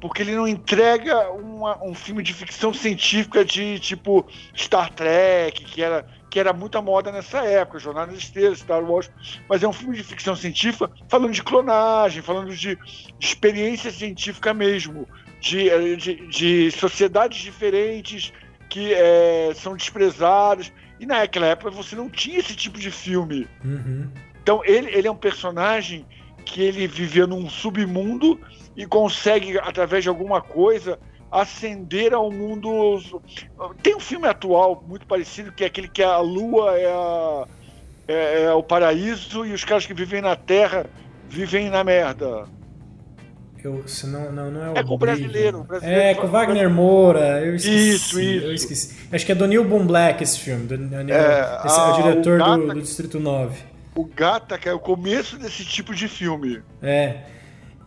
porque 0.00 0.22
ele 0.22 0.34
não 0.34 0.48
entrega 0.48 1.30
uma, 1.30 1.82
um 1.84 1.94
filme 1.94 2.22
de 2.22 2.32
ficção 2.32 2.72
científica 2.72 3.44
de 3.44 3.78
tipo 3.78 4.26
Star 4.56 4.90
Trek, 4.92 5.64
que 5.64 5.82
era 5.82 6.06
que 6.30 6.38
era 6.38 6.52
muita 6.52 6.80
moda 6.80 7.10
nessa 7.10 7.44
época, 7.44 7.80
Jornada 7.80 8.12
das 8.12 8.22
Estrelas, 8.22 8.60
Star 8.60 8.82
Wars, 8.84 9.10
mas 9.48 9.64
é 9.64 9.68
um 9.68 9.72
filme 9.72 9.96
de 9.96 10.04
ficção 10.04 10.36
científica 10.36 10.88
falando 11.08 11.32
de 11.32 11.42
clonagem, 11.42 12.22
falando 12.22 12.54
de, 12.54 12.76
de 12.76 12.78
experiência 13.18 13.90
científica 13.90 14.54
mesmo, 14.54 15.08
de, 15.40 15.96
de, 15.96 16.26
de 16.28 16.70
sociedades 16.70 17.38
diferentes 17.38 18.32
que 18.70 18.94
é, 18.94 19.52
são 19.54 19.76
desprezadas. 19.76 20.72
E 20.98 21.04
naquela 21.04 21.46
época 21.46 21.70
você 21.70 21.94
não 21.94 22.08
tinha 22.08 22.38
esse 22.38 22.54
tipo 22.54 22.78
de 22.78 22.90
filme. 22.90 23.46
Uhum. 23.62 24.08
Então 24.42 24.62
ele, 24.64 24.88
ele 24.96 25.08
é 25.08 25.10
um 25.10 25.16
personagem 25.16 26.06
que 26.44 26.62
ele 26.62 26.86
vivia 26.86 27.26
num 27.26 27.50
submundo 27.50 28.40
e 28.76 28.86
consegue, 28.86 29.58
através 29.58 30.04
de 30.04 30.08
alguma 30.08 30.40
coisa, 30.40 30.98
ascender 31.30 32.14
ao 32.14 32.30
mundo. 32.30 33.22
Tem 33.82 33.94
um 33.94 34.00
filme 34.00 34.26
atual 34.26 34.82
muito 34.86 35.06
parecido, 35.06 35.52
que 35.52 35.64
é 35.64 35.66
aquele 35.66 35.88
que 35.88 36.02
a 36.02 36.18
lua 36.18 36.78
é, 36.78 36.86
a, 36.86 37.46
é, 38.08 38.42
é 38.44 38.52
o 38.52 38.62
paraíso 38.62 39.44
e 39.44 39.52
os 39.52 39.64
caras 39.64 39.86
que 39.86 39.94
vivem 39.94 40.22
na 40.22 40.36
terra 40.36 40.86
vivem 41.28 41.70
na 41.70 41.84
merda. 41.84 42.46
Eu, 43.62 43.86
se 43.86 44.06
não, 44.06 44.32
não, 44.32 44.50
não 44.50 44.64
é 44.64 44.70
o 44.70 44.76
É 44.76 44.82
com 44.82 44.94
o 44.94 44.98
brasileiro, 44.98 45.62
brasileiro. 45.64 46.00
É, 46.00 46.14
com 46.14 46.26
Wagner 46.26 46.70
Moura. 46.70 47.44
Eu 47.44 47.56
esqueci, 47.56 47.90
isso, 47.90 48.20
isso. 48.20 48.46
Eu 48.46 48.54
esqueci. 48.54 48.96
Acho 49.12 49.26
que 49.26 49.32
é 49.32 49.34
do 49.34 49.46
Neil 49.46 49.64
Boom 49.64 49.86
Black 49.86 50.22
esse 50.22 50.38
filme. 50.38 50.66
Do, 50.66 50.78
Neil, 50.78 51.10
é, 51.10 51.62
esse 51.66 51.78
a, 51.78 51.82
é 51.82 51.92
o 51.92 52.02
diretor 52.02 52.40
o 52.40 52.56
do, 52.56 52.74
do, 52.74 52.80
Distrito 52.80 53.20
9. 53.20 53.58
O 53.94 54.04
Gata, 54.04 54.56
que 54.56 54.68
é 54.68 54.72
o 54.72 54.78
começo 54.78 55.36
desse 55.36 55.64
tipo 55.64 55.94
de 55.94 56.08
filme. 56.08 56.62
É. 56.80 57.18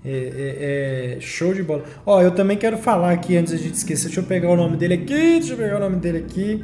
É, 0.05 0.11
é, 0.11 1.15
é, 1.17 1.21
show 1.21 1.53
de 1.53 1.63
bola. 1.63 1.84
Ó, 2.05 2.21
eu 2.21 2.32
também 2.32 2.57
quero 2.57 2.78
falar 2.78 3.11
aqui 3.11 3.38
antes 3.38 3.53
da 3.53 3.57
gente 3.57 3.76
esquecer. 3.76 4.07
Deixa 4.07 4.19
eu 4.19 4.26
pegar 4.26 4.49
o 4.49 4.55
nome 4.55 4.76
dele 4.76 4.95
aqui. 4.95 5.39
Deixa 5.39 5.53
eu 5.53 5.57
pegar 5.57 5.78
o 5.78 5.80
nome 5.80 5.95
dele 5.95 6.17
aqui. 6.19 6.63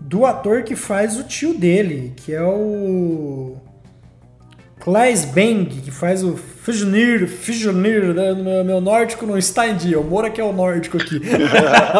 Do 0.00 0.24
ator 0.24 0.62
que 0.62 0.74
faz 0.74 1.18
o 1.18 1.24
tio 1.24 1.54
dele, 1.54 2.14
que 2.16 2.32
é 2.32 2.42
o. 2.42 3.56
Klaes 4.84 5.24
Bang, 5.24 5.64
que 5.64 5.90
faz 5.90 6.22
o 6.22 6.36
Fijonir, 6.36 7.26
Fijonir, 7.26 8.12
né? 8.12 8.34
meu, 8.34 8.62
meu 8.62 8.80
nórdico 8.82 9.24
não 9.24 9.38
está 9.38 9.66
em 9.66 9.76
dia, 9.76 9.98
o 9.98 10.04
Moura 10.04 10.28
que 10.28 10.38
é 10.38 10.44
o 10.44 10.52
nórdico 10.52 10.98
aqui. 10.98 11.22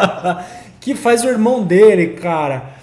que 0.82 0.94
faz 0.94 1.24
o 1.24 1.28
irmão 1.28 1.64
dele, 1.64 2.08
cara. 2.08 2.74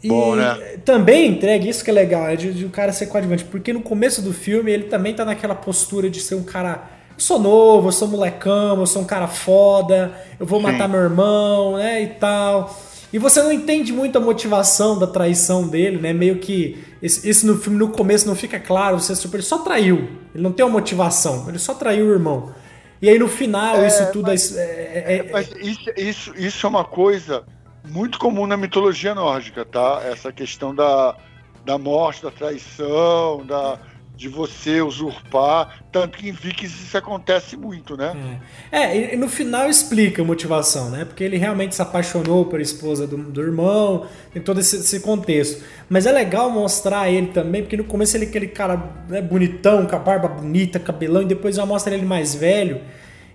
E 0.00 0.06
Bom, 0.06 0.36
né? 0.36 0.54
também 0.84 1.32
entrega, 1.32 1.68
isso 1.68 1.82
que 1.82 1.90
é 1.90 1.92
legal, 1.92 2.28
é 2.28 2.36
de, 2.36 2.54
de 2.54 2.64
o 2.64 2.70
cara 2.70 2.92
ser 2.92 3.06
coadjuvante, 3.06 3.44
porque 3.46 3.72
no 3.72 3.80
começo 3.80 4.22
do 4.22 4.32
filme 4.32 4.70
ele 4.70 4.84
também 4.84 5.12
tá 5.12 5.24
naquela 5.24 5.56
postura 5.56 6.08
de 6.08 6.20
ser 6.20 6.36
um 6.36 6.44
cara. 6.44 6.84
Eu 7.14 7.20
sou 7.20 7.40
novo, 7.40 7.88
eu 7.88 7.92
sou 7.92 8.06
molecão, 8.06 8.78
eu 8.78 8.86
sou 8.86 9.02
um 9.02 9.06
cara 9.06 9.26
foda, 9.26 10.12
eu 10.38 10.46
vou 10.46 10.60
Sim. 10.60 10.66
matar 10.66 10.88
meu 10.88 11.00
irmão, 11.00 11.78
né? 11.78 12.00
E 12.00 12.06
tal. 12.06 12.78
E 13.12 13.18
você 13.18 13.42
não 13.42 13.50
entende 13.50 13.92
muito 13.92 14.18
a 14.18 14.20
motivação 14.20 14.98
da 14.98 15.06
traição 15.06 15.66
dele, 15.66 15.98
né? 15.98 16.12
Meio 16.12 16.38
que. 16.38 16.84
Esse 17.00 17.46
no 17.46 17.56
filme, 17.56 17.78
no 17.78 17.88
começo, 17.88 18.26
não 18.26 18.36
fica 18.36 18.60
claro. 18.60 19.00
Você 19.00 19.14
super, 19.16 19.38
ele 19.38 19.46
só 19.46 19.58
traiu. 19.58 20.08
Ele 20.34 20.42
não 20.42 20.52
tem 20.52 20.64
uma 20.64 20.72
motivação. 20.72 21.48
Ele 21.48 21.58
só 21.58 21.74
traiu 21.74 22.06
o 22.06 22.12
irmão. 22.12 22.52
E 23.00 23.08
aí 23.08 23.18
no 23.18 23.28
final, 23.28 23.76
é, 23.76 23.86
isso 23.86 24.12
tudo. 24.12 24.26
Mas, 24.26 24.56
é, 24.56 24.62
é, 24.62 25.16
é, 25.16 25.32
mas 25.32 25.50
isso, 25.60 25.90
isso, 25.96 26.34
isso 26.36 26.66
é 26.66 26.68
uma 26.68 26.84
coisa 26.84 27.44
muito 27.88 28.18
comum 28.18 28.46
na 28.46 28.56
mitologia 28.56 29.14
nórdica, 29.14 29.64
tá? 29.64 30.02
Essa 30.04 30.32
questão 30.32 30.74
da, 30.74 31.16
da 31.64 31.78
morte, 31.78 32.22
da 32.22 32.30
traição, 32.30 33.46
da 33.46 33.78
de 34.18 34.28
você 34.28 34.82
usurpar, 34.82 35.84
tanto 35.92 36.18
que 36.18 36.28
em 36.28 36.32
Vikings 36.32 36.86
isso 36.86 36.98
acontece 36.98 37.56
muito, 37.56 37.96
né? 37.96 38.40
É, 38.72 38.78
é 38.80 39.14
e 39.14 39.16
no 39.16 39.28
final 39.28 39.70
explica 39.70 40.22
a 40.22 40.24
motivação, 40.24 40.90
né? 40.90 41.04
Porque 41.04 41.22
ele 41.22 41.36
realmente 41.36 41.76
se 41.76 41.80
apaixonou 41.80 42.44
pela 42.46 42.60
esposa 42.60 43.06
do, 43.06 43.16
do 43.16 43.40
irmão, 43.40 44.06
tem 44.32 44.42
todo 44.42 44.58
esse, 44.58 44.74
esse, 44.74 44.98
contexto. 44.98 45.62
Mas 45.88 46.04
é 46.04 46.10
legal 46.10 46.50
mostrar 46.50 47.08
ele 47.08 47.28
também, 47.28 47.62
porque 47.62 47.76
no 47.76 47.84
começo 47.84 48.16
ele 48.16 48.24
é 48.24 48.28
aquele 48.28 48.48
cara 48.48 48.92
né, 49.08 49.22
bonitão, 49.22 49.86
com 49.86 49.94
a 49.94 50.00
barba 50.00 50.26
bonita, 50.26 50.80
cabelão, 50.80 51.22
e 51.22 51.26
depois 51.26 51.54
já 51.54 51.64
mostra 51.64 51.94
ele 51.94 52.04
mais 52.04 52.34
velho. 52.34 52.80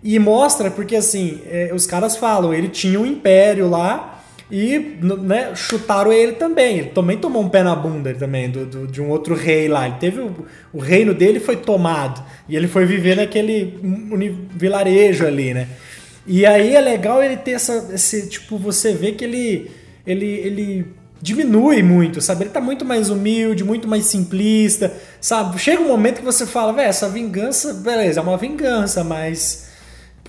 E 0.04 0.20
mostra, 0.20 0.70
porque 0.70 0.98
assim, 0.98 1.40
é, 1.50 1.72
os 1.74 1.86
caras 1.86 2.18
falam, 2.18 2.54
ele 2.54 2.68
tinha 2.68 3.00
um 3.00 3.06
império 3.06 3.70
lá, 3.70 4.13
e 4.56 4.78
né, 5.02 5.56
chutaram 5.56 6.14
ele 6.14 6.34
também. 6.34 6.78
Ele 6.78 6.90
também 6.90 7.18
tomou 7.18 7.42
um 7.42 7.50
pé 7.50 7.64
na 7.64 7.76
bunda 7.76 8.14
também 8.14 8.52
do, 8.52 8.68
do, 8.68 8.88
de 8.88 9.02
um 9.02 9.10
outro 9.10 9.34
rei 9.34 9.68
lá. 9.68 9.88
Ele 9.88 9.96
teve 10.00 10.22
o, 10.22 10.46
o, 10.72 10.78
reino 10.78 11.12
dele 11.12 11.40
foi 11.40 11.56
tomado 11.56 12.24
e 12.48 12.56
ele 12.56 12.68
foi 12.68 12.86
viver 12.86 13.16
naquele 13.16 13.80
vilarejo 14.52 15.26
ali, 15.26 15.56
né? 15.56 15.68
E 16.28 16.46
aí 16.46 16.76
é 16.76 16.80
legal 16.80 17.24
ele 17.24 17.36
ter 17.36 17.54
essa, 17.54 17.90
esse 17.96 18.30
tipo 18.30 18.56
você 18.56 18.94
vê 18.94 19.14
que 19.14 19.26
ele 19.26 19.72
ele, 20.06 20.28
ele 20.28 20.86
diminui 21.20 21.82
muito, 21.82 22.22
sabe? 22.22 22.44
Ele 22.44 22.52
tá 22.52 22.62
muito 22.62 22.86
mais 22.86 23.10
humilde, 23.10 23.64
muito 23.64 23.88
mais 23.88 24.06
simplista, 24.06 24.94
sabe? 25.20 25.58
Chega 25.58 25.82
um 25.82 25.88
momento 25.88 26.20
que 26.20 26.26
você 26.26 26.46
fala, 26.46 26.72
velho, 26.74 26.90
essa 26.90 27.10
vingança, 27.10 27.74
beleza, 27.74 28.20
é 28.20 28.24
uma 28.24 28.38
vingança, 28.38 29.04
mas 29.04 29.70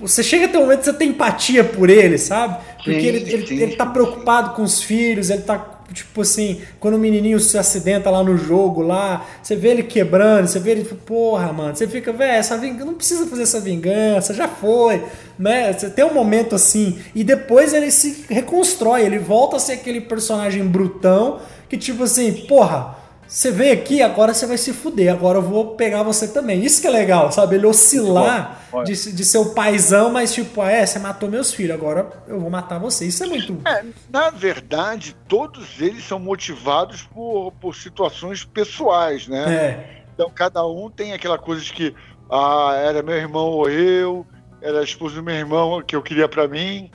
você 0.00 0.22
chega 0.22 0.46
a 0.46 0.48
ter 0.48 0.58
um 0.58 0.62
momento 0.62 0.80
que 0.80 0.84
você 0.86 0.92
tem 0.92 1.10
empatia 1.10 1.62
por 1.62 1.88
ele, 1.88 2.18
sabe? 2.18 2.58
Porque 2.76 3.00
sim, 3.00 3.06
ele, 3.06 3.32
ele, 3.32 3.46
sim, 3.46 3.58
ele 3.58 3.76
tá 3.76 3.86
preocupado 3.86 4.50
com 4.50 4.62
os 4.62 4.82
filhos, 4.82 5.30
ele 5.30 5.42
tá, 5.42 5.82
tipo 5.92 6.20
assim, 6.20 6.60
quando 6.80 6.94
o 6.94 6.98
menininho 6.98 7.38
se 7.38 7.56
acidenta 7.56 8.10
lá 8.10 8.22
no 8.22 8.36
jogo, 8.36 8.82
lá, 8.82 9.24
você 9.40 9.54
vê 9.54 9.68
ele 9.68 9.84
quebrando, 9.84 10.48
você 10.48 10.58
vê 10.58 10.72
ele, 10.72 10.84
porra, 10.84 11.52
mano, 11.52 11.76
você 11.76 11.86
fica, 11.86 12.12
velho, 12.12 12.32
essa 12.32 12.58
vingança, 12.58 12.84
não 12.84 12.94
precisa 12.94 13.26
fazer 13.26 13.44
essa 13.44 13.60
vingança, 13.60 14.34
já 14.34 14.48
foi, 14.48 15.04
né? 15.38 15.72
Você 15.72 15.88
tem 15.88 16.04
um 16.04 16.12
momento 16.12 16.56
assim, 16.56 16.98
e 17.14 17.22
depois 17.22 17.72
ele 17.72 17.90
se 17.90 18.26
reconstrói, 18.28 19.02
ele 19.02 19.18
volta 19.18 19.56
a 19.56 19.60
ser 19.60 19.74
aquele 19.74 20.00
personagem 20.00 20.66
brutão 20.66 21.38
que, 21.68 21.78
tipo 21.78 22.02
assim, 22.02 22.32
porra 22.48 23.03
você 23.26 23.50
vem 23.50 23.72
aqui, 23.72 24.02
agora 24.02 24.32
você 24.34 24.46
vai 24.46 24.56
se 24.56 24.72
fuder, 24.72 25.12
agora 25.12 25.38
eu 25.38 25.42
vou 25.42 25.74
pegar 25.74 26.02
você 26.02 26.28
também. 26.28 26.62
Isso 26.62 26.80
que 26.80 26.86
é 26.86 26.90
legal, 26.90 27.32
sabe? 27.32 27.56
Ele 27.56 27.66
oscilar 27.66 28.68
de, 28.84 29.12
de 29.12 29.24
ser 29.24 29.38
o 29.38 29.54
paizão, 29.54 30.12
mas 30.12 30.32
tipo, 30.32 30.60
ah, 30.60 30.70
é, 30.70 30.84
você 30.84 30.98
matou 30.98 31.28
meus 31.28 31.52
filhos, 31.52 31.74
agora 31.74 32.10
eu 32.28 32.38
vou 32.38 32.50
matar 32.50 32.78
você. 32.78 33.06
Isso 33.06 33.24
é 33.24 33.26
muito. 33.26 33.58
É, 33.66 33.84
na 34.10 34.30
verdade, 34.30 35.16
todos 35.26 35.80
eles 35.80 36.04
são 36.04 36.18
motivados 36.18 37.02
por, 37.02 37.52
por 37.60 37.74
situações 37.74 38.44
pessoais, 38.44 39.26
né? 39.26 39.54
É. 39.54 40.04
Então 40.14 40.30
cada 40.30 40.64
um 40.66 40.90
tem 40.90 41.12
aquela 41.12 41.38
coisa 41.38 41.62
de 41.62 41.72
que, 41.72 41.94
ah, 42.30 42.74
era 42.76 43.02
meu 43.02 43.16
irmão 43.16 43.46
ou 43.46 43.68
eu, 43.68 44.26
era 44.60 44.80
a 44.80 44.84
esposa 44.84 45.16
do 45.16 45.22
meu 45.22 45.34
irmão 45.34 45.82
que 45.82 45.96
eu 45.96 46.02
queria 46.02 46.28
para 46.28 46.46
mim, 46.46 46.90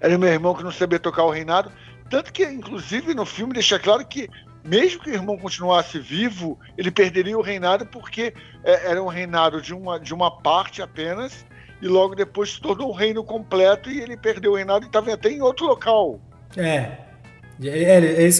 era 0.00 0.18
meu 0.18 0.28
irmão 0.28 0.54
que 0.54 0.62
não 0.62 0.72
sabia 0.72 0.98
tocar 0.98 1.24
o 1.24 1.30
reinado. 1.30 1.70
Tanto 2.10 2.32
que, 2.32 2.44
inclusive, 2.44 3.14
no 3.14 3.24
filme 3.24 3.54
deixa 3.54 3.78
claro 3.78 4.04
que 4.04 4.28
mesmo 4.64 5.00
que 5.00 5.10
o 5.10 5.14
irmão 5.14 5.36
continuasse 5.36 5.98
vivo, 5.98 6.58
ele 6.76 6.90
perderia 6.90 7.36
o 7.36 7.42
reinado 7.42 7.84
porque 7.86 8.32
é, 8.64 8.90
era 8.90 9.02
um 9.02 9.08
reinado 9.08 9.60
de 9.60 9.74
uma, 9.74 10.00
de 10.00 10.14
uma 10.14 10.30
parte 10.30 10.80
apenas, 10.80 11.44
e 11.82 11.86
logo 11.86 12.14
depois 12.14 12.54
se 12.54 12.60
tornou 12.60 12.90
um 12.90 12.94
reino 12.94 13.22
completo 13.22 13.90
e 13.90 14.00
ele 14.00 14.16
perdeu 14.16 14.52
o 14.52 14.56
reinado 14.56 14.84
e 14.84 14.86
estava 14.86 15.12
até 15.12 15.30
em 15.30 15.42
outro 15.42 15.66
local. 15.66 16.18
É. 16.56 16.92
Ele, 17.60 17.84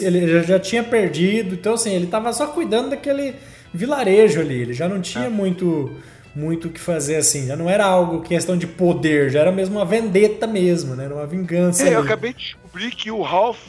ele, 0.03 0.43
já 0.43 0.59
tinha 0.59 0.83
perdido, 0.83 1.55
então 1.55 1.75
assim, 1.75 1.93
ele 1.95 2.07
estava 2.07 2.33
só 2.33 2.49
cuidando 2.49 2.91
daquele 2.91 3.37
vilarejo 3.73 4.41
ali, 4.41 4.63
ele 4.63 4.73
já 4.73 4.89
não 4.89 5.01
tinha 5.01 5.27
é. 5.27 5.29
muito 5.29 5.95
muito 6.35 6.69
o 6.69 6.71
que 6.71 6.81
fazer 6.81 7.17
assim. 7.17 7.47
Já 7.47 7.57
não 7.57 7.71
era 7.71 7.85
algo 7.85 8.21
questão 8.23 8.57
de 8.57 8.67
poder, 8.67 9.31
já 9.31 9.41
era 9.41 9.53
mesmo 9.53 9.79
uma 9.79 9.85
vendetta 9.85 10.47
mesmo, 10.47 10.97
né? 10.97 11.05
Era 11.05 11.15
uma 11.15 11.27
vingança. 11.27 11.87
É, 11.87 11.95
eu 11.95 12.01
acabei 12.01 12.33
de 12.33 12.39
descobrir 12.39 12.91
que 12.91 13.11
o 13.11 13.23
Ralph 13.23 13.69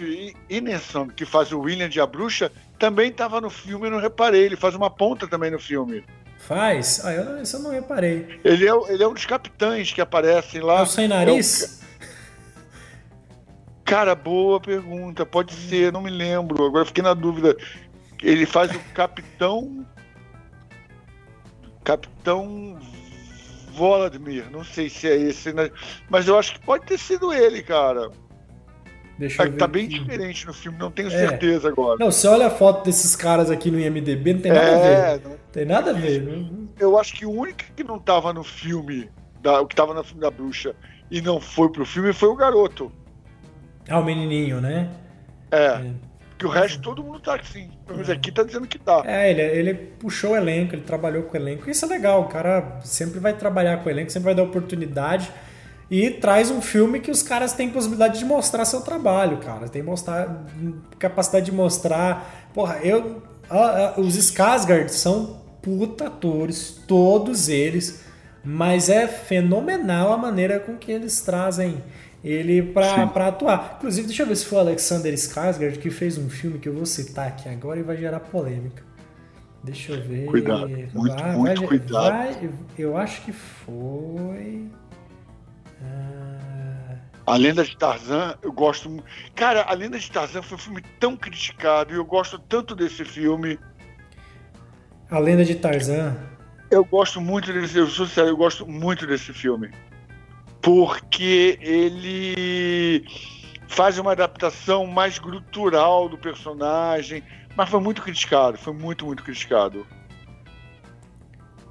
Ineson, 0.50 1.08
que 1.10 1.26
faz 1.26 1.52
o 1.52 1.60
William 1.60 1.90
de 1.90 2.00
A 2.00 2.08
Bruxa, 2.08 2.52
também 2.80 3.10
estava 3.10 3.40
no 3.40 3.50
filme, 3.50 3.88
eu 3.88 3.92
não 3.92 4.00
reparei. 4.00 4.44
Ele 4.44 4.56
faz 4.56 4.74
uma 4.76 4.90
ponta 4.90 5.28
também 5.28 5.52
no 5.52 5.60
filme. 5.60 6.04
Faz? 6.40 7.04
Ah, 7.04 7.14
eu, 7.14 7.42
isso 7.42 7.56
eu 7.58 7.62
não 7.62 7.72
reparei. 7.72 8.40
Ele 8.44 8.68
é, 8.68 8.74
ele 8.90 9.04
é 9.04 9.08
um 9.08 9.14
dos 9.14 9.26
capitães 9.26 9.92
que 9.92 10.02
aparecem 10.02 10.62
lá. 10.62 10.80
É 10.80 10.84
o 10.84 10.86
sem 10.86 11.08
nariz? 11.08 11.82
É 11.82 11.86
Cara, 13.84 14.16
boa 14.16 14.60
pergunta. 14.60 15.26
Pode 15.26 15.54
ser, 15.54 15.92
não 15.92 16.02
me 16.02 16.10
lembro. 16.10 16.66
Agora 16.66 16.86
fiquei 16.86 17.04
na 17.04 17.14
dúvida. 17.14 17.56
Ele 18.24 18.46
faz 18.46 18.72
o 18.72 18.80
capitão 18.94 19.86
Capitão 21.86 22.78
Vladimir, 23.72 24.50
não 24.52 24.64
sei 24.64 24.90
se 24.90 25.08
é 25.08 25.16
esse, 25.16 25.54
né? 25.54 25.70
mas 26.10 26.28
eu 26.28 26.38
acho 26.38 26.56
que 26.56 26.60
pode 26.66 26.86
ter 26.86 26.98
sido 26.98 27.32
ele, 27.32 27.62
cara. 27.62 28.10
Deixa 29.20 29.44
eu 29.44 29.46
tá, 29.46 29.52
ver 29.52 29.58
tá 29.58 29.68
bem 29.68 29.88
diferente 29.88 30.46
no 30.48 30.54
filme, 30.54 30.78
não 30.78 30.92
tenho 30.92 31.08
é. 31.08 31.12
certeza 31.12 31.70
agora. 31.70 31.98
Não, 32.00 32.12
você 32.12 32.28
olha 32.28 32.48
a 32.48 32.50
foto 32.50 32.84
desses 32.84 33.16
caras 33.16 33.52
aqui 33.52 33.70
no 33.70 33.80
IMDB, 33.80 34.34
não 34.34 34.42
tem 34.42 34.52
nada 34.52 34.68
é, 34.68 34.74
a 34.74 35.18
ver. 35.18 35.30
Não 35.30 35.38
tem 35.52 35.66
nada 35.66 35.92
a 35.92 35.94
ver. 35.94 36.52
Eu 36.80 36.98
acho 36.98 37.14
que 37.14 37.26
o 37.26 37.32
único 37.32 37.64
que 37.76 37.84
não 37.84 38.00
tava 38.00 38.34
no 38.34 38.44
filme, 38.44 39.10
da, 39.42 39.62
o 39.62 39.68
que 39.68 39.76
tava 39.76 39.94
no 39.94 40.04
filme 40.04 40.22
da 40.22 40.32
bruxa 40.32 40.76
e 41.12 41.22
não 41.22 41.40
foi 41.40 41.72
pro 41.72 41.86
filme 41.86 42.12
foi 42.12 42.30
o 42.30 42.36
garoto. 42.36 42.92
Ah, 43.88 44.00
o 44.00 44.04
menininho, 44.04 44.60
né? 44.60 44.90
É. 45.52 45.66
é. 45.66 45.92
Que 46.38 46.46
o 46.46 46.50
resto 46.50 46.82
todo 46.82 47.04
mundo 47.04 47.20
tá 47.20 47.36
assim. 47.36 47.70
Pelo 47.86 47.98
menos 47.98 48.10
aqui 48.10 48.32
tá 48.32 48.44
dizendo 48.44 48.68
que 48.68 48.78
tá. 48.78 49.04
É, 49.06 49.32
ele, 49.32 49.42
ele 49.42 49.74
puxou 49.74 50.32
o 50.32 50.36
elenco, 50.36 50.76
ele 50.76 50.82
trabalhou 50.82 51.24
com 51.24 51.38
o 51.38 51.40
elenco. 51.40 51.70
Isso 51.70 51.86
é 51.86 51.88
legal, 51.88 52.22
o 52.22 52.28
cara 52.28 52.80
sempre 52.84 53.20
vai 53.20 53.34
trabalhar 53.34 53.78
com 53.78 53.88
o 53.88 53.92
elenco, 53.92 54.12
sempre 54.12 54.26
vai 54.26 54.36
dar 54.36 54.44
oportunidade. 54.44 55.32
e 55.90 56.10
traz 56.10 56.52
um 56.52 56.62
filme 56.62 57.00
que 57.00 57.12
os 57.12 57.24
caras 57.24 57.54
têm 57.54 57.70
possibilidade 57.70 58.20
de 58.20 58.26
mostrar 58.26 58.66
seu 58.66 58.82
trabalho, 58.82 59.38
cara. 59.38 59.70
Tem 59.70 59.82
mostrar 59.82 60.46
capacidade 61.00 61.46
de 61.46 61.52
mostrar. 61.54 62.50
Porra, 62.54 62.80
eu 62.84 63.22
a, 63.50 63.58
a, 63.58 64.00
os 64.00 64.16
Skarsgård 64.18 64.90
são 64.90 65.42
puta 65.62 66.08
atores, 66.08 66.82
todos 66.88 67.50
eles, 67.50 68.04
mas 68.44 68.90
é 68.90 69.08
fenomenal 69.08 70.14
a 70.14 70.18
maneira 70.18 70.60
com 70.60 70.76
que 70.76 70.92
eles 70.92 71.22
trazem 71.22 71.84
ele 72.26 72.64
para 72.64 73.28
atuar. 73.28 73.76
Inclusive, 73.78 74.08
deixa 74.08 74.24
eu 74.24 74.28
ver 74.28 74.36
se 74.36 74.46
foi 74.46 74.58
o 74.58 74.62
Alexander 74.62 75.14
Skarsgård 75.14 75.78
que 75.78 75.92
fez 75.92 76.18
um 76.18 76.28
filme 76.28 76.58
que 76.58 76.68
eu 76.68 76.74
vou 76.74 76.86
citar 76.86 77.28
aqui 77.28 77.48
agora 77.48 77.80
e 77.80 77.84
vai 77.84 77.96
gerar 77.96 78.20
polêmica. 78.20 78.84
Deixa 79.64 79.94
eu 79.94 80.02
ver. 80.02 80.26
Cuidado, 80.26 80.68
muito, 80.68 81.24
ah, 81.24 81.34
muito 81.34 81.60
vai, 81.62 81.68
cuidado. 81.68 82.12
Vai, 82.12 82.50
eu 82.78 82.98
acho 82.98 83.22
que 83.22 83.32
foi. 83.32 84.68
Ah... 85.84 86.98
A 87.28 87.38
Lenda 87.38 87.64
de 87.64 87.76
Tarzan, 87.78 88.36
eu 88.42 88.52
gosto 88.52 88.90
muito. 88.90 89.06
Cara, 89.36 89.64
A 89.64 89.74
Lenda 89.74 89.98
de 89.98 90.12
Tarzan 90.12 90.42
foi 90.42 90.58
um 90.58 90.62
filme 90.62 90.82
tão 91.00 91.16
criticado 91.16 91.94
e 91.94 91.98
eu 91.98 92.06
gosto 92.06 92.38
tanto 92.38 92.76
desse 92.76 93.06
filme. 93.06 93.60
A 95.10 95.20
Lenda 95.20 95.46
de 95.46 95.56
Tarzan. 95.56 96.16
Eu 96.70 96.84
gosto 96.84 97.22
muito 97.22 97.54
desse, 97.54 97.78
eu 97.78 97.88
sou 97.88 98.08
sério, 98.08 98.32
eu 98.32 98.38
gosto 98.38 98.66
muito 98.66 99.06
desse 99.06 99.32
filme. 99.32 99.72
Porque 100.66 101.60
ele 101.62 103.06
faz 103.68 104.00
uma 104.00 104.14
adaptação 104.14 104.88
mais 104.88 105.20
grutural 105.20 106.10
do 106.10 106.18
personagem, 106.18 107.22
mas 107.56 107.70
foi 107.70 107.80
muito 107.80 108.02
criticado, 108.02 108.58
foi 108.58 108.74
muito, 108.74 109.06
muito 109.06 109.24
criticado. 109.24 109.86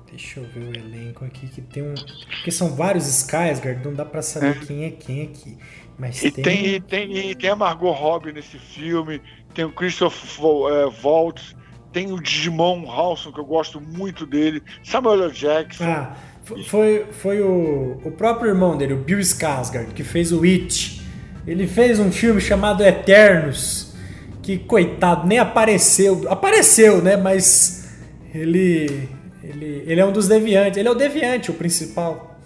Deixa 0.09 0.39
eu 0.39 0.45
ver 0.45 0.61
o 0.61 0.79
elenco 0.79 1.25
aqui, 1.25 1.49
que 1.49 1.61
tem 1.61 1.83
um. 1.83 1.95
Porque 1.95 2.53
são 2.53 2.77
vários 2.77 3.07
Skarsgård, 3.07 3.85
não 3.85 3.95
dá 3.95 4.05
pra 4.05 4.23
saber 4.23 4.63
é. 4.63 4.65
quem 4.65 4.85
é 4.85 4.91
quem 4.93 5.23
aqui. 5.23 5.59
Mas 5.99 6.23
e 6.23 6.31
tem... 6.31 6.45
Tem, 6.45 6.67
e 6.67 6.81
tem, 6.81 7.31
e 7.31 7.35
tem 7.35 7.51
a 7.51 7.57
Margot 7.57 7.91
Robbie 7.91 8.33
nesse 8.33 8.61
filme, 8.61 9.21
tem 9.55 9.65
o 9.65 9.73
Christopher 9.73 10.73
é, 10.73 11.03
Waltz, 11.03 11.57
tem 11.93 12.13
o 12.13 12.23
Digimon 12.23 12.89
Halson, 12.89 13.33
que 13.33 13.41
eu 13.41 13.45
gosto 13.45 13.81
muito 13.81 14.25
dele, 14.25 14.63
Samuel 14.85 15.25
L. 15.25 15.33
Jackson. 15.33 15.85
Ah, 15.85 16.17
foi, 16.67 17.07
foi 17.11 17.41
o, 17.41 18.01
o 18.05 18.11
próprio 18.11 18.51
irmão 18.51 18.77
dele, 18.77 18.95
o 18.95 18.99
Bill 18.99 19.19
Skarsgård, 19.19 19.93
que 19.95 20.05
fez 20.05 20.33
o 20.33 20.43
It. 20.43 21.03
Ele 21.47 21.67
fez 21.67 21.99
um 21.99 22.11
filme 22.13 22.41
chamado 22.41 22.83
Eternos, 22.83 23.95
que 24.43 24.59
coitado, 24.59 25.27
nem 25.27 25.39
apareceu. 25.39 26.27
Apareceu, 26.29 27.03
né? 27.03 27.17
Mas 27.17 27.89
ele 28.35 29.09
ele, 29.45 29.85
ele 29.87 30.01
é 30.01 30.05
um 30.05 30.13
dos 30.13 30.27
deviantes. 30.27 30.79
Ele 30.79 30.89
é 30.89 30.91
o 30.91 30.95
deviante, 30.95 31.51
o 31.51 31.55
principal. 31.55 32.39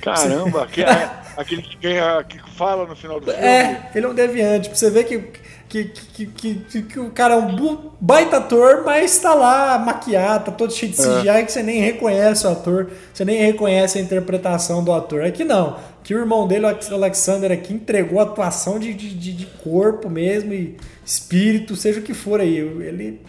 Caramba, 0.00 0.66
que 0.72 0.82
é 0.82 1.10
aquele 1.36 1.62
que, 1.62 1.76
ganha, 1.76 2.24
que 2.24 2.38
fala 2.56 2.86
no 2.86 2.96
final 2.96 3.20
do 3.20 3.30
é, 3.30 3.34
filme. 3.34 3.48
É, 3.48 3.90
ele 3.94 4.06
é 4.06 4.08
um 4.08 4.14
deviante. 4.14 4.68
Pra 4.68 4.78
você 4.78 4.90
ver 4.90 5.04
que, 5.04 5.18
que, 5.68 5.84
que, 5.84 6.26
que, 6.26 6.82
que 6.82 6.98
o 6.98 7.10
cara 7.10 7.34
é 7.34 7.36
um 7.36 7.90
baita 8.00 8.38
ator, 8.38 8.84
mas 8.84 9.18
tá 9.18 9.34
lá 9.34 9.78
maquiado, 9.78 10.46
tá 10.46 10.52
todo 10.52 10.72
cheio 10.72 10.92
de 10.92 10.96
CGI 10.96 11.28
é. 11.28 11.42
que 11.42 11.52
você 11.52 11.62
nem 11.62 11.80
reconhece 11.80 12.46
o 12.46 12.50
ator, 12.50 12.90
você 13.12 13.24
nem 13.24 13.38
reconhece 13.44 13.98
a 13.98 14.00
interpretação 14.00 14.82
do 14.82 14.92
ator. 14.92 15.24
Aqui 15.24 15.44
não. 15.44 15.78
Que 16.02 16.14
o 16.14 16.18
irmão 16.18 16.48
dele, 16.48 16.64
o 16.64 16.94
Alexander, 16.94 17.52
aqui 17.52 17.74
entregou 17.74 18.18
a 18.18 18.22
atuação 18.22 18.78
de, 18.78 18.94
de, 18.94 19.14
de 19.14 19.46
corpo 19.62 20.08
mesmo 20.08 20.54
e 20.54 20.76
espírito, 21.04 21.76
seja 21.76 22.00
o 22.00 22.02
que 22.02 22.14
for 22.14 22.40
aí. 22.40 22.56
Ele 22.56 23.20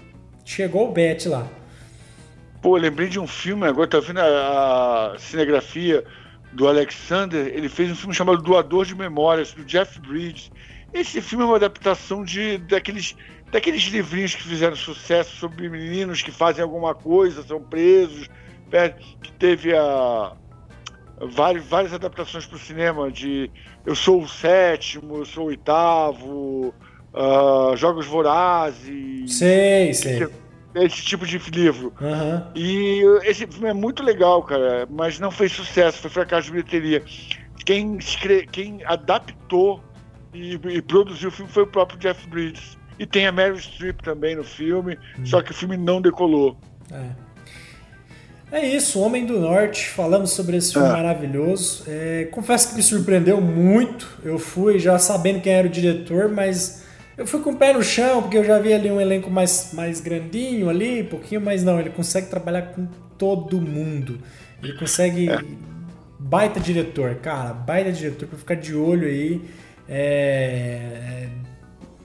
chegou 0.46 0.88
o 0.88 0.92
bet 0.94 1.28
lá. 1.28 1.46
Pô, 2.62 2.78
lembrei 2.78 3.10
de 3.10 3.20
um 3.20 3.28
filme, 3.28 3.66
agora 3.68 3.88
tá 3.88 4.00
vendo 4.00 4.20
a, 4.20 5.14
a 5.14 5.20
cinegrafia 5.20 6.06
do 6.54 6.68
Alexander, 6.68 7.48
ele 7.48 7.70
fez 7.70 7.92
um 7.92 7.96
filme 7.96 8.14
chamado 8.14 8.42
Doador 8.42 8.86
de 8.86 8.96
Memórias, 8.96 9.52
do 9.54 9.64
Jeff 9.66 10.00
Bridges. 10.00 10.50
Esse 10.94 11.22
filme 11.22 11.44
é 11.44 11.48
uma 11.48 11.56
adaptação 11.56 12.24
de 12.24 12.58
daqueles, 12.58 13.16
daqueles 13.52 13.84
livrinhos 13.84 14.36
que 14.36 14.44
fizeram 14.44 14.76
sucesso 14.76 15.36
sobre 15.36 15.70
meninos 15.70 16.22
que 16.22 16.32
fazem 16.32 16.64
alguma 16.64 16.96
coisa, 16.96 17.44
são 17.44 17.62
presos, 17.62 18.30
que 19.22 19.32
teve 19.34 19.76
a, 19.76 20.34
várias, 21.32 21.66
várias 21.66 21.94
adaptações 21.94 22.46
para 22.46 22.56
o 22.56 22.60
cinema 22.60 23.12
de 23.12 23.52
Eu 23.86 23.96
Sou 23.96 24.22
o 24.22 24.28
Sétimo, 24.28 25.18
Eu 25.18 25.26
Sou 25.26 25.46
o 25.46 25.48
Oitavo, 25.48 26.74
uh, 27.14 27.76
Jogos 27.76 28.06
Vorazes. 28.06 29.38
Sei, 29.38 29.94
sei 29.94 30.28
esse 30.76 31.04
tipo 31.04 31.26
de 31.26 31.38
livro. 31.52 31.94
Uhum. 32.00 32.44
E 32.56 33.02
esse 33.24 33.48
filme 33.48 33.70
é 33.70 33.74
muito 33.74 34.04
legal, 34.04 34.44
cara, 34.44 34.88
mas 34.90 35.20
não 35.20 35.32
fez 35.32 35.52
sucesso, 35.52 36.00
foi 36.00 36.10
fracasso 36.10 36.48
de 36.48 36.52
bilheteria. 36.52 37.04
Quem, 37.66 37.98
escre... 37.98 38.48
Quem 38.48 38.84
adaptou 38.86 39.84
e, 40.34 40.54
e, 40.54 40.82
produziu 40.82 41.30
o 41.30 41.32
filme 41.32 41.52
foi 41.52 41.64
o 41.64 41.68
próprio 41.68 42.00
Jeff 42.00 42.28
Bridges. 42.28 42.78
E 42.98 43.06
tem 43.06 43.28
a 43.28 43.32
Meryl 43.32 43.58
Streep 43.58 44.02
também 44.02 44.36
no 44.36 44.44
filme, 44.44 44.98
uhum. 45.18 45.26
só 45.26 45.42
que 45.42 45.52
o 45.52 45.54
filme 45.54 45.78
não 45.78 46.02
decolou. 46.02 46.58
É. 46.92 47.30
É 48.52 48.66
isso, 48.66 49.00
Homem 49.00 49.26
do 49.26 49.40
Norte. 49.40 49.90
Falamos 49.90 50.32
sobre 50.32 50.58
esse 50.58 50.74
filme 50.74 50.88
é. 50.88 50.92
maravilhoso. 50.92 51.84
É, 51.88 52.28
confesso 52.32 52.70
que 52.70 52.76
me 52.76 52.84
surpreendeu 52.84 53.40
muito. 53.40 54.08
Eu 54.24 54.40
fui 54.40 54.80
já 54.80 54.98
sabendo 54.98 55.40
quem 55.40 55.54
era 55.54 55.68
o 55.68 55.70
diretor, 55.70 56.30
mas 56.30 56.84
eu 57.16 57.28
fui 57.28 57.42
com 57.42 57.52
o 57.52 57.56
pé 57.56 57.74
no 57.74 57.84
chão, 57.84 58.24
porque 58.24 58.38
eu 58.38 58.44
já 58.44 58.58
vi 58.58 58.74
ali 58.74 58.90
um 58.90 59.00
elenco 59.00 59.30
mais, 59.30 59.72
mais 59.74 60.02
grandinho 60.02 60.68
ali, 60.68 61.04
um 61.04 61.06
pouquinho, 61.06 61.42
mas 61.42 61.64
não, 61.64 61.80
ele 61.80 61.92
consegue 61.92 62.28
trabalhar 62.28 62.64
com 62.74 62.88
todo 63.18 63.62
mundo. 63.62 64.20
Ele 64.64 64.74
consegue. 64.74 65.30
É. 65.30 65.40
Baita 66.22 66.60
diretor, 66.60 67.16
cara, 67.16 67.54
baita 67.54 67.94
diretor, 67.94 68.28
pra 68.28 68.38
ficar 68.38 68.56
de 68.56 68.76
olho 68.76 69.08
aí. 69.08 69.42
É, 69.92 71.28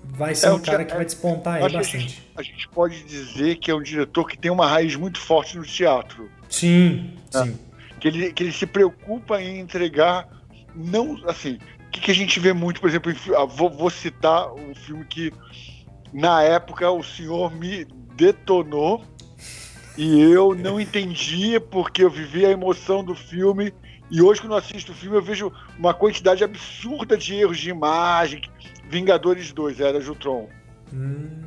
vai 0.04 0.34
ser 0.34 0.46
é 0.46 0.52
um 0.52 0.58
cara 0.58 0.84
que 0.84 0.94
vai 0.94 1.04
despontar 1.04 1.56
aí 1.56 1.62
bastante. 1.62 1.96
A 1.96 1.98
gente, 1.98 2.30
a 2.36 2.42
gente, 2.42 2.68
pode 2.68 3.04
dizer 3.04 3.56
que 3.56 3.70
é 3.70 3.74
um 3.74 3.82
diretor 3.82 4.26
que 4.26 4.38
tem 4.38 4.50
uma 4.50 4.66
raiz 4.66 4.96
muito 4.96 5.18
forte 5.20 5.58
no 5.58 5.64
teatro. 5.64 6.30
Sim, 6.48 7.12
né? 7.32 7.44
sim. 7.44 7.58
Que 8.00 8.08
ele, 8.08 8.32
que 8.32 8.42
ele 8.42 8.52
se 8.52 8.66
preocupa 8.66 9.40
em 9.40 9.58
entregar, 9.58 10.26
não 10.74 11.20
assim, 11.28 11.58
que, 11.92 12.00
que 12.00 12.10
a 12.10 12.14
gente 12.14 12.40
vê 12.40 12.52
muito, 12.52 12.80
por 12.80 12.88
exemplo, 12.88 13.12
em, 13.12 13.16
ah, 13.36 13.44
vou, 13.44 13.70
vou 13.70 13.90
citar 13.90 14.52
um 14.52 14.74
filme 14.74 15.04
que 15.04 15.32
na 16.12 16.42
época 16.42 16.90
o 16.90 17.02
senhor 17.02 17.54
me 17.54 17.84
detonou 18.16 19.04
e 19.96 20.20
eu 20.20 20.54
não 20.54 20.80
entendia 20.80 21.60
porque 21.60 22.02
eu 22.02 22.10
vivia 22.10 22.48
a 22.48 22.52
emoção 22.52 23.04
do 23.04 23.14
filme 23.14 23.72
e 24.10 24.22
hoje 24.22 24.40
quando 24.40 24.52
eu 24.52 24.58
assisto 24.58 24.92
o 24.92 24.94
filme 24.94 25.16
eu 25.16 25.22
vejo 25.22 25.52
uma 25.78 25.94
quantidade 25.94 26.44
absurda 26.44 27.16
de 27.16 27.34
erros 27.34 27.58
de 27.58 27.70
imagem. 27.70 28.42
Vingadores 28.88 29.52
2, 29.52 29.80
era 29.80 30.00
Jutron. 30.00 30.48
Hum. 30.92 31.42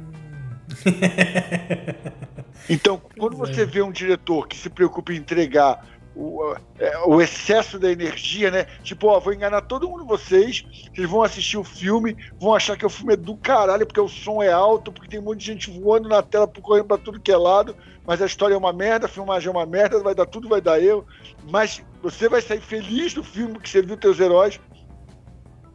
então, 2.69 3.01
quando 3.17 3.37
você 3.37 3.65
vê 3.65 3.81
um 3.81 3.91
diretor 3.91 4.47
que 4.47 4.57
se 4.57 4.69
preocupa 4.69 5.13
em 5.13 5.17
entregar 5.17 5.83
o, 6.17 6.55
é, 6.79 6.97
o, 7.05 7.21
excesso 7.21 7.77
da 7.77 7.91
energia, 7.91 8.49
né? 8.49 8.65
Tipo, 8.81 9.07
ó, 9.07 9.19
vou 9.19 9.31
enganar 9.31 9.61
todo 9.61 9.87
mundo 9.87 10.03
vocês, 10.03 10.65
vocês 10.91 11.07
vão 11.07 11.21
assistir 11.21 11.57
o 11.57 11.63
filme, 11.63 12.17
vão 12.39 12.55
achar 12.55 12.75
que 12.75 12.85
o 12.85 12.89
filme 12.89 13.13
é 13.13 13.17
do 13.17 13.37
caralho, 13.37 13.85
porque 13.85 14.01
o 14.01 14.07
som 14.07 14.41
é 14.41 14.51
alto, 14.51 14.91
porque 14.91 15.07
tem 15.07 15.19
um 15.19 15.23
monte 15.23 15.41
de 15.41 15.45
gente 15.45 15.69
voando 15.69 16.09
na 16.09 16.23
tela, 16.23 16.47
correndo 16.47 16.85
pra 16.85 16.97
tudo 16.97 17.19
que 17.19 17.31
é 17.31 17.37
lado, 17.37 17.75
mas 18.05 18.19
a 18.19 18.25
história 18.25 18.55
é 18.55 18.57
uma 18.57 18.73
merda, 18.73 19.05
a 19.05 19.09
filmagem 19.09 19.47
é 19.47 19.51
uma 19.51 19.65
merda, 19.65 20.01
vai 20.01 20.15
dar 20.15 20.25
tudo, 20.25 20.49
vai 20.49 20.59
dar 20.59 20.81
eu, 20.81 21.05
mas 21.51 21.83
você 22.11 22.29
vai 22.29 22.41
sair 22.41 22.61
feliz 22.61 23.13
do 23.13 23.23
filme 23.23 23.59
que 23.59 23.69
você 23.69 23.81
viu 23.81 23.97
teus 23.97 24.19
heróis. 24.19 24.59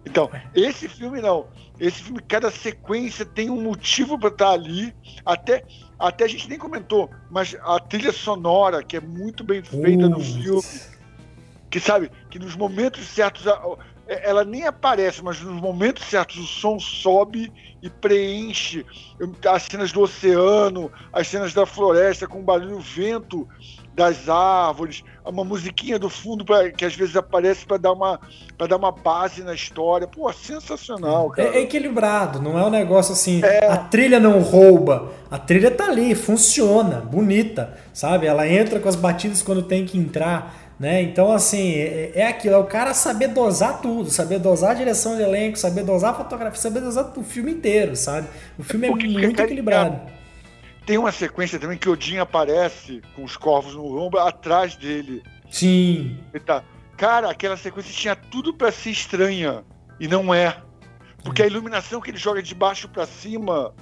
Então, 0.04 0.30
esse 0.54 0.88
filme 0.88 1.20
não. 1.20 1.48
Esse 1.78 2.02
filme, 2.02 2.20
cada 2.22 2.50
sequência 2.50 3.24
tem 3.24 3.50
um 3.50 3.60
motivo 3.60 4.18
para 4.18 4.30
estar 4.30 4.46
tá 4.46 4.52
ali, 4.52 4.94
até 5.24 5.64
até 5.98 6.24
a 6.24 6.28
gente 6.28 6.48
nem 6.48 6.58
comentou, 6.58 7.08
mas 7.30 7.56
a 7.62 7.78
trilha 7.78 8.12
sonora, 8.12 8.82
que 8.82 8.96
é 8.96 9.00
muito 9.00 9.44
bem 9.44 9.62
feita 9.62 10.06
uh. 10.06 10.08
no 10.08 10.20
filme, 10.20 10.62
que 11.70 11.78
sabe, 11.78 12.10
que 12.28 12.40
nos 12.40 12.56
momentos 12.56 13.06
certos 13.06 13.46
é, 14.08 14.28
ela 14.28 14.44
nem 14.44 14.66
aparece, 14.66 15.22
mas 15.22 15.40
nos 15.40 15.60
momentos 15.60 16.04
certos 16.04 16.38
o 16.38 16.46
som 16.46 16.78
sobe 16.80 17.52
e 17.80 17.88
preenche 17.88 18.84
as 19.48 19.62
cenas 19.62 19.92
do 19.92 20.00
oceano, 20.00 20.90
as 21.12 21.28
cenas 21.28 21.54
da 21.54 21.64
floresta 21.64 22.26
com 22.26 22.40
o 22.40 22.42
barulho, 22.42 22.78
o 22.78 22.80
vento 22.80 23.48
das 23.94 24.28
árvores, 24.28 25.02
uma 25.24 25.44
musiquinha 25.44 25.98
do 25.98 26.08
fundo 26.08 26.44
pra, 26.44 26.70
que 26.70 26.84
às 26.84 26.94
vezes 26.94 27.14
aparece 27.14 27.66
para 27.66 27.76
dar 27.76 27.92
uma 27.92 28.18
para 28.56 28.66
dar 28.66 28.76
uma 28.76 28.92
base 28.92 29.42
na 29.42 29.54
história. 29.54 30.06
Pô, 30.06 30.32
sensacional, 30.32 31.30
cara. 31.30 31.48
É, 31.48 31.58
é 31.58 31.62
equilibrado, 31.62 32.40
não 32.40 32.58
é 32.58 32.64
um 32.64 32.70
negócio 32.70 33.12
assim, 33.12 33.42
é... 33.44 33.66
a 33.66 33.76
trilha 33.76 34.18
não 34.18 34.40
rouba, 34.40 35.12
a 35.30 35.38
trilha 35.38 35.70
tá 35.70 35.86
ali, 35.86 36.14
funciona, 36.14 37.00
bonita, 37.00 37.76
sabe? 37.92 38.26
Ela 38.26 38.48
entra 38.48 38.80
com 38.80 38.88
as 38.88 38.96
batidas 38.96 39.42
quando 39.42 39.62
tem 39.62 39.84
que 39.84 39.98
entrar. 39.98 40.60
Né? 40.80 41.00
Então, 41.00 41.30
assim, 41.30 41.74
é, 41.74 42.10
é 42.12 42.26
aquilo, 42.26 42.56
é 42.56 42.58
o 42.58 42.64
cara 42.64 42.92
saber 42.92 43.28
dosar 43.28 43.80
tudo, 43.80 44.10
saber 44.10 44.40
dosar 44.40 44.72
a 44.72 44.74
direção 44.74 45.14
de 45.14 45.22
elenco, 45.22 45.56
saber 45.56 45.84
dosar 45.84 46.10
a 46.10 46.14
fotografia, 46.14 46.60
saber 46.60 46.80
dosar 46.80 47.12
o 47.16 47.22
filme 47.22 47.52
inteiro, 47.52 47.94
sabe? 47.94 48.26
O 48.58 48.64
filme 48.64 48.88
é, 48.88 48.90
é 48.90 48.94
muito 48.94 49.40
equilibrado. 49.40 50.00
Tem 50.84 50.98
uma 50.98 51.12
sequência 51.12 51.58
também 51.58 51.78
que 51.78 51.88
o 51.88 51.92
Odin 51.92 52.18
aparece 52.18 53.00
com 53.14 53.24
os 53.24 53.36
corvos 53.36 53.74
no 53.74 53.98
ombro 53.98 54.20
atrás 54.20 54.74
dele. 54.76 55.22
Sim. 55.50 56.18
Ele 56.32 56.42
tá, 56.42 56.64
Cara, 57.02 57.30
aquela 57.30 57.56
sequência 57.56 57.92
tinha 57.92 58.14
tudo 58.14 58.54
para 58.54 58.70
ser 58.70 58.90
estranha 58.90 59.64
e 59.98 60.06
não 60.06 60.32
é. 60.32 60.56
Porque 61.24 61.42
a 61.42 61.46
iluminação 61.46 62.00
que 62.00 62.10
ele 62.10 62.16
joga 62.16 62.40
de 62.40 62.54
baixo 62.54 62.88
para 62.88 63.06
cima 63.06 63.74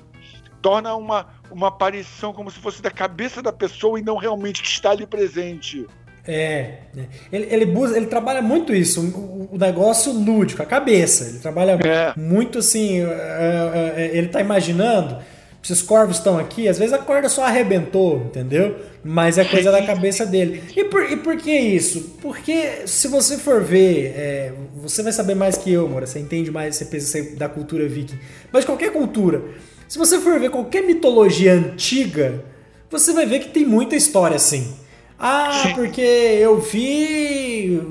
torna 0.62 0.94
uma, 0.94 1.26
uma 1.51 1.68
aparição 1.68 2.32
como 2.32 2.51
se 2.51 2.59
fosse 2.59 2.80
da 2.80 2.90
cabeça 2.90 3.42
da 3.42 3.53
pessoa 3.53 3.98
e 3.98 4.03
não 4.03 4.16
realmente 4.16 4.62
que 4.62 4.68
está 4.68 4.92
ali 4.92 5.07
presente. 5.07 5.86
É, 6.26 6.78
é. 6.96 7.07
ele, 7.30 7.46
ele, 7.51 7.66
busca, 7.66 7.96
ele 7.96 8.07
trabalha 8.07 8.40
muito 8.40 8.74
isso, 8.74 9.03
o, 9.03 9.55
o, 9.55 9.59
negócio 9.59 10.12
lúdico, 10.12 10.62
a 10.62 10.66
cabeça. 10.66 11.28
Ele 11.28 11.40
trabalha 11.40 11.72
é. 11.72 12.18
muito 12.18 12.61
assim. 12.61 13.01
É, 13.01 13.94
é, 13.96 14.16
ele 14.16 14.28
está 14.28 14.40
imaginando. 14.40 15.18
Esses 15.63 15.83
corvos 15.83 16.17
estão 16.17 16.39
aqui, 16.39 16.69
às 16.69 16.79
vezes 16.79 16.95
a 16.95 16.99
corda 16.99 17.29
só 17.29 17.45
arrebentou, 17.45 18.23
entendeu? 18.25 18.77
Mas 19.05 19.37
é 19.37 19.45
coisa 19.45 19.71
da 19.71 19.85
cabeça 19.85 20.25
dele. 20.25 20.63
E 20.75 20.85
por, 20.85 21.03
e 21.03 21.17
por 21.17 21.37
que 21.37 21.53
isso? 21.53 22.17
Porque 22.23 22.87
se 22.87 23.09
você 23.09 23.37
for 23.37 23.63
ver, 23.63 24.15
é, 24.17 24.53
você 24.77 25.03
vai 25.03 25.13
saber 25.13 25.35
mais 25.35 25.59
que 25.59 25.71
eu, 25.71 25.87
Mora. 25.87 26.07
Você 26.07 26.19
entende 26.19 26.51
mais, 26.51 26.77
você 26.77 26.87
pensa 26.87 27.23
da 27.37 27.47
cultura 27.47 27.87
viking. 27.87 28.19
Mas 28.51 28.65
qualquer 28.65 28.91
cultura, 28.91 29.43
se 29.87 29.99
você 29.99 30.19
for 30.19 30.41
ver 30.41 30.51
qualquer 30.51 30.83
mitologia 30.83 31.53
antiga, 31.53 32.43
você 32.91 33.13
vai 33.13 33.27
ver 33.27 33.41
que 33.41 33.51
tem 33.51 33.67
muita 33.67 33.95
história 33.95 34.37
assim. 34.37 34.75
Ah, 35.19 35.73
porque 35.75 36.01
eu 36.01 36.59
vi 36.59 37.83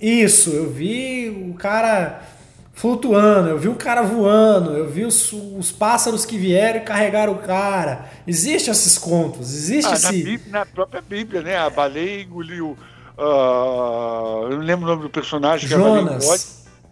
isso, 0.00 0.50
eu 0.50 0.70
vi 0.70 1.28
o 1.50 1.54
cara 1.54 2.22
flutuando, 2.80 3.50
eu 3.50 3.58
vi 3.58 3.68
um 3.68 3.74
cara 3.74 4.00
voando, 4.00 4.74
eu 4.74 4.88
vi 4.88 5.04
os, 5.04 5.30
os, 5.32 5.70
pássaros 5.70 6.24
que 6.24 6.38
vieram 6.38 6.80
e 6.80 6.82
carregaram 6.82 7.34
o 7.34 7.38
cara. 7.38 8.06
Existem 8.26 8.72
esses 8.72 8.96
contos, 8.96 9.52
existe 9.52 9.90
ah, 9.90 9.94
esse... 9.94 10.06
na, 10.06 10.12
Bíblia, 10.12 10.40
na, 10.50 10.66
própria 10.66 11.02
Bíblia, 11.02 11.42
né? 11.42 11.58
A 11.58 11.68
baleia 11.68 12.22
engoliu. 12.22 12.78
Uh, 13.18 14.50
eu 14.50 14.56
não 14.56 14.64
lembro 14.64 14.86
o 14.86 14.88
nome 14.88 15.02
do 15.02 15.10
personagem. 15.10 15.68
Jonas. 15.68 16.24
Engole, 16.24 16.40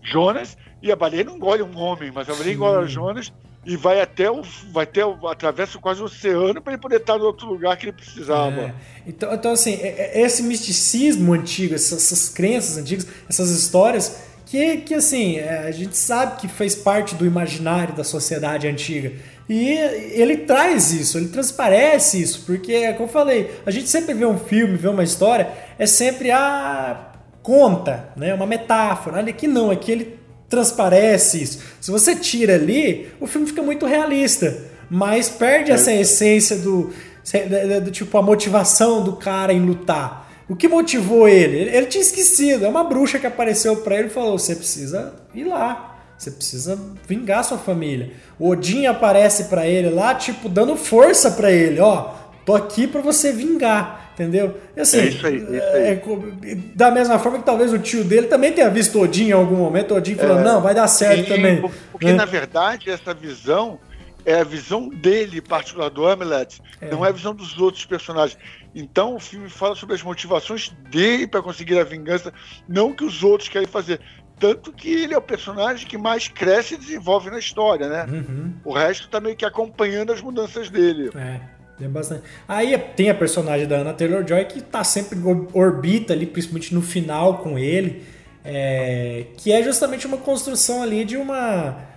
Jonas. 0.03 0.59
E 0.83 0.93
a 0.93 0.97
baleia 0.97 1.25
não 1.25 1.37
engole 1.37 1.63
um 1.63 1.79
homem, 1.79 2.13
mas 2.15 2.29
a 2.29 2.33
baleia 2.33 2.51
Sim. 2.51 2.57
engole 2.57 2.89
Jonas 2.89 3.33
e 3.65 3.75
vai 3.75 3.99
até 4.03 4.31
o. 4.31 4.43
vai 4.71 4.85
até 4.85 5.07
o, 5.07 5.27
atravessa 5.27 5.79
quase 5.79 6.03
o 6.03 6.05
oceano 6.05 6.61
para 6.61 6.75
ele 6.75 6.83
poder 6.83 6.97
estar 6.97 7.17
no 7.17 7.25
outro 7.25 7.47
lugar 7.47 7.79
que 7.79 7.87
ele 7.87 7.93
precisava. 7.93 8.61
É. 8.61 8.75
Então, 9.07 9.33
então, 9.33 9.53
assim, 9.53 9.73
é, 9.81 10.19
é, 10.19 10.21
esse 10.21 10.43
misticismo 10.43 11.33
antigo, 11.33 11.75
essas, 11.75 12.05
essas 12.05 12.29
crenças 12.29 12.77
antigas, 12.77 13.07
essas 13.27 13.51
histórias, 13.51 14.29
que, 14.49 14.79
que 14.79 14.95
assim, 14.95 15.37
é, 15.37 15.67
a 15.69 15.71
gente 15.71 15.97
sabe 15.97 16.41
que 16.41 16.49
fez 16.49 16.75
parte 16.75 17.15
do 17.15 17.27
imaginário 17.27 17.95
da 17.95 18.03
sociedade 18.03 18.67
antiga. 18.67 19.13
E 19.49 19.71
ele 20.13 20.39
traz 20.39 20.93
isso, 20.93 21.19
ele 21.19 21.29
transparece 21.29 22.21
isso, 22.21 22.43
porque, 22.45 22.93
como 22.95 23.05
eu 23.05 23.13
falei, 23.13 23.51
a 23.65 23.71
gente 23.71 23.89
sempre 23.89 24.13
vê 24.15 24.27
um 24.27 24.39
filme, 24.39 24.77
vê 24.77 24.89
uma 24.89 25.05
história, 25.05 25.49
é 25.79 25.87
sempre 25.87 26.31
a 26.31 27.13
conta, 27.43 28.11
né? 28.17 28.35
Uma 28.35 28.47
metáfora. 28.47 29.19
Olha 29.19 29.31
aqui 29.31 29.47
não, 29.47 29.71
aqui 29.71 29.93
ele 29.93 30.19
transparece 30.49 31.43
isso. 31.43 31.61
Se 31.81 31.91
você 31.91 32.17
tira 32.17 32.55
ali, 32.55 33.09
o 33.21 33.27
filme 33.27 33.47
fica 33.47 33.63
muito 33.63 33.87
realista, 33.87 34.57
mas 34.91 35.29
perde 35.29 35.73
essa 35.73 35.91
é. 35.91 36.01
essência 36.01 36.57
do, 36.57 36.91
do, 36.91 37.85
do 37.85 37.91
tipo 37.91 38.17
a 38.17 38.23
motivação 38.23 39.03
do 39.03 39.15
cara 39.15 39.53
em 39.53 39.61
lutar. 39.61 40.28
O 40.49 40.57
que 40.57 40.67
motivou 40.67 41.29
ele? 41.29 41.59
Ele, 41.59 41.87
tinha 41.87 42.01
esquecido. 42.01 42.65
É 42.65 42.69
uma 42.69 42.85
bruxa 42.85 43.19
que 43.19 43.27
apareceu 43.27 43.77
para 43.77 43.99
ele 43.99 44.09
e 44.09 44.11
falou: 44.11 44.39
você 44.39 44.57
precisa 44.57 45.15
ir 45.35 45.45
lá. 45.45 45.97
Você 46.17 46.31
precisa 46.31 46.79
vingar 47.07 47.45
sua 47.45 47.59
família. 47.59 48.11
O 48.39 48.49
Odin 48.49 48.87
aparece 48.87 49.45
para 49.45 49.67
ele 49.67 49.91
lá, 49.91 50.15
tipo, 50.15 50.49
dando 50.49 50.75
força 50.75 51.31
para 51.31 51.53
ele, 51.53 51.79
ó. 51.79 52.13
Tô 52.45 52.55
aqui 52.55 52.87
para 52.87 53.01
você 53.01 53.33
vingar. 53.33 54.09
Entendeu? 54.15 54.57
E 54.77 54.81
assim, 54.81 54.99
é 54.99 55.05
isso 55.07 55.25
aí, 55.25 55.37
é 55.37 55.39
isso 55.39 55.77
aí. 55.77 56.51
É, 56.51 56.55
da 56.75 56.91
mesma 56.91 57.21
forma 57.21 57.39
que 57.39 57.45
talvez 57.45 57.73
o 57.73 57.79
tio 57.79 58.03
dele 58.03 58.27
também 58.27 58.53
tenha 58.53 58.69
visto 58.69 59.01
Odin 59.01 59.29
em 59.29 59.33
algum 59.33 59.55
momento, 59.55 59.95
Odin 59.95 60.17
falou, 60.17 60.41
é, 60.41 60.43
não, 60.43 60.61
vai 60.61 60.75
dar 60.75 60.89
certo 60.89 61.29
também. 61.29 61.63
Porque, 61.93 62.13
na 62.13 62.25
verdade, 62.25 62.91
essa 62.91 63.15
visão 63.15 63.79
é 64.27 64.41
a 64.41 64.45
visão 64.45 64.89
dele, 64.89 65.41
particular 65.41 65.89
do 65.89 66.05
Hamlet, 66.05 66.61
é. 66.81 66.91
não 66.91 67.07
é 67.07 67.11
a 67.11 67.13
visão 67.13 67.33
dos 67.33 67.59
outros 67.59 67.87
personagens. 67.87 68.37
Então 68.79 69.17
o 69.17 69.19
filme 69.19 69.51
fala 69.51 69.75
sobre 69.75 69.97
as 69.97 70.03
motivações 70.03 70.73
dele 70.89 71.27
para 71.27 71.43
conseguir 71.43 71.77
a 71.81 71.85
vingança, 71.85 72.33
não 72.69 72.93
que 72.93 73.05
os 73.05 73.25
outros 73.25 73.49
querem 73.49 73.67
fazer. 73.67 74.01
Tanto 74.39 74.73
que 74.73 74.89
ele 74.89 75.13
é 75.13 75.19
o 75.19 75.23
personagem 75.23 75.85
que 75.85 75.99
mais 75.99 76.29
cresce 76.29 76.75
e 76.75 76.77
desenvolve 76.77 77.29
na 77.29 77.41
história, 77.41 77.89
né? 77.89 78.07
Uhum. 78.09 78.55
O 78.65 78.73
resto 78.73 79.07
está 79.07 79.19
meio 79.19 79.35
que 79.35 79.45
acompanhando 79.45 80.13
as 80.13 80.21
mudanças 80.21 80.71
dele. 80.71 81.11
É. 81.17 81.41
Tem 81.77 81.89
bastante. 81.89 82.23
Aí 82.47 82.77
tem 82.97 83.11
a 83.11 83.15
personagem 83.15 83.67
da 83.67 83.79
Anna 83.79 83.93
Taylor-Joy 83.93 84.45
que 84.45 84.61
tá 84.61 84.85
sempre 84.85 85.19
orbita 85.53 86.13
ali, 86.13 86.27
principalmente 86.27 86.73
no 86.73 86.83
final 86.83 87.39
com 87.39 87.59
ele, 87.59 88.05
é, 88.45 89.27
que 89.37 89.51
é 89.51 89.61
justamente 89.61 90.07
uma 90.07 90.19
construção 90.19 90.83
ali 90.83 91.05
de 91.05 91.17
uma 91.17 91.88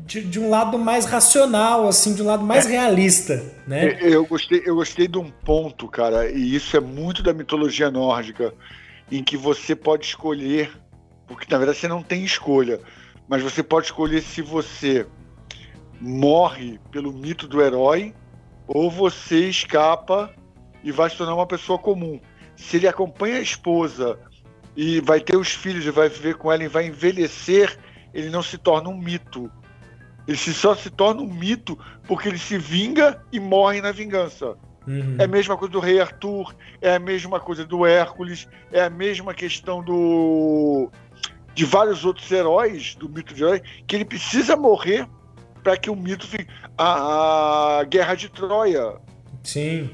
de, 0.00 0.22
de, 0.22 0.40
um 0.40 0.50
lado 0.50 0.78
mais 0.78 1.04
racional, 1.04 1.86
assim, 1.86 2.14
de 2.14 2.22
um 2.22 2.26
lado 2.26 2.44
mais 2.44 2.66
é. 2.66 2.70
realista, 2.70 3.42
né? 3.66 3.98
Eu 4.00 4.24
gostei, 4.26 4.62
eu 4.64 4.74
gostei 4.74 5.08
de 5.08 5.18
um 5.18 5.30
ponto, 5.30 5.88
cara, 5.88 6.30
e 6.30 6.54
isso 6.54 6.76
é 6.76 6.80
muito 6.80 7.22
da 7.22 7.32
mitologia 7.32 7.90
nórdica, 7.90 8.52
em 9.10 9.22
que 9.22 9.36
você 9.36 9.74
pode 9.74 10.06
escolher, 10.06 10.70
porque 11.26 11.46
na 11.50 11.58
verdade 11.58 11.78
você 11.78 11.88
não 11.88 12.02
tem 12.02 12.24
escolha, 12.24 12.80
mas 13.28 13.42
você 13.42 13.62
pode 13.62 13.86
escolher 13.86 14.22
se 14.22 14.42
você 14.42 15.06
morre 16.00 16.80
pelo 16.90 17.12
mito 17.12 17.46
do 17.46 17.62
herói 17.62 18.12
ou 18.66 18.90
você 18.90 19.48
escapa 19.48 20.30
e 20.82 20.90
vai 20.90 21.08
se 21.08 21.16
tornar 21.16 21.34
uma 21.34 21.46
pessoa 21.46 21.78
comum. 21.78 22.20
Se 22.56 22.76
ele 22.76 22.88
acompanha 22.88 23.36
a 23.36 23.40
esposa 23.40 24.18
e 24.76 25.00
vai 25.00 25.20
ter 25.20 25.36
os 25.36 25.52
filhos 25.52 25.86
e 25.86 25.90
vai 25.90 26.08
viver 26.08 26.36
com 26.36 26.50
ela 26.50 26.64
e 26.64 26.68
vai 26.68 26.86
envelhecer, 26.86 27.78
ele 28.12 28.30
não 28.30 28.42
se 28.42 28.58
torna 28.58 28.88
um 28.88 28.96
mito. 28.96 29.50
Ele 30.26 30.36
só 30.36 30.74
se 30.74 30.90
torna 30.90 31.22
um 31.22 31.32
mito 31.32 31.78
porque 32.06 32.28
ele 32.28 32.38
se 32.38 32.56
vinga 32.58 33.22
e 33.32 33.40
morre 33.40 33.80
na 33.80 33.92
vingança. 33.92 34.56
Uhum. 34.86 35.16
É 35.18 35.24
a 35.24 35.28
mesma 35.28 35.56
coisa 35.56 35.72
do 35.72 35.80
rei 35.80 36.00
Arthur, 36.00 36.54
é 36.80 36.94
a 36.94 36.98
mesma 36.98 37.38
coisa 37.38 37.64
do 37.64 37.86
Hércules, 37.86 38.48
é 38.72 38.82
a 38.82 38.90
mesma 38.90 39.32
questão 39.34 39.82
do 39.82 40.90
de 41.54 41.64
vários 41.66 42.04
outros 42.04 42.30
heróis 42.32 42.94
do 42.94 43.08
mito 43.08 43.34
de 43.34 43.42
herói 43.42 43.62
que 43.86 43.94
ele 43.94 44.04
precisa 44.06 44.56
morrer 44.56 45.06
para 45.62 45.76
que 45.76 45.90
o 45.90 45.96
mito 45.96 46.26
fique. 46.26 46.46
A, 46.76 47.80
a, 47.80 47.84
Guerra 47.84 48.14
de 48.14 48.28
Troia. 48.28 48.96
Sim. 49.42 49.90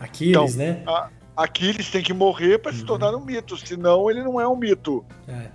Aquiles, 0.00 0.30
então, 0.30 0.48
né? 0.56 0.82
A, 0.86 1.10
Aquiles 1.36 1.90
tem 1.90 2.02
que 2.02 2.12
morrer 2.12 2.58
para 2.58 2.72
uhum. 2.72 2.78
se 2.78 2.84
tornar 2.84 3.14
um 3.14 3.24
mito, 3.24 3.56
senão 3.56 4.10
ele 4.10 4.22
não 4.22 4.40
é 4.40 4.48
um 4.48 4.56
mito. 4.56 5.04
É. 5.28 5.50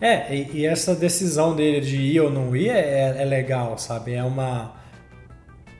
É, 0.00 0.34
e, 0.34 0.50
e, 0.58 0.66
essa 0.66 0.94
decisão 0.94 1.56
dele 1.56 1.80
de 1.80 1.96
ir 1.96 2.20
ou 2.20 2.30
não 2.30 2.54
ir 2.54 2.68
é, 2.68 3.16
é, 3.18 3.24
legal, 3.24 3.76
sabe? 3.78 4.14
É 4.14 4.22
uma. 4.22 4.74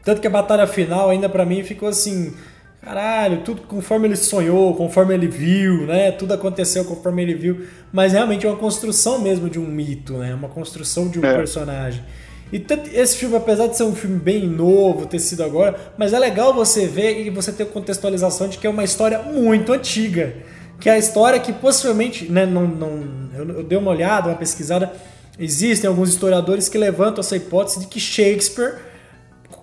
Tanto 0.04 0.20
que 0.20 0.26
a 0.26 0.30
batalha 0.30 0.66
final 0.66 1.10
ainda 1.10 1.28
para 1.28 1.44
mim 1.44 1.62
ficou 1.62 1.88
assim. 1.88 2.34
Caralho, 2.82 3.42
tudo 3.42 3.62
conforme 3.62 4.08
ele 4.08 4.16
sonhou, 4.16 4.74
conforme 4.74 5.14
ele 5.14 5.28
viu, 5.28 5.86
né? 5.86 6.10
Tudo 6.12 6.32
aconteceu 6.32 6.84
conforme 6.84 7.22
ele 7.22 7.34
viu. 7.34 7.66
Mas 7.92 8.12
realmente 8.12 8.46
é 8.46 8.48
uma 8.48 8.56
construção 8.56 9.20
mesmo 9.20 9.48
de 9.50 9.58
um 9.58 9.66
mito, 9.66 10.14
né? 10.14 10.34
Uma 10.34 10.48
construção 10.48 11.08
de 11.08 11.20
um 11.20 11.24
é. 11.24 11.34
personagem. 11.34 12.02
E 12.52 12.64
esse 12.94 13.16
filme, 13.16 13.36
apesar 13.36 13.66
de 13.66 13.76
ser 13.76 13.82
um 13.82 13.94
filme 13.94 14.18
bem 14.18 14.46
novo, 14.46 15.06
ter 15.06 15.18
sido 15.18 15.44
agora, 15.44 15.92
mas 15.98 16.14
é 16.14 16.18
legal 16.18 16.54
você 16.54 16.86
ver 16.86 17.26
e 17.26 17.30
você 17.30 17.52
ter 17.52 17.66
contextualização 17.66 18.48
de 18.48 18.56
que 18.56 18.66
é 18.66 18.70
uma 18.70 18.84
história 18.84 19.18
muito 19.22 19.72
antiga. 19.72 20.34
Que 20.80 20.88
é 20.88 20.92
a 20.92 20.98
história 20.98 21.40
que 21.40 21.52
possivelmente, 21.52 22.30
né, 22.30 22.46
não, 22.46 22.66
não, 22.66 23.30
eu, 23.34 23.48
eu 23.58 23.64
dei 23.64 23.76
uma 23.76 23.90
olhada, 23.90 24.28
uma 24.28 24.36
pesquisada, 24.36 24.92
existem 25.38 25.88
alguns 25.88 26.10
historiadores 26.10 26.68
que 26.68 26.78
levantam 26.78 27.20
essa 27.20 27.36
hipótese 27.36 27.80
de 27.80 27.86
que 27.86 27.98
Shakespeare 27.98 28.76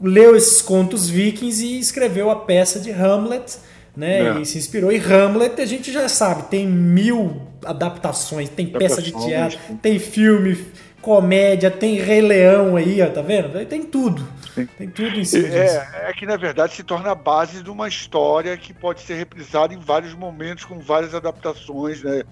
leu 0.01 0.35
esses 0.35 0.61
contos 0.61 1.09
vikings 1.09 1.65
e 1.65 1.79
escreveu 1.79 2.29
a 2.29 2.35
peça 2.35 2.79
de 2.79 2.91
Hamlet, 2.91 3.57
né? 3.95 4.37
É. 4.37 4.41
E 4.41 4.45
se 4.45 4.57
inspirou. 4.57 4.91
E 4.91 4.97
Hamlet, 4.97 5.61
a 5.61 5.65
gente 5.65 5.91
já 5.91 6.07
sabe, 6.09 6.43
tem 6.49 6.67
mil 6.67 7.41
adaptações, 7.63 8.49
tem 8.49 8.67
peça 8.67 9.01
de 9.01 9.11
teatro, 9.11 9.57
tem 9.81 9.97
filme, 9.99 10.57
comédia, 11.01 11.71
tem 11.71 11.95
Rei 11.95 12.21
Leão 12.21 12.75
aí, 12.75 13.01
ó, 13.01 13.07
tá 13.07 13.21
vendo? 13.21 13.65
Tem 13.65 13.83
tudo. 13.83 14.25
Sim. 14.55 14.65
Tem 14.77 14.89
tudo 14.89 15.19
em 15.19 15.25
cima 15.25 15.49
é. 15.49 16.09
É 16.09 16.13
que, 16.13 16.25
na 16.25 16.37
verdade, 16.37 16.73
se 16.73 16.83
torna 16.83 17.11
a 17.11 17.15
base 17.15 17.61
de 17.61 17.69
uma 17.69 17.89
história 17.89 18.55
que 18.55 18.73
pode 18.73 19.01
ser 19.01 19.15
reprisada 19.15 19.73
em 19.73 19.79
vários 19.79 20.13
momentos, 20.13 20.63
com 20.63 20.79
várias 20.79 21.13
adaptações, 21.13 22.01
né. 22.01 22.23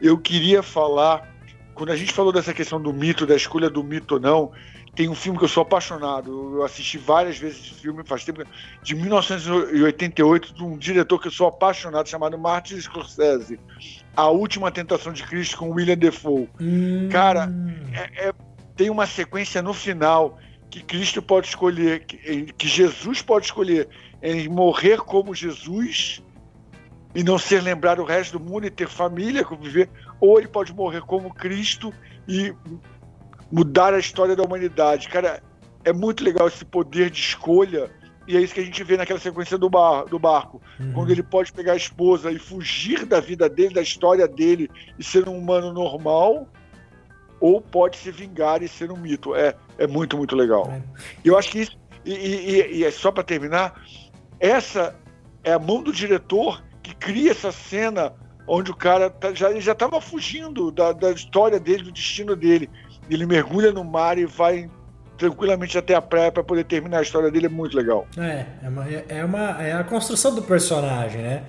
Eu 0.00 0.16
queria 0.16 0.62
falar, 0.62 1.28
quando 1.74 1.92
a 1.92 1.96
gente 1.96 2.14
falou 2.14 2.32
dessa 2.32 2.54
questão 2.54 2.80
do 2.80 2.94
mito, 2.94 3.26
da 3.26 3.36
escolha 3.36 3.68
do 3.68 3.84
mito 3.84 4.14
ou 4.14 4.20
não, 4.20 4.52
tem 4.96 5.06
um 5.06 5.14
filme 5.14 5.38
que 5.38 5.44
eu 5.44 5.48
sou 5.48 5.62
apaixonado. 5.62 6.56
Eu 6.56 6.64
assisti 6.64 6.96
várias 6.96 7.36
vezes 7.36 7.58
esse 7.58 7.74
filme, 7.74 8.02
faz 8.06 8.24
tempo, 8.24 8.42
de 8.82 8.94
1988, 8.94 10.54
de 10.54 10.64
um 10.64 10.78
diretor 10.78 11.20
que 11.20 11.28
eu 11.28 11.32
sou 11.32 11.46
apaixonado, 11.46 12.08
chamado 12.08 12.38
Martin 12.38 12.80
Scorsese. 12.80 13.60
A 14.16 14.28
Última 14.28 14.70
Tentação 14.70 15.12
de 15.12 15.24
Cristo 15.24 15.58
com 15.58 15.70
William 15.70 15.96
Defoe. 15.96 16.48
Hum. 16.58 17.08
Cara, 17.12 17.52
é, 17.92 18.28
é, 18.28 18.32
tem 18.74 18.88
uma 18.88 19.06
sequência 19.06 19.60
no 19.60 19.74
final 19.74 20.38
que 20.70 20.82
Cristo 20.82 21.22
pode 21.22 21.48
escolher, 21.48 22.04
que, 22.04 22.52
que 22.52 22.68
Jesus 22.68 23.22
pode 23.22 23.46
escolher 23.46 23.88
em 24.22 24.48
morrer 24.48 24.98
como 24.98 25.34
Jesus 25.34 26.22
e 27.14 27.22
não 27.22 27.38
ser 27.38 27.62
lembrado 27.62 28.00
o 28.00 28.04
resto 28.04 28.38
do 28.38 28.44
mundo 28.44 28.66
e 28.66 28.70
ter 28.70 28.88
família, 28.88 29.44
conviver, 29.44 29.88
ou 30.20 30.38
ele 30.38 30.48
pode 30.48 30.72
morrer 30.74 31.00
como 31.02 31.32
Cristo 31.32 31.92
e 32.26 32.54
mudar 33.50 33.94
a 33.94 33.98
história 33.98 34.36
da 34.36 34.42
humanidade. 34.42 35.08
Cara, 35.08 35.42
é 35.84 35.92
muito 35.92 36.22
legal 36.22 36.48
esse 36.48 36.64
poder 36.64 37.10
de 37.10 37.20
escolha 37.20 37.90
e 38.28 38.36
é 38.36 38.42
isso 38.42 38.52
que 38.52 38.60
a 38.60 38.64
gente 38.64 38.84
vê 38.84 38.98
naquela 38.98 39.18
sequência 39.18 39.56
do, 39.56 39.70
bar, 39.70 40.04
do 40.04 40.18
barco. 40.18 40.60
Uhum. 40.78 40.92
Quando 40.92 41.10
ele 41.10 41.22
pode 41.22 41.50
pegar 41.50 41.72
a 41.72 41.76
esposa 41.76 42.30
e 42.30 42.38
fugir 42.38 43.06
da 43.06 43.20
vida 43.20 43.48
dele, 43.48 43.72
da 43.72 43.80
história 43.80 44.28
dele, 44.28 44.70
e 44.98 45.02
ser 45.02 45.26
um 45.26 45.38
humano 45.38 45.72
normal, 45.72 46.46
ou 47.40 47.60
pode 47.60 47.96
se 47.96 48.10
vingar 48.10 48.62
e 48.62 48.68
ser 48.68 48.90
um 48.90 48.96
mito. 48.96 49.34
É, 49.34 49.54
é 49.78 49.86
muito, 49.86 50.16
muito 50.16 50.34
legal. 50.34 50.70
É. 50.70 50.82
Eu 51.24 51.38
acho 51.38 51.50
que 51.50 51.60
isso. 51.60 51.78
E, 52.04 52.12
e, 52.12 52.76
e 52.78 52.84
é 52.84 52.90
só 52.90 53.12
para 53.12 53.22
terminar, 53.22 53.82
essa 54.40 54.94
é 55.44 55.52
a 55.52 55.58
mão 55.58 55.82
do 55.82 55.92
diretor 55.92 56.62
que 56.82 56.94
cria 56.94 57.32
essa 57.32 57.52
cena 57.52 58.14
onde 58.46 58.70
o 58.70 58.76
cara 58.76 59.10
tá, 59.10 59.34
já 59.34 59.58
já 59.60 59.72
estava 59.72 60.00
fugindo 60.00 60.70
da, 60.70 60.92
da 60.92 61.10
história 61.10 61.60
dele, 61.60 61.84
do 61.84 61.92
destino 61.92 62.34
dele. 62.34 62.70
Ele 63.10 63.26
mergulha 63.26 63.72
no 63.72 63.84
mar 63.84 64.18
e 64.18 64.24
vai 64.24 64.70
tranquilamente 65.18 65.76
até 65.76 65.94
a 65.94 66.00
praia 66.00 66.30
para 66.30 66.44
poder 66.44 66.64
terminar 66.64 66.98
a 66.98 67.02
história 67.02 67.30
dele 67.30 67.46
é 67.46 67.50
muito 67.50 67.76
legal. 67.76 68.06
É, 68.16 68.46
é 68.62 68.68
uma, 68.68 68.88
é, 68.88 69.24
uma, 69.24 69.62
é 69.62 69.72
a 69.72 69.84
construção 69.84 70.34
do 70.34 70.42
personagem, 70.42 71.20
né? 71.20 71.42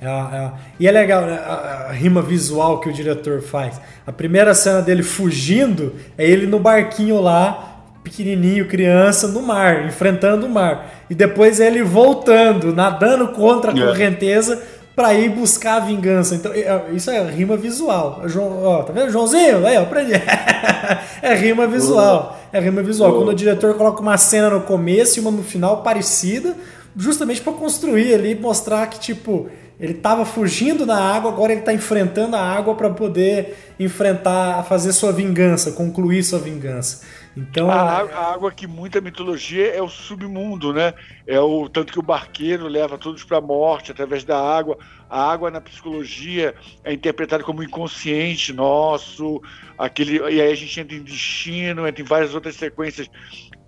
É, 0.00 0.06
é, 0.06 0.50
e 0.78 0.86
é 0.86 0.90
legal 0.90 1.22
né? 1.22 1.40
a, 1.42 1.86
a, 1.88 1.92
rima 1.92 2.20
visual 2.20 2.80
que 2.80 2.88
o 2.88 2.92
diretor 2.92 3.40
faz. 3.40 3.80
A 4.06 4.12
primeira 4.12 4.54
cena 4.54 4.82
dele 4.82 5.02
fugindo 5.02 5.94
é 6.18 6.28
ele 6.28 6.46
no 6.46 6.58
barquinho 6.58 7.20
lá, 7.20 7.82
pequenininho, 8.04 8.68
criança, 8.68 9.26
no 9.26 9.40
mar, 9.40 9.86
enfrentando 9.86 10.46
o 10.46 10.50
mar. 10.50 11.04
E 11.08 11.14
depois 11.14 11.60
é 11.60 11.66
ele 11.66 11.82
voltando, 11.82 12.74
nadando 12.74 13.28
contra 13.28 13.72
a 13.72 13.76
é. 13.76 13.86
correnteza 13.86 14.62
para 14.94 15.12
ir 15.14 15.30
buscar 15.30 15.76
a 15.76 15.80
vingança. 15.80 16.34
Então, 16.34 16.52
é, 16.52 16.84
isso 16.92 17.10
é 17.10 17.30
rima 17.30 17.56
visual. 17.56 18.22
João, 18.26 18.64
ó, 18.64 18.82
tá 18.82 18.92
vendo? 18.92 19.10
Joãozinho? 19.10 19.66
Aí, 19.66 19.76
ó, 19.76 19.82
aprendi. 19.82 20.12
é 21.20 21.34
rima 21.34 21.66
visual. 21.66 22.38
É 22.52 22.60
rima 22.60 22.82
visual. 22.82 23.12
Quando 23.14 23.28
o 23.30 23.34
diretor 23.34 23.74
coloca 23.74 24.00
uma 24.00 24.16
cena 24.16 24.50
no 24.50 24.60
começo 24.60 25.18
e 25.18 25.20
uma 25.20 25.30
no 25.30 25.42
final 25.42 25.82
parecida, 25.82 26.54
justamente 26.96 27.42
para 27.42 27.52
construir 27.52 28.14
ali, 28.14 28.34
mostrar 28.34 28.86
que, 28.86 28.98
tipo, 28.98 29.48
ele 29.78 29.92
estava 29.92 30.24
fugindo 30.24 30.86
da 30.86 30.96
água, 30.96 31.30
agora 31.30 31.52
ele 31.52 31.60
está 31.60 31.72
enfrentando 31.72 32.34
a 32.34 32.40
água 32.40 32.74
para 32.74 32.90
poder 32.90 33.74
enfrentar, 33.78 34.62
fazer 34.64 34.92
sua 34.92 35.12
vingança, 35.12 35.72
concluir 35.72 36.22
sua 36.22 36.38
vingança. 36.38 37.04
Então, 37.36 37.70
a, 37.70 38.00
a, 38.00 38.32
água 38.32 38.50
que 38.50 38.66
muita 38.66 38.98
mitologia 38.98 39.66
é 39.66 39.82
o 39.82 39.88
submundo, 39.90 40.72
né? 40.72 40.94
É 41.26 41.38
o 41.38 41.68
tanto 41.68 41.92
que 41.92 41.98
o 41.98 42.02
barqueiro 42.02 42.66
leva 42.66 42.96
todos 42.96 43.22
para 43.24 43.36
a 43.36 43.42
morte 43.42 43.92
através 43.92 44.24
da 44.24 44.40
água. 44.40 44.78
A 45.10 45.30
água 45.30 45.50
na 45.50 45.60
psicologia 45.60 46.54
é 46.82 46.94
interpretada 46.94 47.44
como 47.44 47.62
inconsciente 47.62 48.54
nosso, 48.54 49.42
aquele 49.76 50.16
e 50.16 50.40
aí 50.40 50.50
a 50.50 50.54
gente 50.54 50.80
entra 50.80 50.96
em 50.96 51.02
destino, 51.02 51.86
entra 51.86 52.00
em 52.00 52.06
várias 52.06 52.34
outras 52.34 52.56
sequências 52.56 53.10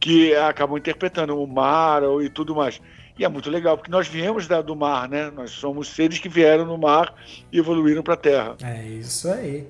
que 0.00 0.34
acabam 0.34 0.78
interpretando 0.78 1.38
o 1.38 1.46
mar 1.46 2.02
e 2.22 2.30
tudo 2.30 2.54
mais. 2.54 2.80
E 3.18 3.24
é 3.24 3.28
muito 3.28 3.50
legal, 3.50 3.76
porque 3.76 3.90
nós 3.90 4.06
viemos 4.06 4.46
da, 4.46 4.62
do 4.62 4.76
mar, 4.76 5.08
né? 5.08 5.30
Nós 5.34 5.50
somos 5.50 5.88
seres 5.88 6.18
que 6.18 6.28
vieram 6.28 6.64
no 6.64 6.78
mar 6.78 7.12
e 7.52 7.58
evoluíram 7.58 8.02
para 8.02 8.14
a 8.14 8.16
Terra. 8.16 8.56
É 8.62 8.86
isso 8.86 9.28
aí. 9.28 9.66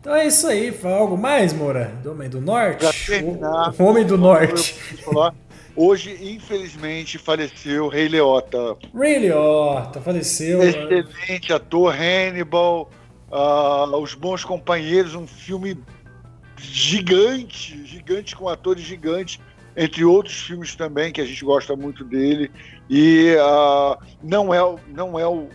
Então 0.00 0.14
é 0.14 0.26
isso 0.26 0.46
aí. 0.48 0.72
Fala 0.72 0.96
algo 0.96 1.16
mais, 1.16 1.52
Moura? 1.52 1.92
Do 2.02 2.12
Homem 2.12 2.28
do 2.28 2.40
Norte? 2.40 2.86
Terminar, 3.06 3.72
o 3.78 3.84
Homem 3.84 4.04
do 4.04 4.18
Norte. 4.18 4.74
Hoje, 5.76 6.18
infelizmente, 6.20 7.18
faleceu 7.18 7.86
Rei 7.86 8.08
Leota. 8.08 8.76
Rei 8.92 9.20
Leota, 9.20 10.00
faleceu. 10.00 10.60
Excelente 10.60 11.52
ator, 11.52 11.94
Hannibal, 11.94 12.90
uh, 13.30 13.96
Os 13.96 14.12
Bons 14.14 14.44
Companheiros, 14.44 15.14
um 15.14 15.24
filme 15.24 15.78
gigante, 16.56 17.86
gigante 17.86 18.34
com 18.34 18.48
atores 18.48 18.82
gigantes, 18.82 19.38
entre 19.78 20.04
outros 20.04 20.42
filmes 20.42 20.74
também 20.74 21.12
que 21.12 21.20
a 21.20 21.24
gente 21.24 21.44
gosta 21.44 21.76
muito 21.76 22.04
dele. 22.04 22.50
E 22.90 23.36
uh, 23.36 23.96
não 24.20 24.52
é, 24.52 24.58
não 24.88 25.16
é 25.16 25.24
o, 25.24 25.48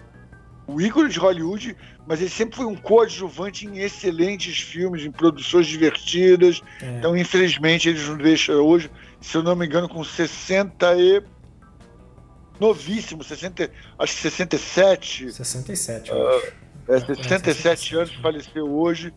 o 0.66 0.80
ícone 0.80 1.10
de 1.10 1.20
Hollywood, 1.20 1.76
mas 2.08 2.22
ele 2.22 2.30
sempre 2.30 2.56
foi 2.56 2.66
um 2.66 2.76
coadjuvante 2.76 3.68
em 3.68 3.80
excelentes 3.80 4.62
filmes, 4.62 5.04
em 5.04 5.12
produções 5.12 5.68
divertidas. 5.68 6.62
É. 6.82 6.98
Então, 6.98 7.18
infelizmente, 7.18 7.90
eles 7.90 8.08
nos 8.08 8.18
deixam 8.18 8.56
hoje, 8.56 8.90
se 9.20 9.36
eu 9.36 9.44
não 9.44 9.58
me 9.58 9.66
engano, 9.66 9.90
com 9.90 10.02
60 10.02 10.96
e. 10.96 11.22
Novíssimo, 12.60 13.24
60, 13.24 13.70
acho 14.00 14.16
que 14.16 14.22
67. 14.22 15.34
67, 15.34 16.12
eu 16.12 16.18
uh, 16.18 16.30
acho. 16.38 16.54
É, 16.88 17.00
67 17.00 17.50
é, 17.50 17.54
67 17.54 17.96
anos, 17.96 18.14
faleceu 18.22 18.72
hoje. 18.72 19.14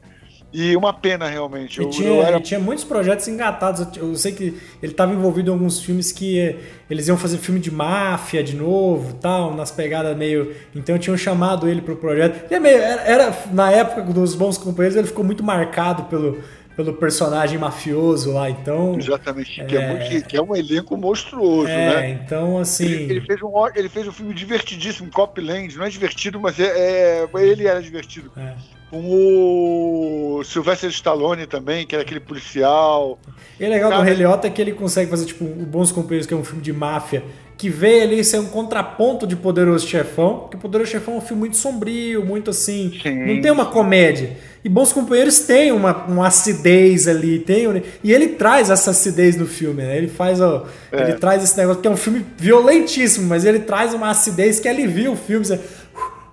E 0.53 0.77
uma 0.77 0.93
pena, 0.93 1.29
realmente. 1.29 1.81
Eu, 1.81 1.91
tinha, 1.91 2.09
eu 2.09 2.23
era... 2.23 2.41
tinha, 2.41 2.59
muitos 2.59 2.85
projetos 2.85 3.27
engatados. 3.29 3.87
Eu 3.97 4.15
sei 4.15 4.33
que 4.33 4.45
ele 4.83 4.93
estava 4.93 5.13
envolvido 5.13 5.51
em 5.51 5.53
alguns 5.53 5.81
filmes 5.81 6.13
que 6.13 6.57
eles 6.89 7.09
iam 7.09 7.19
fazer 7.19 7.39
filme 7.39 7.61
de 7.61 7.71
máfia 7.71 8.43
de 8.43 8.57
novo, 8.57 9.15
tal, 9.15 9.55
nas 9.55 9.71
pegadas 9.71 10.17
meio. 10.17 10.55
Então 10.75 10.99
tinham 10.99 11.17
chamado 11.17 11.69
ele 11.69 11.83
para 11.83 11.95
o 11.95 11.97
projeto. 11.97 12.51
E 12.51 12.55
é 12.55 12.61
meio, 12.61 12.79
era, 12.79 13.03
era, 13.03 13.39
na 13.53 13.71
época 13.71 14.03
dos 14.03 14.35
Bons 14.35 14.57
Companheiros, 14.57 14.97
ele 14.97 15.09
ficou 15.09 15.25
muito 15.25 15.43
marcado 15.43 16.05
pelo, 16.05 16.39
pelo 16.77 16.95
personagem 16.95 17.59
mafioso 17.59 18.33
lá, 18.33 18.49
então. 18.49 18.97
Exatamente, 18.99 19.61
é... 19.61 19.65
Que, 19.65 19.77
é 19.77 19.89
muito, 19.89 20.29
que, 20.29 20.37
é 20.37 20.43
um 20.43 20.55
elenco 20.55 20.97
monstruoso, 20.97 21.69
é, 21.69 21.95
né? 21.95 22.11
Então, 22.25 22.57
assim. 22.59 22.85
Ele, 22.85 23.15
ele, 23.15 23.21
fez 23.21 23.43
um, 23.43 23.53
ele 23.75 23.89
fez 23.89 24.07
um 24.07 24.13
filme 24.13 24.33
divertidíssimo, 24.33 25.11
Copland, 25.11 25.77
não 25.77 25.85
é 25.85 25.91
divertido, 25.91 26.41
mas 26.41 26.59
é, 26.59 27.25
é 27.25 27.29
ele 27.35 27.67
era 27.67 27.83
divertido. 27.83 28.31
É 28.37 28.76
o 28.93 30.43
Sylvester 30.45 30.91
Stallone 30.91 31.47
também, 31.47 31.87
que 31.87 31.95
era 31.95 32.03
aquele 32.03 32.21
policial. 32.21 33.19
E 33.59 33.65
é 33.65 33.69
legal 33.69 33.91
Cara, 33.91 34.03
do 34.03 34.07
Rei 34.07 34.15
Liotta 34.15 34.47
é 34.47 34.51
que 34.51 34.61
ele 34.63 34.73
consegue 34.73 35.11
fazer 35.11 35.27
tipo 35.27 35.45
o 35.45 35.67
Bons 35.67 35.91
Companheiros, 35.91 36.27
que 36.27 36.35
é 36.35 36.37
um 36.37 36.45
filme 36.45 36.63
de 36.63 36.73
máfia, 36.73 37.25
que 37.57 37.71
vê 37.71 38.03
ali 38.03 38.23
ser 38.23 38.39
um 38.39 38.47
contraponto 38.47 39.27
de 39.27 39.35
Poderoso 39.35 39.87
Chefão, 39.87 40.41
porque 40.41 40.57
Poderoso 40.57 40.91
Chefão 40.91 41.15
é 41.15 41.17
um 41.19 41.21
filme 41.21 41.41
muito 41.41 41.57
sombrio, 41.57 42.25
muito 42.25 42.51
assim, 42.51 42.93
Sim. 43.03 43.35
não 43.35 43.41
tem 43.41 43.51
uma 43.51 43.67
comédia. 43.67 44.37
E 44.63 44.69
Bons 44.69 44.93
Companheiros 44.93 45.41
tem 45.41 45.71
uma, 45.71 45.97
uma 46.07 46.27
acidez 46.27 47.07
ali, 47.07 47.39
tem 47.39 47.67
e 48.03 48.13
ele 48.13 48.31
traz 48.31 48.69
essa 48.69 48.91
acidez 48.91 49.37
no 49.37 49.47
filme, 49.47 49.83
né? 49.83 49.97
Ele 49.97 50.09
faz, 50.09 50.41
ó, 50.41 50.67
é. 50.91 51.03
ele 51.03 51.15
traz 51.15 51.43
esse 51.43 51.57
negócio 51.57 51.81
que 51.81 51.87
é 51.87 51.91
um 51.91 51.97
filme 51.97 52.27
violentíssimo, 52.37 53.27
mas 53.27 53.45
ele 53.45 53.61
traz 53.61 53.95
uma 53.95 54.11
acidez 54.11 54.59
que 54.59 54.69
alivia 54.69 55.11
o 55.11 55.17
filme. 55.17 55.47
Você, 55.47 55.61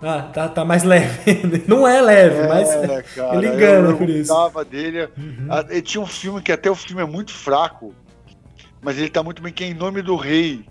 ah, 0.03 0.21
tá, 0.33 0.49
tá 0.49 0.65
mais 0.65 0.83
leve. 0.83 1.63
Não 1.67 1.87
é 1.87 2.01
leve, 2.01 2.41
é, 2.41 2.47
mas 2.47 3.05
cara, 3.15 3.35
ele 3.35 3.47
engana 3.47 3.89
eu, 3.89 3.97
por 3.97 4.09
isso. 4.09 4.33
Eu 4.33 4.65
dele. 4.65 5.09
Uhum. 5.17 5.47
Ah, 5.49 5.65
ele 5.69 5.81
tinha 5.81 6.01
um 6.01 6.05
filme 6.05 6.41
que 6.41 6.51
até 6.51 6.69
o 6.69 6.75
filme 6.75 7.01
é 7.01 7.05
muito 7.05 7.31
fraco, 7.31 7.93
mas 8.81 8.97
ele 8.97 9.09
tá 9.09 9.23
muito 9.23 9.41
bem, 9.41 9.53
que 9.53 9.63
é 9.63 9.67
Em 9.67 9.73
Nome 9.73 10.01
do 10.01 10.15
Rei. 10.15 10.65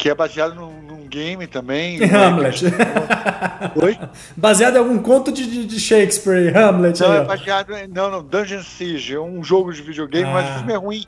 Que 0.00 0.08
é 0.08 0.14
baseado 0.14 0.54
num, 0.54 0.80
num 0.80 1.06
game 1.06 1.46
também. 1.46 1.98
Né? 2.00 2.06
Hamlet. 2.06 2.64
Oi? 3.82 3.98
Baseado 4.34 4.76
em 4.76 4.78
algum 4.78 4.98
conto 5.02 5.30
de, 5.30 5.66
de 5.66 5.78
Shakespeare, 5.78 6.56
Hamlet. 6.56 6.98
Não, 7.00 7.12
é 7.12 7.24
baseado 7.24 7.76
em, 7.76 7.86
não, 7.86 8.10
não, 8.10 8.22
Dungeon 8.22 8.62
Siege, 8.62 9.14
é 9.14 9.20
um 9.20 9.44
jogo 9.44 9.72
de 9.72 9.82
videogame, 9.82 10.28
ah. 10.30 10.32
mas 10.32 10.48
o 10.48 10.58
filme 10.58 10.72
é 10.72 10.76
ruim. 10.76 11.04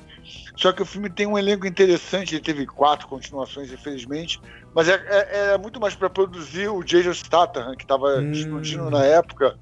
Só 0.54 0.72
que 0.72 0.82
o 0.82 0.84
filme 0.84 1.08
tem 1.08 1.26
um 1.26 1.38
elenco 1.38 1.66
interessante, 1.66 2.34
ele 2.34 2.44
teve 2.44 2.66
quatro 2.66 3.08
continuações, 3.08 3.72
infelizmente, 3.72 4.38
mas 4.74 4.88
é, 4.88 5.02
é, 5.08 5.54
é 5.54 5.58
muito 5.58 5.80
mais 5.80 5.94
para 5.94 6.10
produzir 6.10 6.68
o 6.68 6.82
Jason 6.84 7.14
Statham, 7.14 7.74
que 7.74 7.84
estava 7.84 8.18
hum. 8.18 8.30
explodindo 8.30 8.90
na 8.90 9.02
época, 9.02 9.56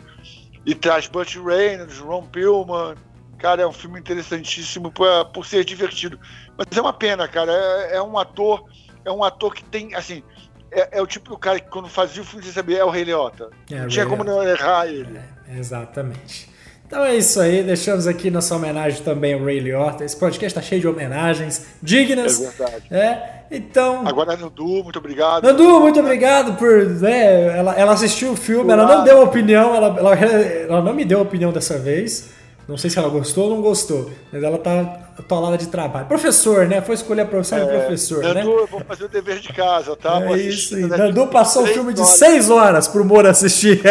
e 0.66 0.74
traz 0.74 1.06
Butch 1.06 1.36
Reynolds, 1.36 1.98
Ron 1.98 2.24
Pillman. 2.24 2.96
Cara, 3.38 3.62
é 3.62 3.66
um 3.66 3.72
filme 3.72 3.98
interessantíssimo 3.98 4.90
pra, 4.90 5.24
por 5.24 5.46
ser 5.46 5.64
divertido. 5.64 6.18
Mas 6.58 6.66
é 6.76 6.80
uma 6.80 6.92
pena, 6.92 7.26
cara. 7.26 7.52
É, 7.52 7.96
é 7.96 8.02
um 8.02 8.18
ator, 8.18 8.64
é 9.04 9.10
um 9.10 9.24
ator 9.24 9.54
que 9.54 9.64
tem, 9.64 9.94
assim, 9.94 10.22
é, 10.70 10.98
é, 10.98 11.02
o 11.02 11.06
tipo 11.06 11.30
do 11.30 11.38
cara 11.38 11.58
que 11.58 11.68
quando 11.68 11.88
fazia 11.88 12.22
o 12.22 12.24
filme 12.24 12.44
você 12.44 12.52
sabia 12.52 12.78
é 12.78 12.84
o 12.84 12.90
Rei 12.90 13.04
Leota. 13.04 13.50
É, 13.70 13.80
não 13.80 13.88
tinha 13.88 14.06
como 14.06 14.22
não 14.22 14.42
errar 14.42 14.86
ele. 14.86 15.18
É, 15.48 15.58
exatamente. 15.58 16.48
Então 16.86 17.04
é 17.04 17.14
isso 17.14 17.40
aí, 17.40 17.62
deixamos 17.62 18.08
aqui 18.08 18.32
nossa 18.32 18.52
homenagem 18.56 19.00
também 19.04 19.34
ao 19.34 19.44
Ray 19.44 19.60
Liotta. 19.60 20.04
Esse 20.04 20.16
podcast 20.16 20.46
está 20.46 20.60
cheio 20.60 20.80
de 20.80 20.88
homenagens 20.88 21.66
dignas. 21.80 22.40
É 22.40 22.50
verdade. 22.50 22.84
É, 22.90 23.44
então. 23.48 24.04
Agora, 24.08 24.36
Nandu, 24.36 24.82
muito 24.82 24.98
obrigado. 24.98 25.44
Nandu, 25.44 25.80
muito 25.80 26.00
obrigado 26.00 26.56
por. 26.56 26.84
Né, 26.86 27.56
ela, 27.56 27.74
ela 27.74 27.92
assistiu 27.92 28.32
o 28.32 28.36
filme, 28.36 28.72
ela 28.72 28.84
não 28.84 29.04
deu 29.04 29.22
opinião, 29.22 29.72
ela, 29.72 29.86
ela, 29.96 30.14
ela 30.16 30.82
não 30.82 30.92
me 30.92 31.04
deu 31.04 31.20
opinião 31.20 31.52
dessa 31.52 31.78
vez. 31.78 32.30
Não 32.70 32.78
sei 32.78 32.88
se 32.88 32.98
ela 33.00 33.08
gostou 33.08 33.48
ou 33.48 33.56
não 33.56 33.60
gostou, 33.60 34.08
mas 34.32 34.42
ela 34.42 34.56
tá 34.56 35.10
atolada 35.18 35.58
de 35.58 35.66
trabalho. 35.66 36.06
Professor, 36.06 36.68
né? 36.68 36.80
Foi 36.80 36.94
escolher 36.94 37.22
a 37.22 37.26
profissão 37.26 37.58
é, 37.58 37.64
de 37.64 37.68
professor, 37.68 38.22
Nandu, 38.22 38.34
né? 38.34 38.44
eu 38.44 38.66
vou 38.68 38.80
fazer 38.84 39.04
o 39.04 39.08
dever 39.08 39.40
de 39.40 39.48
casa, 39.48 39.96
tá? 39.96 40.22
É 40.22 40.36
isso 40.38 40.76
aí. 40.76 40.86
Nandu 40.86 41.26
passou 41.26 41.64
o 41.64 41.66
filme 41.66 41.92
de 41.92 42.06
seis 42.06 42.48
horas 42.48 42.86
pro 42.86 43.04
Moro 43.04 43.28
assistir. 43.28 43.80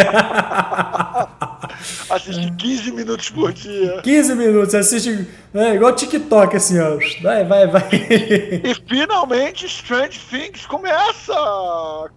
Assiste 2.09 2.51
15 2.51 2.91
minutos 2.91 3.29
por 3.29 3.53
dia. 3.53 4.01
15 4.01 4.35
minutos, 4.35 4.75
assiste 4.75 5.27
é, 5.53 5.75
igual 5.75 5.93
TikTok, 5.95 6.55
assim, 6.55 6.79
ó. 6.79 6.97
Vai, 7.21 7.45
vai, 7.45 7.67
vai. 7.67 7.89
E 7.91 8.75
finalmente 8.87 9.65
Strange 9.65 10.19
Things 10.29 10.65
começa! 10.65 11.33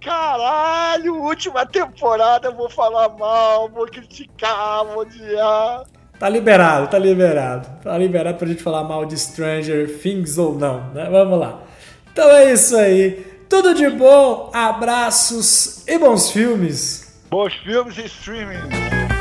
Caralho, 0.00 1.14
última 1.16 1.64
temporada, 1.66 2.48
eu 2.48 2.54
vou 2.54 2.68
falar 2.68 3.08
mal, 3.10 3.68
vou 3.68 3.86
criticar, 3.86 4.84
vou 4.84 5.00
odiar. 5.00 5.84
Tá 6.22 6.28
liberado, 6.28 6.86
tá 6.86 7.00
liberado. 7.00 7.68
Tá 7.82 7.98
liberado 7.98 8.38
pra 8.38 8.46
gente 8.46 8.62
falar 8.62 8.84
mal 8.84 9.04
de 9.04 9.18
Stranger 9.18 9.98
Things 9.98 10.38
ou 10.38 10.56
não, 10.56 10.88
né? 10.94 11.08
Vamos 11.10 11.36
lá. 11.36 11.64
Então 12.12 12.30
é 12.30 12.52
isso 12.52 12.76
aí. 12.76 13.26
Tudo 13.48 13.74
de 13.74 13.90
bom, 13.90 14.48
abraços 14.54 15.84
e 15.84 15.98
bons 15.98 16.30
filmes. 16.30 17.12
Bons 17.28 17.54
filmes 17.54 17.98
e 17.98 18.04
streaming. 18.06 19.11